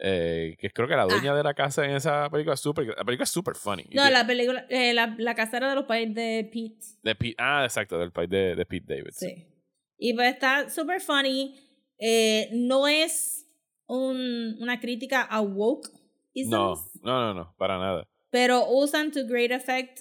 [0.04, 3.04] eh, que creo que la dueña de la casa en esa película es super, la
[3.04, 3.86] película es super funny.
[3.94, 6.84] No, la película, eh, la, la casera de los pais de Pete.
[7.04, 9.30] de Pete- ah, exacto, del país de, de Pete Davidson.
[9.30, 9.48] Sí.
[10.04, 11.56] Y pues está super funny.
[12.00, 13.46] Eh, no es
[13.86, 15.90] un, una crítica a woke.
[16.48, 16.74] No,
[17.04, 18.08] no, no, no, para nada.
[18.32, 20.00] Pero usan to great effect,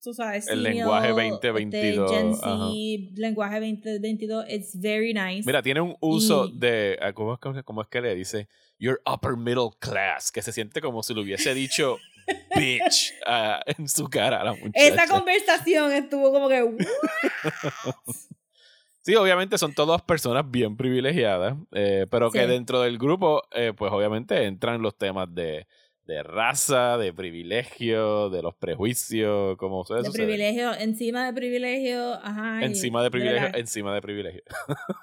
[0.00, 2.68] tú sabes, El lenguaje este, 2022, Gen Z, ajá.
[3.16, 5.42] lenguaje 2022, it's very nice.
[5.44, 6.98] Mira, tiene un uso Y- de.
[7.02, 8.46] ah, ¿cómo es, que- cómo es que le dice?
[8.78, 10.30] Your upper middle class.
[10.30, 11.96] Que se siente como si le hubiese dicho
[12.56, 14.86] bitch ah, en su cara a la muchacha.
[14.86, 16.62] Esa conversación estuvo como que.
[19.10, 23.90] Sí, obviamente son todas personas bien privilegiadas, eh, pero que dentro del grupo, eh, pues
[23.90, 25.66] obviamente entran los temas de,
[26.06, 32.64] de raza, de privilegio, de los prejuicios, como ustedes de privilegio, encima de privilegio, ajá.
[32.64, 34.42] Encima de privilegio, encima de privilegio.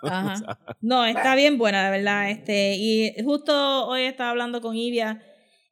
[0.04, 0.58] Ajá.
[0.80, 2.30] No, está bien buena, de verdad.
[2.30, 5.22] Este, y justo hoy estaba hablando con Ivia.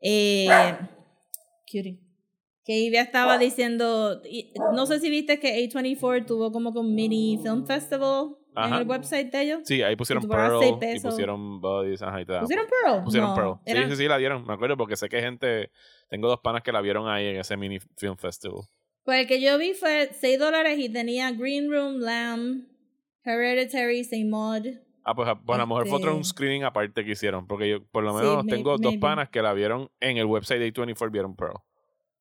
[0.01, 0.49] Eh,
[1.71, 2.04] cutie,
[2.65, 4.21] que Ivia estaba diciendo.
[4.29, 8.75] y- No sé si viste que A24 tuvo como que un mini film festival Ajá.
[8.77, 9.59] en el website de ellos.
[9.63, 13.03] Sí, ahí pusieron Pearl y pusieron Bodies, ajá, y te ¿Pusieron Pearl?
[13.03, 13.53] Pusieron no, Pearl.
[13.65, 14.45] Sí, era- sí, sí, la dieron.
[14.45, 15.69] Me acuerdo porque sé que gente.
[16.09, 18.61] Tengo dos panas que la vieron ahí en ese mini film festival.
[19.03, 22.65] Pues el que yo vi fue 6 dólares y tenía Green Room, Lamb,
[23.23, 24.65] Hereditary, Saint Maud.
[25.03, 27.45] Ah, pues, a- pues a lo mejor fue otro un Este- screening aparte que hicieron.
[27.47, 28.99] Porque yo, por lo menos, tengo dos maybe.
[28.99, 31.57] panas que la vieron en el website de A24, vieron Pearl.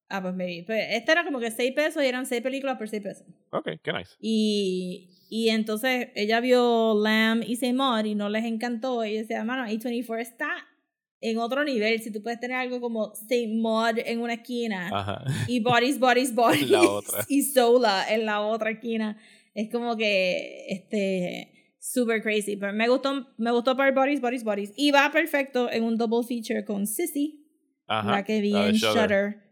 [0.09, 0.65] Ah, pues maybe.
[0.67, 3.27] Pues este era como que 6 pesos y eran 6 películas por 6 pesos.
[3.51, 4.13] Ok, qué nice.
[4.21, 9.05] Y, y entonces ella vio Lamb y Saint Maud y no les encantó.
[9.05, 10.49] Y decía, mano, A24 está
[11.21, 12.01] en otro nivel.
[12.03, 13.13] Si tú puedes tener algo como
[13.57, 15.25] Maud en una esquina Ajá.
[15.49, 17.25] y Bodies, Bodies, Bodies la otra.
[17.29, 19.17] y Sola en la otra esquina.
[19.55, 22.57] Es como que, este, super crazy.
[22.57, 24.73] Pero me gustó, me gustó para Bodies, Bodies, Bodies.
[24.77, 27.47] Y va perfecto en un double feature con Sissy,
[27.87, 28.11] Ajá.
[28.11, 29.01] la que vi la en Shudder.
[29.03, 29.44] Shutter,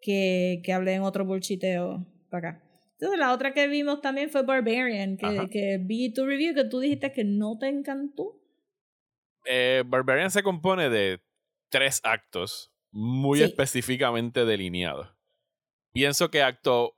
[0.00, 2.62] que, que hablé en otro bullshiteo para acá.
[2.92, 5.46] Entonces la otra que vimos también fue Barbarian, Ajá.
[5.46, 8.36] que, que vi tu review que tú dijiste que no te encantó.
[9.46, 11.20] Eh, Barbarian se compone de
[11.70, 13.44] tres actos muy Sí.
[13.44, 15.08] específicamente delineados.
[15.92, 16.96] Pienso que acto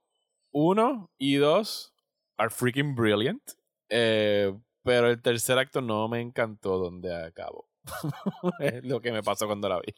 [0.53, 1.95] uno y dos
[2.37, 3.43] are freaking brilliant.
[3.89, 4.53] eh,
[4.85, 7.69] pero el tercer acto no me encantó donde acabó.
[8.59, 9.95] es lo que me pasó cuando la vi.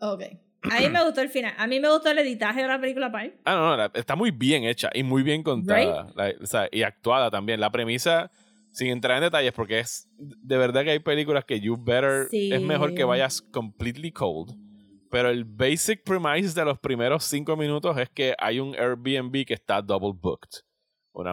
[0.00, 0.22] Ok.
[0.62, 1.54] A mí me gustó el final.
[1.56, 3.34] A mí me gustó el editaje de la película Pai.
[3.44, 6.12] Ah, no, no, está muy bien hecha y muy bien contada.
[6.14, 7.60] La- o sea, y actuada también.
[7.60, 8.30] La premisa
[8.72, 12.60] sin entrar en detalles, porque es de verdad que hay películas que you better es
[12.60, 14.54] mejor que vayas completely cold.
[15.10, 19.54] Pero el basic premise de los primeros cinco minutos es que hay un Airbnb que
[19.54, 20.60] está double booked.
[21.12, 21.32] Una,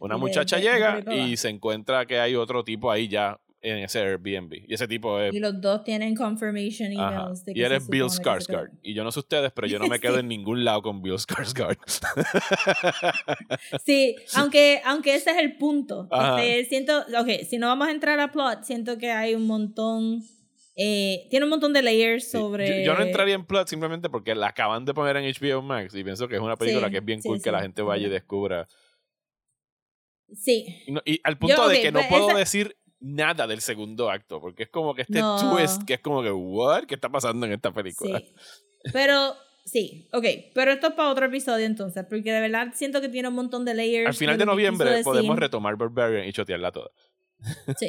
[0.00, 4.64] una, muchacha llega y se encuentra que hay otro tipo ahí ya en ese Airbnb.
[4.66, 5.34] Y ese tipo es.
[5.34, 7.44] Y los dos tienen confirmation emails.
[7.44, 8.70] De que y eres Bill Skarsgård.
[8.82, 11.14] Y yo no sé ustedes, pero yo no me quedo en ningún lado con Bill
[11.14, 11.78] Skarsgård.
[13.84, 16.08] sí, aunque, aunque ese es el punto.
[16.10, 20.22] Este, siento, ok, si no vamos a entrar a plot, siento que hay un montón.
[20.76, 22.84] Eh, tiene un montón de layers sobre.
[22.84, 26.02] Yo, no entraría en plot simplemente porque la acaban de poner en HBO Max y
[26.02, 28.66] pienso que es una película que es bien cool que la gente vaya y descubra.
[30.34, 30.84] Sí.
[31.04, 34.68] Y, al punto de que no pues puedo decir nada del segundo acto, porque es
[34.68, 36.84] como que este twist que es como que, ¿what?
[36.84, 38.20] ¿Qué está pasando en esta película?
[38.20, 38.34] Sí.
[38.92, 40.24] Pero, sí, ok,
[40.54, 43.64] pero esto es para otro episodio entonces, porque de verdad siento que tiene un montón
[43.64, 44.06] de layers.
[44.06, 46.90] Al final de noviembre podemos retomar Barbarian y chotearla toda.
[47.78, 47.88] Sí,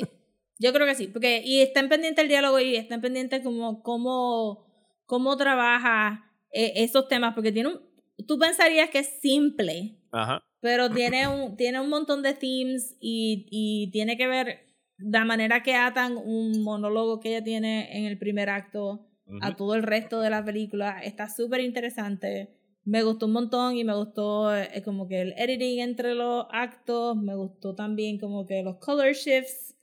[0.60, 4.66] yo creo que sí, porque y están pendientes el diálogo y están pendientes como cómo,
[5.06, 7.82] cómo trabaja eh, esos temas, porque tiene un,
[8.28, 10.44] tú pensarías que es simple, Ajá.
[10.62, 14.71] pero tiene un, tiene un montón de themes y, y tiene que ver
[15.02, 19.08] la manera que atan un monólogo que ella tiene en el primer acto
[19.42, 22.50] a todo el resto de la película está súper interesante.
[22.84, 27.16] Me gustó un montón y me gustó eh, como que el editing entre los actos,
[27.16, 29.78] me gustó también como que los color shifts.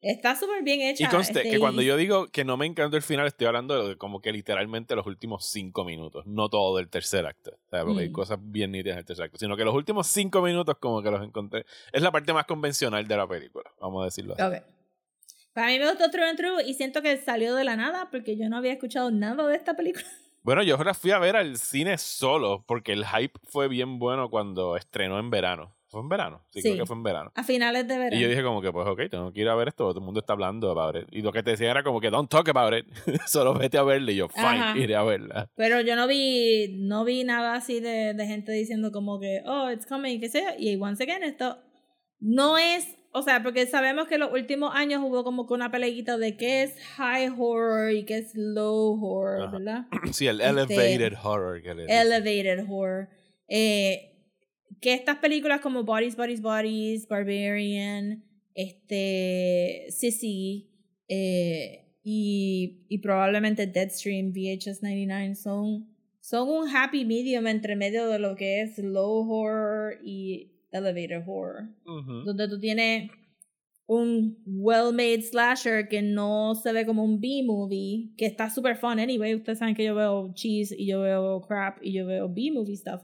[0.00, 1.04] Está súper bien hecha.
[1.04, 3.88] Y conste que este, cuando yo digo que no me encantó el final, estoy hablando
[3.88, 7.52] de como que literalmente los últimos cinco minutos, no todo el tercer acto.
[7.52, 8.12] O sea, porque hay mm.
[8.12, 11.10] cosas bien nítidas en el tercer acto, sino que los últimos cinco minutos como que
[11.10, 11.64] los encontré.
[11.92, 14.42] Es la parte más convencional de la película, vamos a decirlo así.
[14.42, 14.60] Okay.
[15.52, 18.38] Para mí me gustó True and True y siento que salió de la nada porque
[18.38, 20.04] yo no había escuchado nada de esta película.
[20.44, 24.28] Bueno, yo la fui a ver al cine solo porque el hype fue bien bueno
[24.28, 25.72] cuando estrenó en verano.
[25.92, 26.42] ¿Fue en verano?
[26.48, 27.32] Sí, creo que fue en verano.
[27.34, 28.16] A finales de verano.
[28.16, 30.04] Y yo dije como que, pues, ok, tengo que ir a ver esto, todo el
[30.04, 31.06] mundo está hablando about it.
[31.12, 32.86] Y lo que te decían era como que, don't talk about it,
[33.26, 34.10] solo vete a verla.
[34.10, 35.50] Y yo, fine, iré a verla.
[35.54, 39.70] Pero yo no vi, no vi nada así de, de gente diciendo como que, oh,
[39.70, 40.58] it's coming, que sea.
[40.58, 41.58] Y once again, esto
[42.20, 46.16] no es o sea, porque sabemos que los últimos años hubo como que una peleita
[46.16, 49.84] de qué es high horror y qué es low horror, ¿verdad?
[50.12, 51.60] Sí, el este, elevated horror.
[51.60, 53.10] Que elevated horror.
[53.48, 54.11] Eh,
[54.80, 58.24] que estas películas como Bodies, Bodies, Bodies, Barbarian,
[58.54, 60.70] este, Sissy
[61.08, 65.88] eh, y, y probablemente Deadstream, VHS 99 son,
[66.20, 71.68] son un happy medium entre medio de lo que es low horror y elevator horror,
[72.24, 73.10] donde tú tienes
[73.86, 79.34] un well-made slasher que no se ve como un B-movie, que está super fun anyway.
[79.34, 83.02] Ustedes saben que yo veo cheese y yo veo crap y yo veo B-movie stuff.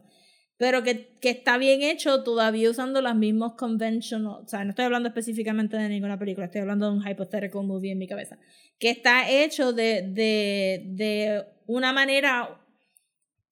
[0.58, 4.42] Pero que, que está bien hecho todavía usando los mismos conventional.
[4.44, 7.92] O sea, no estoy hablando específicamente de ninguna película, estoy hablando de un hypothetical movie
[7.92, 8.38] en mi cabeza.
[8.78, 12.60] Que está hecho de, de, de una manera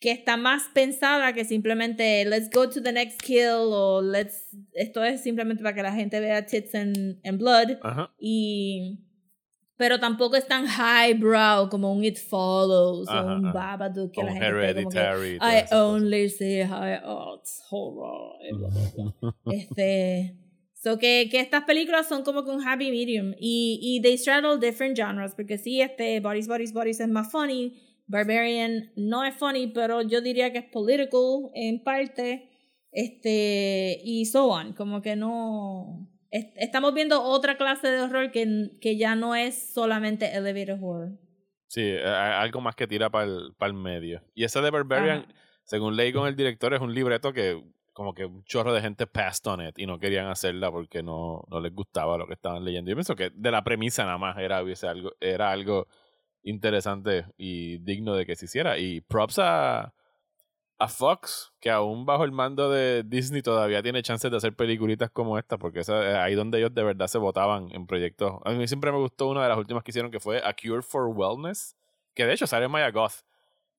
[0.00, 5.02] que está más pensada que simplemente let's go to the next kill o let's esto
[5.02, 7.78] es simplemente para que la gente vea tits and, and blood
[8.18, 9.05] y
[9.76, 14.46] pero tampoco es tan highbrow como un It Follows o un Babadook que la gente
[14.46, 18.34] Hereditary, como que, I only say high arts horror
[19.52, 20.36] este
[20.72, 24.58] so que, que estas películas son como que un happy medium y, y they straddle
[24.58, 29.68] different genres porque sí este Bodies Bodies Bodies es más funny Barbarian no es funny,
[29.68, 32.50] pero yo diría que es political en parte.
[32.92, 34.72] Este, y so on.
[34.72, 36.08] Como que no.
[36.30, 41.18] Estamos viendo otra clase de horror que, que ya no es solamente elevator horror.
[41.68, 44.22] Sí, algo más que tira para el, el medio.
[44.34, 45.26] Y esa de Barbarian,
[45.64, 47.62] según leí con el director, es un libreto que
[47.92, 51.44] como que un chorro de gente passed on it y no querían hacerla porque no,
[51.48, 52.90] no les gustaba lo que estaban leyendo.
[52.90, 55.88] Yo pienso que de la premisa nada más era, algo, era algo
[56.42, 58.78] interesante y digno de que se hiciera.
[58.78, 59.94] Y props a,
[60.78, 65.10] a Fox, que aún bajo el mando de Disney todavía tiene chances de hacer peliculitas
[65.10, 68.34] como esta, porque es ahí donde ellos de verdad se votaban en proyectos.
[68.44, 70.82] A mí siempre me gustó una de las últimas que hicieron que fue A Cure
[70.82, 71.76] for Wellness,
[72.14, 73.24] que de hecho sale Maya Goth.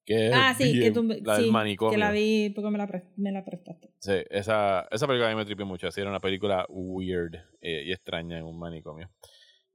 [0.06, 1.92] Que ah, sí, que tú, la del manicomio.
[1.92, 3.92] Que la vi porque me la, me la prestaste.
[4.00, 5.88] Sí, esa, esa película a mí me tripió mucho.
[5.90, 9.10] Así era una película weird eh, y extraña en un manicomio.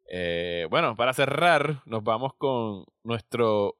[0.09, 3.77] Eh, bueno, para cerrar, nos vamos con nuestro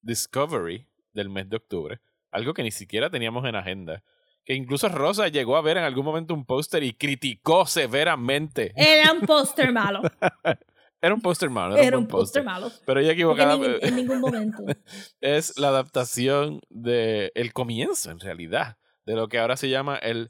[0.00, 2.00] Discovery del mes de octubre.
[2.32, 4.02] Algo que ni siquiera teníamos en agenda.
[4.44, 8.72] Que incluso Rosa llegó a ver en algún momento un póster y criticó severamente.
[8.74, 10.02] Era un póster malo.
[11.00, 11.76] Era un póster malo.
[11.76, 12.70] Era, un póster malo.
[12.86, 13.54] Pero ella equivocada.
[13.54, 14.58] En, en, ningún momento.
[15.20, 20.28] es la adaptación de el comienzo, en realidad, de lo que ahora se llama el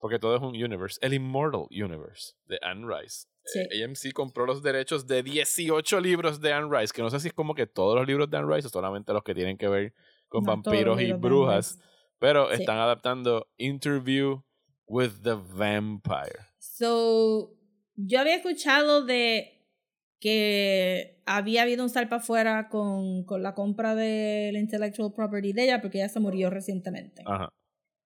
[0.00, 3.26] porque todo es un universe, el Immortal Universe de Anne Rice.
[3.44, 3.60] Sí.
[3.70, 7.28] Eh, AMC compró los derechos de 18 libros de Anne Rice, que no sé si
[7.28, 9.68] es como que todos los libros de Anne Rice o solamente los que tienen que
[9.68, 9.94] ver
[10.30, 11.78] con No, vampiros y de brujas,
[12.18, 12.60] pero Sí.
[12.60, 14.40] están adaptando Interview
[14.86, 16.46] with the Vampire.
[16.58, 17.54] So,
[17.96, 19.66] yo había escuchado de
[20.20, 25.80] que había habido un salpa afuera con, con la compra del intellectual property de ella
[25.80, 27.22] porque ella se murió recientemente.
[27.26, 27.48] Ajá.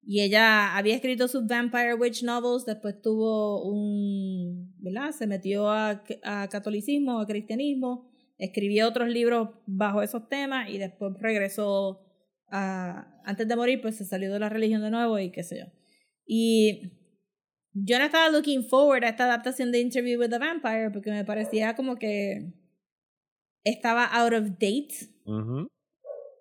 [0.06, 5.12] Y ella había escrito sus Vampire Witch novels, después tuvo un, ¿verdad?
[5.12, 11.14] Se metió a, a catolicismo, a cristianismo, escribió otros libros bajo esos temas y después
[11.18, 12.03] regresó
[12.56, 15.58] a, antes de morir, pues se salió de la religión de nuevo y qué sé
[15.58, 15.66] yo.
[16.24, 16.92] Y
[17.72, 21.24] yo no estaba looking forward a esta adaptación de Interview with the Vampire porque me
[21.24, 22.52] parecía como que
[23.64, 24.94] estaba out of date.
[25.24, 25.68] Ujú.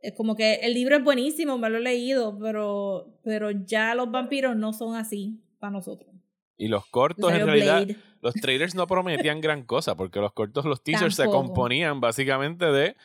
[0.03, 4.11] Es como que el libro es buenísimo, me lo he leído, pero, pero ya los
[4.11, 6.13] vampiros no son así para nosotros.
[6.57, 7.97] Y los cortos, en realidad, Blade.
[8.21, 11.45] los trailers no prometían gran cosa, porque los cortos, los teasers se Tampoco.
[11.47, 12.95] componían básicamente de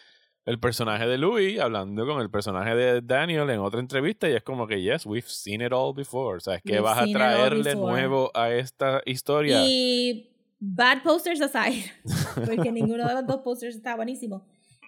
[0.46, 4.42] el personaje de Louis hablando con el personaje de Daniel en otra entrevista y es
[4.42, 6.38] como que, yes, we've seen it all before.
[6.38, 9.60] O sea, es que We've vas a traerle nuevo a esta historia.
[9.66, 11.84] Y bad posters aside,
[12.46, 14.46] porque ninguno de los dos posters está buenísimo.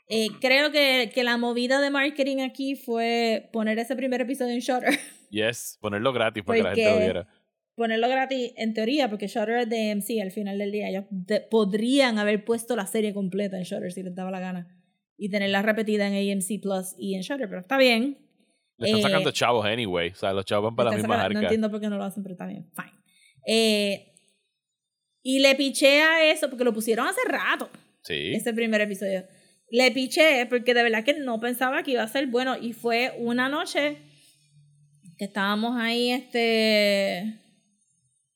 [0.09, 4.61] Eh, creo que, que la movida de marketing aquí fue poner ese primer episodio en
[4.61, 4.99] Shutter.
[5.31, 7.29] Yes, ponerlo gratis para que la gente lo Porque- viera.
[7.77, 10.89] Ponerlo gratis, en teoría, porque Shutter es de AMC al final del día.
[10.91, 11.05] Ellos
[11.51, 14.67] podrían haber puesto la serie completa en Shutter si les daba la gana.
[15.23, 18.17] Y tenerla repetida en AMC Plus y en Shutter, pero está bien.
[18.79, 20.09] Le están eh, sacando chavos anyway.
[20.11, 21.99] O sea, los chavos van para las Está mismas sacando- No entiendo por qué no
[21.99, 22.71] lo hacen, pero está bien.
[22.75, 22.93] Fine.
[23.47, 24.15] Eh,
[25.23, 27.69] y le piché a eso, porque lo pusieron hace rato,
[28.03, 28.33] Sí.
[28.33, 29.25] ese primer episodio.
[29.71, 32.57] Le piché porque de verdad que no pensaba que iba a ser bueno.
[32.57, 33.99] Y fue una noche
[35.19, 37.39] que estábamos ahí, este.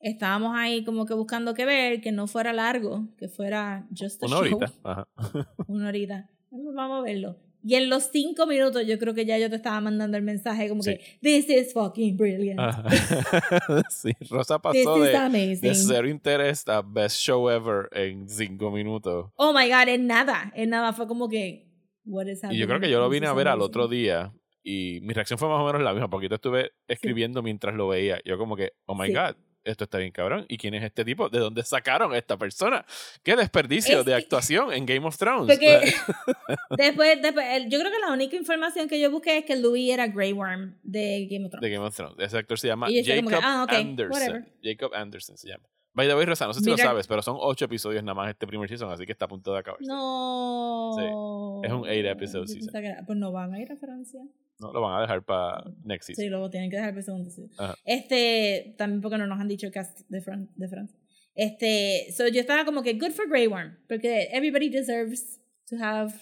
[0.00, 4.26] Estábamos ahí como que buscando que ver, que no fuera largo, que fuera just a
[4.26, 4.58] Una show.
[4.58, 4.72] horita.
[4.84, 5.08] Ajá.
[5.66, 6.28] Una horita.
[6.74, 7.36] Vamos a verlo.
[7.66, 10.68] Y en los cinco minutos yo creo que ya yo te estaba mandando el mensaje
[10.68, 10.98] como Sí.
[10.98, 12.60] que This is fucking brilliant.
[13.90, 15.60] Sí, Rosa pasó de, amazing.
[15.60, 19.30] de cero interés a best show ever en cinco minutos.
[19.36, 21.66] Oh my god, en nada, en nada fue como que
[22.04, 22.80] what is Y yo creo happening?
[22.82, 23.66] que yo lo vine a ver al amazing.
[23.66, 27.42] otro día y mi reacción fue más o menos la misma, porque yo estuve escribiendo
[27.42, 28.20] mientras lo veía.
[28.24, 29.12] Yo como que, oh my Sí.
[29.14, 30.44] god, esto está bien cabrón.
[30.48, 31.28] ¿Y quién es este tipo?
[31.28, 32.84] ¿De dónde sacaron a esta persona?
[33.22, 35.46] ¡Qué desperdicio Es de actuación en Game of Thrones!
[35.46, 35.92] Porque
[36.76, 40.06] después, después yo creo que la única información que yo busqué es que Louis era
[40.06, 41.62] Grey Worm de Game of Thrones.
[41.62, 42.16] de Game of Thrones.
[42.18, 44.12] Ese actor se llama Jacob que, ah, ok, Anderson.
[44.12, 44.44] whatever.
[44.62, 45.64] Jacob Anderson se llama.
[45.96, 48.28] By the way, Rosa, no sé si lo sabes, pero son ocho episodios nada más
[48.28, 49.86] este primer season, así que está a punto de acabarse.
[49.86, 51.62] No.
[51.62, 52.72] Es un eight episode season.
[53.06, 54.20] Pues no van a ir a Francia.
[54.60, 56.22] No, lo van a dejar para next season.
[56.24, 57.50] Sí, luego tienen que dejar el segundo season.
[57.58, 57.74] Ajá.
[57.84, 60.98] Este, también porque no nos han dicho el cast de, Fran de Francia.
[61.34, 66.14] Este, so yo estaba como que good for Grey Worm, porque everybody deserves to have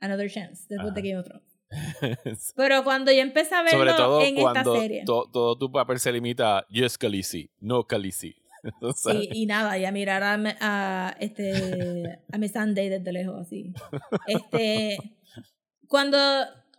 [0.00, 1.08] another chance después de Ajá.
[1.08, 1.56] Game of Thrones.
[2.56, 5.04] Pero cuando yo empecé a verlo Sobre todo en esta cuando serie.
[5.04, 8.34] to- todo tu papel se limita a yes, Khaleesi, no Khaleesi.
[8.64, 13.40] Entonces, Y, y nada, y a mirar a, a, este, a mi Sunday desde lejos,
[13.40, 13.72] así.
[14.26, 14.98] Este,
[15.88, 16.18] cuando,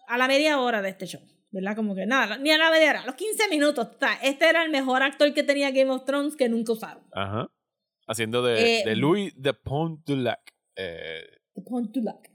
[0.07, 1.21] a la media hora de este show,
[1.51, 1.75] ¿verdad?
[1.75, 4.63] Como que nada, ni a la media hora, a los 15 minutos, ta, este era
[4.63, 7.03] el mejor actor que tenía Game of Thrones que nunca usaron.
[7.11, 7.47] Ajá.
[8.07, 10.39] Haciendo de, Eh, de Louis de Pontulac.
[10.75, 11.21] Eh,
[11.55, 12.29] The Pont du Lac.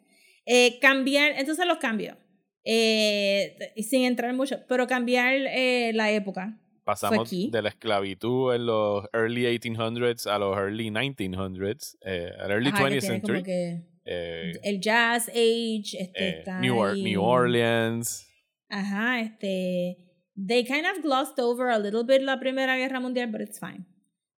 [0.44, 2.16] Eh, cambiar, entonces los cambios,
[2.64, 6.58] eh, sin entrar mucho, pero cambiar eh, la época.
[6.84, 12.68] pasamos de la esclavitud en los early 1800s a los early 1900s, eh, al early
[12.70, 13.84] Ajá, que 20th tiene como century.
[14.04, 18.28] Eh, el Jazz Age, este, eh, está New, Or- ahí- New Orleans.
[18.68, 19.98] Ajá, este.
[20.34, 23.84] They kind of glossed over a little bit la Primera Guerra Mundial, but it's fine.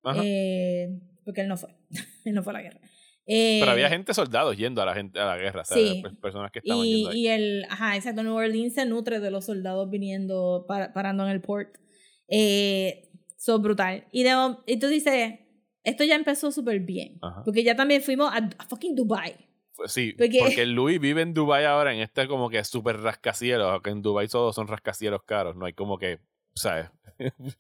[0.03, 0.21] Ajá.
[0.25, 0.89] Eh,
[1.25, 1.71] porque él no fue.
[2.25, 2.81] él no fue a la guerra.
[3.27, 6.01] Eh, Pero había gente soldados yendo a la gente a la guerra, o sea, sí.
[6.03, 7.21] per- personas que estaban Y, yendo ahí.
[7.21, 7.65] y el.
[7.71, 8.23] Ajá, exacto.
[8.23, 11.77] New Orleans se nutre de los soldados viniendo, para- parando en el port.
[12.29, 13.09] Eh,
[13.39, 14.05] so brutal.
[14.13, 14.31] Y, de,
[14.67, 15.35] y tú dices,
[15.85, 17.19] esto ya empezó súper bien.
[17.23, 17.43] Ajá.
[17.45, 19.35] Porque ya también fuimos a, a fucking Dubai.
[19.87, 23.91] Sí, porque- porque Louis vive en Dubai ahora en este como que súper rascacielos, aunque
[23.91, 26.21] en Dubai todos son rascacielos caros, no hay como que,
[26.55, 26.91] ¿sabes?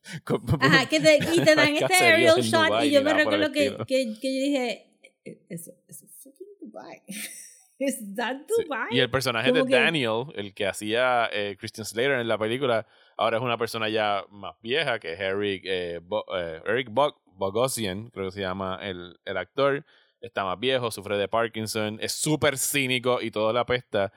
[0.60, 3.76] Ajá, que te, y te dan este aerial shot Dubái y yo me recuerdo que,
[3.86, 4.90] que, que yo dije,
[5.24, 7.02] "E- eso, es fucking Dubai.
[7.78, 8.62] ¿Es that Sí.
[8.64, 8.88] Dubai?
[8.92, 12.86] Y el personaje de que- Daniel, el que hacía eh, Christian Slater en la película,
[13.16, 17.20] ahora es una persona ya más vieja, que es Eric, eh, Bo- eh, Eric Bog-
[17.26, 19.84] Bogosian, creo que se llama el, el actor.
[20.24, 24.12] Está más viejo, sufre de Parkinson, es súper cínico y todo la apesta.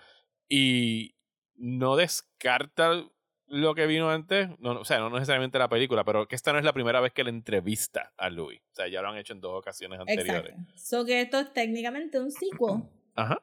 [0.49, 1.15] Y
[1.55, 3.03] no descarta
[3.47, 6.59] lo que vino antes, no, o sea, no necesariamente la película, pero que esta no
[6.59, 8.59] es la primera vez que le entrevista a Louis.
[8.59, 10.51] O sea, ya lo han hecho en dos ocasiones anteriores.
[10.51, 10.73] Exacto.
[10.75, 12.83] So que esto es técnicamente un sequel
[13.15, 13.41] Ajá.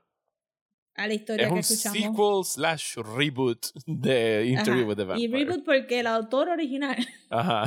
[0.97, 1.99] A la historia Es que un escuchamos.
[1.99, 4.89] sequel slash reboot de Interview Ajá.
[4.89, 5.45] with the Y Vampire.
[5.45, 6.97] reboot porque el autor original
[7.31, 7.65] Ajá.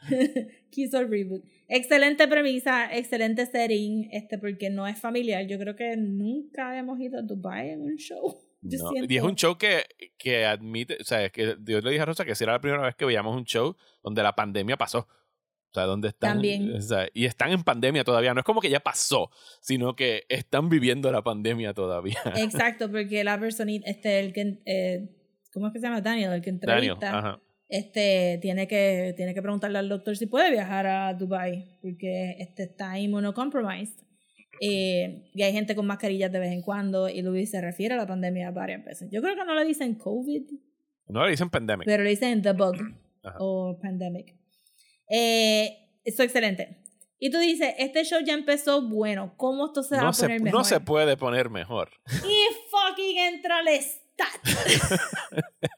[0.70, 1.44] quiso el reboot.
[1.68, 5.46] Excelente premisa, excelente setting, este, porque no es familiar.
[5.46, 8.36] Yo creo que nunca hemos ido a Dubai en un show.
[8.62, 9.84] Yo No, siento- Y es un show que,
[10.16, 12.60] que admite, o sea, es que Dios le dije a Rosa que si era la
[12.60, 15.06] primera vez que veíamos un show donde la pandemia pasó.
[15.76, 16.34] O sea, donde están.
[16.34, 16.74] También.
[16.74, 18.32] o sea, y están en pandemia todavía.
[18.32, 19.30] No es como que ya pasó,
[19.60, 22.16] sino que están viviendo la pandemia todavía.
[22.36, 25.10] Exacto, porque la personita, este, el que, eh,
[25.52, 26.00] ¿cómo es que se llama?
[26.00, 27.40] Daniel, el que Daniel, entrevista, ajá.
[27.68, 32.62] este, tiene que, tiene que preguntarle al doctor si puede viajar a Dubai, porque este
[32.62, 33.98] está inmunocompromised.
[34.62, 37.98] Eh, y hay gente con mascarillas de vez en cuando, y Luis se refiere a
[37.98, 39.10] la pandemia varias veces.
[39.10, 40.42] Yo creo que no le dicen COVID,
[41.08, 41.84] No le dicen pandemic.
[41.84, 42.76] pero le dicen the bug
[43.22, 43.36] Ajá.
[43.40, 44.34] o pandemic.
[45.08, 46.82] Eh, excelente.
[47.18, 50.22] Y tú dices, este show ya empezó bueno, ¿cómo esto se va no, a se,
[50.24, 50.58] poner mejor?
[50.58, 51.90] no se puede poner mejor.
[52.08, 55.06] Y fucking entra el stat.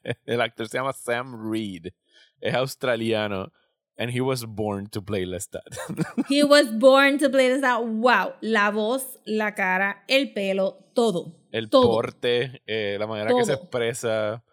[0.27, 1.93] El actor se llama Sam Reed.
[2.41, 3.53] Es australiano.
[4.01, 5.77] And he was born to play Lestat.
[6.29, 7.85] He was born to play out.
[7.85, 8.35] Wow.
[8.41, 11.35] La voz, la cara, el pelo, todo.
[11.51, 11.89] El Todo.
[11.89, 13.63] porte, eh, la manera que se Todo.
[13.63, 14.45] expresa,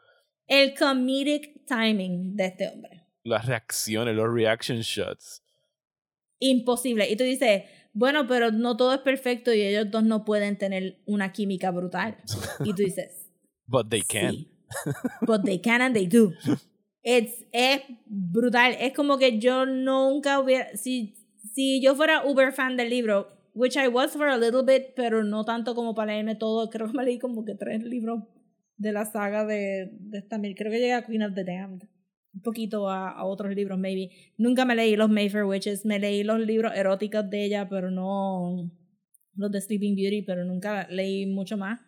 [0.47, 3.05] El comedic timing de este hombre.
[3.26, 5.43] Las reacciones, los reaction shots.
[6.39, 7.10] Imposible.
[7.10, 11.02] Y tú dices, bueno, pero no todo es perfecto y ellos dos no pueden tener
[11.06, 12.18] una química brutal.
[12.64, 13.31] Y tú dices,
[13.68, 14.31] But they can.
[14.31, 14.52] Sí.
[15.22, 16.34] But they can and they do.
[17.03, 18.76] It's, es brutal.
[18.80, 20.76] Es como que yo nunca hubiera.
[20.76, 21.15] Si,
[21.53, 25.23] si yo fuera uber fan del libro, which I was for a little bit, pero
[25.23, 26.69] no tanto como para leerme todo.
[26.72, 28.23] Creo que me leí como que tres libros
[28.77, 30.39] de la saga de, de esta.
[30.39, 31.88] Creo que llegué a Queen of the Damned.
[32.36, 34.12] Un poquito a, a otros libros, maybe.
[34.38, 35.86] Nunca me leí los Mayfair Witches.
[35.86, 38.70] Me leí los libros eróticos de ella, pero no
[39.36, 41.80] los de Sleeping Beauty, pero nunca leí mucho más.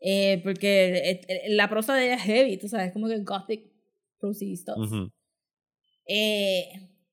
[0.00, 3.72] Eh, porque eh, eh, la prosa de ella es heavy, tú sabes, como que gothic
[4.18, 4.76] prosy stuff.
[6.06, 6.68] Eh,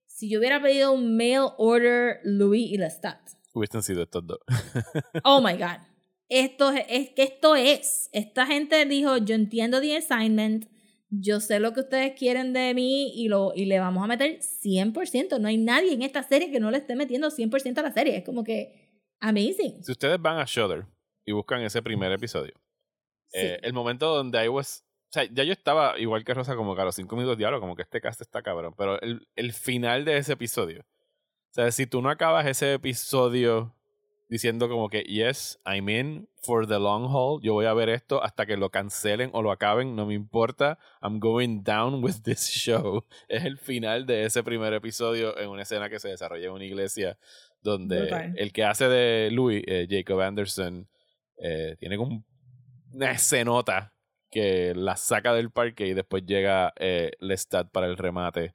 [0.06, 3.20] si yo hubiera pedido un mail order Louis y Lestat,
[3.54, 4.40] Hubiesen sido estos dos.
[5.24, 5.80] oh my god,
[6.28, 10.68] esto es, es que esto es, esta gente dijo, yo entiendo the assignment,
[11.20, 14.40] yo sé lo que ustedes quieren de mí y, lo, y le vamos a meter
[14.40, 17.92] 100%, no hay nadie en esta serie que no le esté metiendo 100% a la
[17.92, 19.84] serie, es como que amazing.
[19.84, 20.86] Si ustedes van a Shudder
[21.26, 22.54] y buscan ese primer episodio,
[23.28, 23.40] Sí.
[23.40, 24.86] eh, el momento donde I was.
[25.10, 27.60] O sea, ya yo estaba igual que Rosa, como que a los cinco minutos diablo,
[27.60, 28.74] como que este cast está cabrón.
[28.78, 30.82] Pero el, el final de ese episodio.
[30.82, 33.76] O sea, si tú no acabas ese episodio
[34.30, 38.24] diciendo como que, yes, I'm in for the long haul, yo voy a ver esto
[38.24, 42.50] hasta que lo cancelen o lo acaben, no me importa, I'm going down with this
[42.50, 43.04] show.
[43.28, 46.66] Es el final de ese primer episodio en una escena que se desarrolla en una
[46.66, 47.18] iglesia
[47.62, 50.90] donde el que hace de Louis, eh, Jacob Anderson,
[51.38, 52.26] eh, tiene como un-
[52.92, 53.94] una escenota
[54.30, 58.54] que la saca del parque y después llega eh, Lestat para el remate.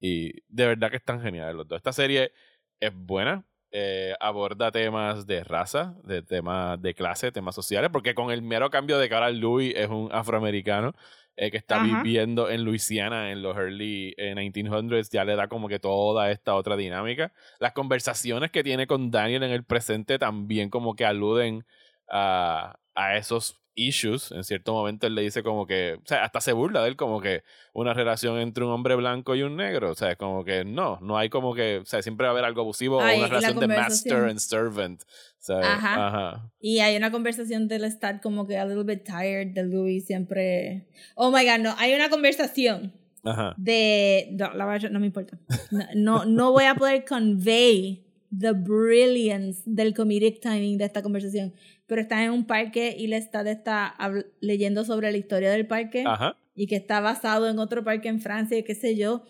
[0.00, 1.78] Y de verdad que están geniales los dos.
[1.78, 2.32] Esta serie
[2.78, 3.46] es buena.
[3.76, 8.70] Eh, aborda temas de raza, de temas de clase, temas sociales, porque con el mero
[8.70, 10.94] cambio de cara, Louis es un afroamericano
[11.36, 12.02] eh, que está Ajá.
[12.02, 16.54] viviendo en Luisiana en los early eh, 1900s, ya le da como que toda esta
[16.54, 17.32] otra dinámica.
[17.58, 21.66] Las conversaciones que tiene con Daniel en el presente también como que aluden
[22.08, 24.32] a, a esos issues.
[24.32, 26.96] En cierto momento él le dice como que, o sea, hasta se burla de él
[26.96, 27.42] como que
[27.72, 29.90] una relación entre un hombre blanco y un negro.
[29.90, 32.32] O sea, es como que no, no hay como que, o sea, siempre va a
[32.32, 35.02] haber algo abusivo Ay, o una relación de master and servant.
[35.38, 35.66] ¿sabes?
[35.66, 36.06] Ajá.
[36.06, 36.50] Ajá.
[36.58, 40.88] Y hay una conversación del Lestat como que a little bit tired de Louis siempre.
[41.16, 42.94] Oh my god, no, hay una conversación
[43.24, 43.54] Ajá.
[43.58, 45.38] de no, la verdad no me importa
[45.70, 48.03] no, no no voy a poder convey
[48.38, 51.54] the brilliance del comedic timing de esta conversación.
[51.86, 53.94] Pero está en un parque y Lestat está
[54.40, 56.36] leyendo sobre la historia del parque Ajá.
[56.54, 59.22] y que está basado en otro parque en Francia y qué sé yo.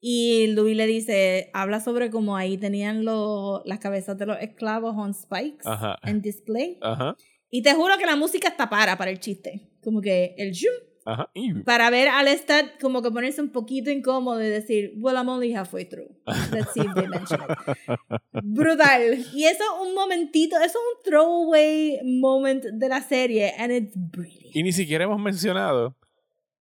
[0.00, 4.94] Y Louis le dice habla sobre cómo ahí tenían los las cabezas de los esclavos
[4.96, 5.64] on spikes
[6.04, 6.78] en display.
[6.80, 7.16] Ajá.
[7.50, 9.68] y te juro que la música está para para el chiste.
[9.82, 10.72] Como que el zoom
[11.04, 11.30] Ajá.
[11.64, 15.52] Para ver al Lestat como que ponerse un poquito incómodo y decir, well, I'm only
[15.52, 16.08] halfway through.
[16.52, 18.20] Let's see if they mention it.
[18.42, 19.18] Brutal.
[19.34, 23.94] Y eso es un momentito, eso es un throwaway moment de la serie, and it's
[23.94, 24.54] brilliant.
[24.54, 25.96] Y ni siquiera hemos mencionado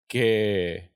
[0.08, 0.90] que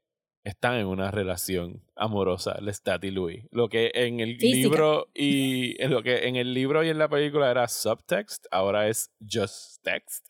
[0.43, 3.45] están en una relación amorosa, Lestat y Louis.
[3.51, 7.07] Lo que en el libro y en lo que en el libro y en la
[7.07, 10.27] película era subtext, ahora es just text.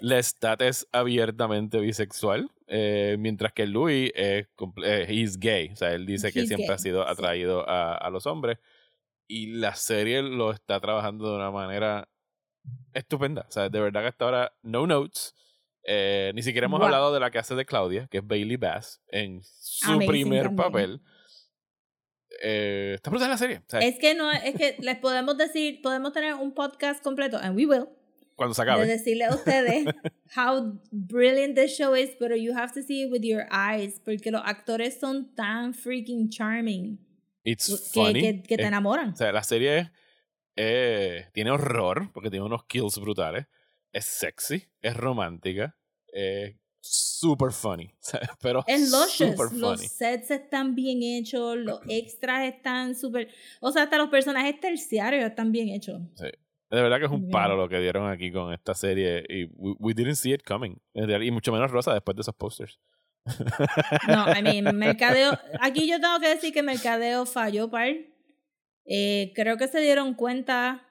[0.00, 4.46] Lestat es abiertamente bisexual, eh, mientras que Louis es
[4.84, 5.70] eh, gay.
[5.72, 8.58] O sea, él dice que siempre ha sido atraído a, a los hombres.
[9.28, 12.08] Y la serie lo está trabajando de una manera
[12.92, 13.46] estupenda.
[13.48, 15.34] O sea, de verdad que hasta ahora, no notes
[15.84, 19.00] eh, ni siquiera hemos hablado de la que hace de Claudia, que es Bailey Bass,
[19.08, 21.00] en su primer papel.
[22.42, 23.62] Eh, está brutal la serie.
[23.80, 27.66] es que no, es que les podemos decir, podemos tener un podcast completo, and we
[27.66, 27.88] will.
[28.36, 28.86] Cuando se acabe.
[28.86, 29.86] De decirle a ustedes
[30.36, 34.30] how brilliant this show is, pero you have to see it with your eyes, porque
[34.30, 36.98] los actores son tan freaking charming.
[37.44, 38.42] It's que, funny.
[38.42, 39.10] Que, te enamoran.
[39.10, 39.90] O sea, la serie
[40.56, 43.46] eh, tiene horror, porque tiene unos kills brutales
[43.92, 45.76] es sexy, es romántica,
[46.08, 47.94] es super funny.
[48.40, 49.52] Pero es luscious.
[49.52, 53.28] Los sets están bien hechos, los extras están súper.
[53.60, 56.00] O sea, hasta los personajes terciarios están bien hechos.
[56.14, 56.28] Sí.
[56.72, 59.22] De verdad que es un palo lo que dieron aquí con esta serie.
[59.28, 60.80] Y we, didn't see it coming.
[60.94, 62.80] Y mucho menos rosa después de esos posters.
[64.08, 65.38] No, I mean, mercadeo.
[65.60, 67.88] Aquí yo tengo que decir que mercadeo falló, par.
[68.86, 70.88] Eh, creo que se dieron cuenta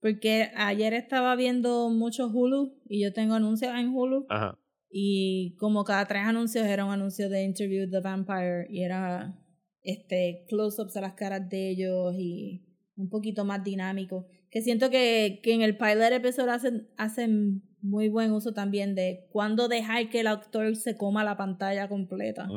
[0.00, 4.24] porque ayer estaba viendo mucho Hulu y yo tengo anuncios en Hulu.
[4.30, 4.58] Ajá.
[4.90, 9.38] Y como cada tres anuncios era un anuncio de Interview the Vampire y era
[9.82, 12.64] este close-ups a las caras de ellos y
[12.96, 14.26] un poquito más dinámico.
[14.54, 19.26] Que siento que, que en el pilot episodio hacen, hacen muy buen uso también de
[19.30, 22.48] cuándo dejar que el actor se coma la pantalla completa.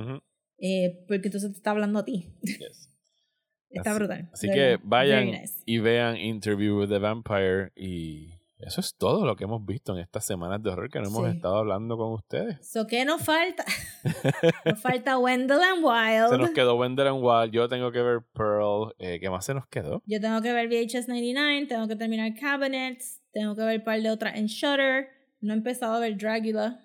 [0.60, 2.28] eh, porque entonces te está hablando a ti.
[2.44, 2.94] Yes.
[3.70, 4.30] Está brutal.
[4.32, 5.30] Así que vayan
[5.66, 10.00] y vean Interview with the Vampire y eso es todo lo que hemos visto en
[10.00, 12.58] estas semanas de horror que no hemos estado hablando con ustedes.
[12.68, 13.64] So, ¿Qué nos falta?
[14.66, 16.30] nos falta Wendell and Wild.
[16.30, 17.52] Se nos quedó Wendell and Wild.
[17.52, 18.94] Yo tengo que ver Pearl.
[18.98, 20.02] Eh, ¿Qué más se nos quedó?
[20.06, 21.68] Yo tengo que ver VHS 99.
[21.68, 23.22] Tengo que terminar Cabinets.
[23.32, 25.08] Tengo que ver un par de otras en Shutter.
[25.40, 26.84] No he empezado a ver Dragula.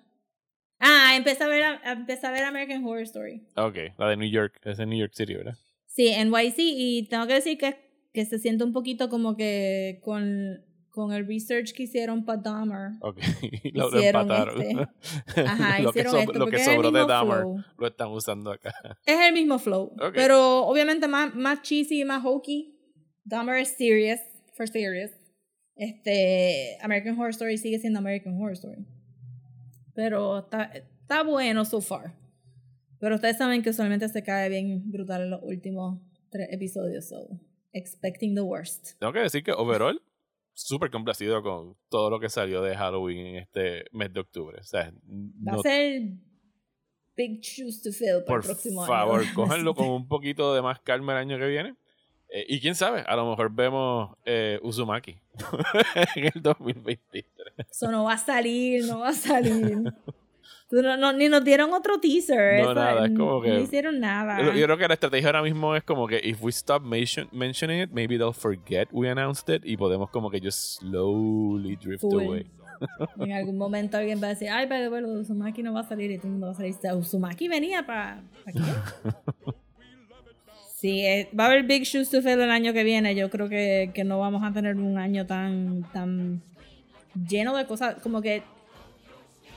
[0.79, 3.47] Ah, empecé a ver, empecé a ver American Horror Story.
[3.55, 4.59] Ok, la de New York.
[4.63, 5.55] Es de New York City, ¿verdad?
[5.87, 7.77] Sí, NYC, y tengo que decir que,
[8.13, 12.91] que se siente un poquito como que con, con el research que hicieron para Dahmer.
[13.01, 13.17] Ok,
[13.73, 14.61] lo empataron.
[14.61, 15.41] Este.
[15.41, 16.33] Ajá, lo hicieron que esto.
[16.33, 17.45] Lo que sobró de Dahmer
[17.79, 18.71] lo están usando acá.
[19.05, 22.77] Es el mismo flow, pero obviamente más, más cheesy y más hokey.
[23.23, 24.19] Dahmer es serious,
[24.55, 25.11] for serious.
[25.75, 28.85] Este, American Horror Story sigue siendo American Horror Story.
[29.95, 32.13] Pero está, está bueno so far.
[32.99, 35.99] Pero ustedes saben que usualmente se cae bien brutal en los últimos
[36.29, 37.39] tres episodios, so
[37.71, 38.99] expecting the worst.
[38.99, 39.99] Tengo que decir que overall,
[40.53, 44.57] súper complacido con todo lo que salió de Halloween en este mes de octubre.
[44.59, 44.91] O sea,
[45.47, 46.01] Va a ser
[47.15, 48.87] big shoes to fill para el próximo año.
[48.87, 51.75] Por favor, cójanlo con un poquito de más calma el año que viene.
[52.29, 55.15] Eh, y quién sabe, a lo mejor vemos eh, Uzumaki
[56.15, 57.25] en el 2023.
[57.69, 59.83] Eso no va a salir, no va a salir.
[60.81, 62.63] No, ni nos dieron otro teaser.
[62.63, 63.49] No, nada, es como que.
[63.49, 64.41] No hicieron nada.
[64.41, 67.91] Yo creo que la estrategia ahora mismo es como que if we stop mentioning it,
[67.91, 72.47] maybe they'll forget we announced it y podemos como que just slowly drift away.
[73.19, 76.09] en algún momento alguien va a decir, ay, pero bueno, Uzumaki no va a salir
[76.11, 76.75] y todo el mundo va a salir.
[76.95, 78.23] Uzumaki venía para.
[78.43, 79.53] ¿Para qué?
[80.83, 83.15] Sí, eh, va a haber Big Shoes to Fill el año que viene.
[83.15, 86.41] Yo creo que, que no vamos a tener un año tan, tan
[87.15, 87.95] lleno de cosas.
[88.03, 88.43] Como que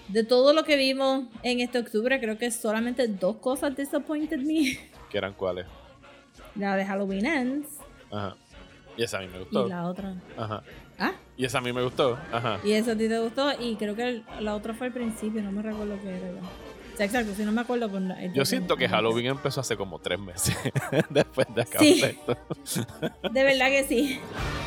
[0.09, 4.79] de todo lo que vimos en este octubre, creo que solamente dos cosas disappointed me.
[5.11, 5.67] ¿Qué eran cuáles?
[6.55, 7.69] La de Halloween Ends.
[8.11, 8.37] Ajá.
[8.97, 9.67] Y esa a mí me gustó.
[9.67, 10.15] Y la otra.
[10.37, 10.63] Ajá.
[10.99, 11.13] ¿Ah?
[11.37, 12.19] Y esa a mí me gustó.
[12.33, 12.59] Ajá.
[12.65, 13.53] Y esa a ti te gustó.
[13.61, 16.29] Y creo que la otra fue al principio, no me recuerdo qué era.
[16.31, 17.91] O sea, exacto, si no me acuerdo.
[17.91, 18.03] Pues,
[18.33, 20.57] Yo siento que Halloween empezó hace como tres meses.
[21.11, 22.03] después de acabar sí.
[22.03, 22.39] esto.
[23.31, 24.19] de verdad que sí.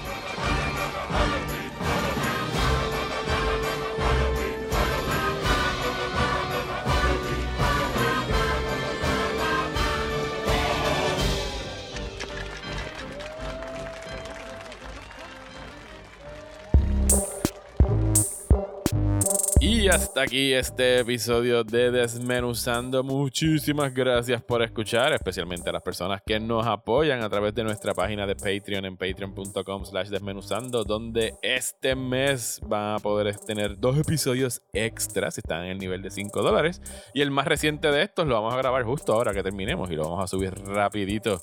[19.89, 23.03] Y hasta aquí este episodio de Desmenuzando.
[23.03, 27.95] Muchísimas gracias por escuchar, especialmente a las personas que nos apoyan a través de nuestra
[27.95, 33.97] página de Patreon en patreon.com slash desmenuzando, donde este mes van a poder tener dos
[33.97, 36.83] episodios extras están en el nivel de 5 dólares.
[37.15, 39.95] Y el más reciente de estos lo vamos a grabar justo ahora que terminemos y
[39.95, 41.41] lo vamos a subir rapidito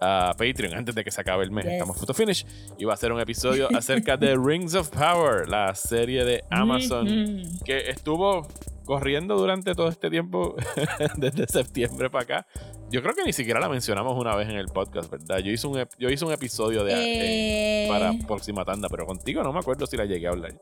[0.00, 1.66] a Patreon antes de que se acabe el mes.
[1.66, 2.46] Estamos photo finish
[2.78, 7.42] y va a ser un episodio acerca de Rings of Power, la serie de Amazon
[7.64, 8.46] que estuvo
[8.84, 10.54] corriendo durante todo este tiempo,
[11.16, 12.46] desde septiembre para acá.
[12.90, 15.38] Yo creo que ni siquiera la mencionamos una vez en el podcast, ¿verdad?
[15.38, 19.52] Yo hice un, yo hice un episodio de, eh, para próxima tanda, pero contigo no
[19.52, 20.54] me acuerdo si la llegué a hablar.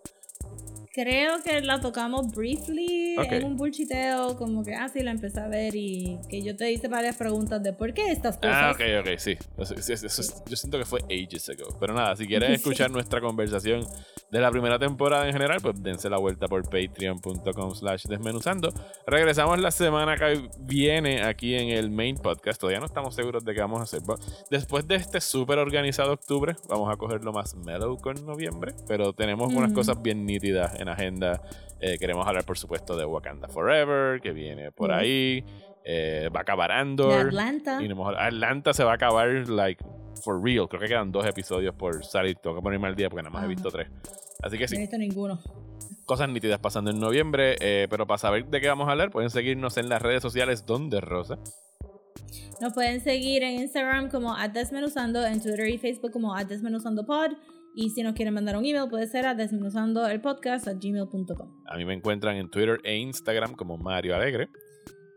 [0.95, 5.49] Creo que la tocamos briefly en un bullshiteo, como que así ah, la empecé a
[5.49, 8.55] ver y que yo te hice varias preguntas de por qué estas cosas.
[8.55, 9.39] Ah, ok, ok, sí.
[9.57, 11.75] yo siento que fue ages ago.
[11.81, 13.87] Pero nada, si quieren escuchar nuestra conversación
[14.31, 18.71] de la primera temporada en general, pues dense la vuelta por patreon.com slash desmenuzando.
[19.07, 22.61] Regresamos la semana que viene aquí en el main podcast.
[22.61, 24.03] Todavía no estamos seguros de qué vamos a hacer.
[24.51, 29.55] Después de este súper organizado octubre, vamos a cogerlo más mellow con noviembre, pero tenemos
[29.55, 31.41] unas cosas bien nítidas en agenda.
[31.81, 35.45] Eh, queremos hablar, por supuesto, de Wakanda Forever, que viene por ahí.
[35.85, 37.27] Eh, va a acabar Andor.
[37.27, 37.81] Atlanta.
[38.19, 39.85] Atlanta se va a acabar, like,
[40.23, 40.69] for real.
[40.69, 42.37] Creo que quedan dos episodios por salir.
[42.37, 43.89] Tengo que ponerme al día porque nada más he visto tres.
[44.43, 44.75] Así que sí.
[44.75, 45.41] No he visto ninguno.
[46.05, 47.57] Cosas nítidas pasando en noviembre.
[47.61, 50.67] Eh, pero para saber de qué vamos a hablar, pueden seguirnos en las redes sociales.
[50.67, 51.39] donde Rosa?
[52.61, 57.33] Nos pueden seguir en Instagram como Desmenuzando, en Twitter y Facebook como Desmenuzandopod.
[57.75, 61.63] Y si nos quieren mandar un email, puede ser a desmenuzandoelpodcast.gmail.com.
[61.67, 64.49] A mí me encuentran en Twitter e Instagram como Mario Alegre.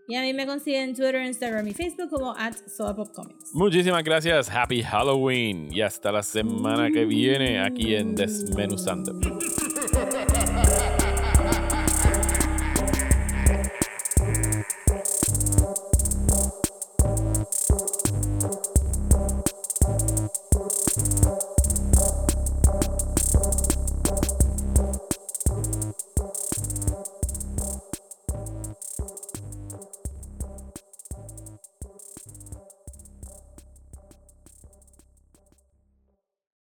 [0.07, 2.53] Y a mí me consiguen en Twitter, Instagram y Facebook como at
[3.13, 3.51] Comics.
[3.53, 9.13] Muchísimas gracias, Happy Halloween y hasta la semana que viene aquí en Desmenuzando.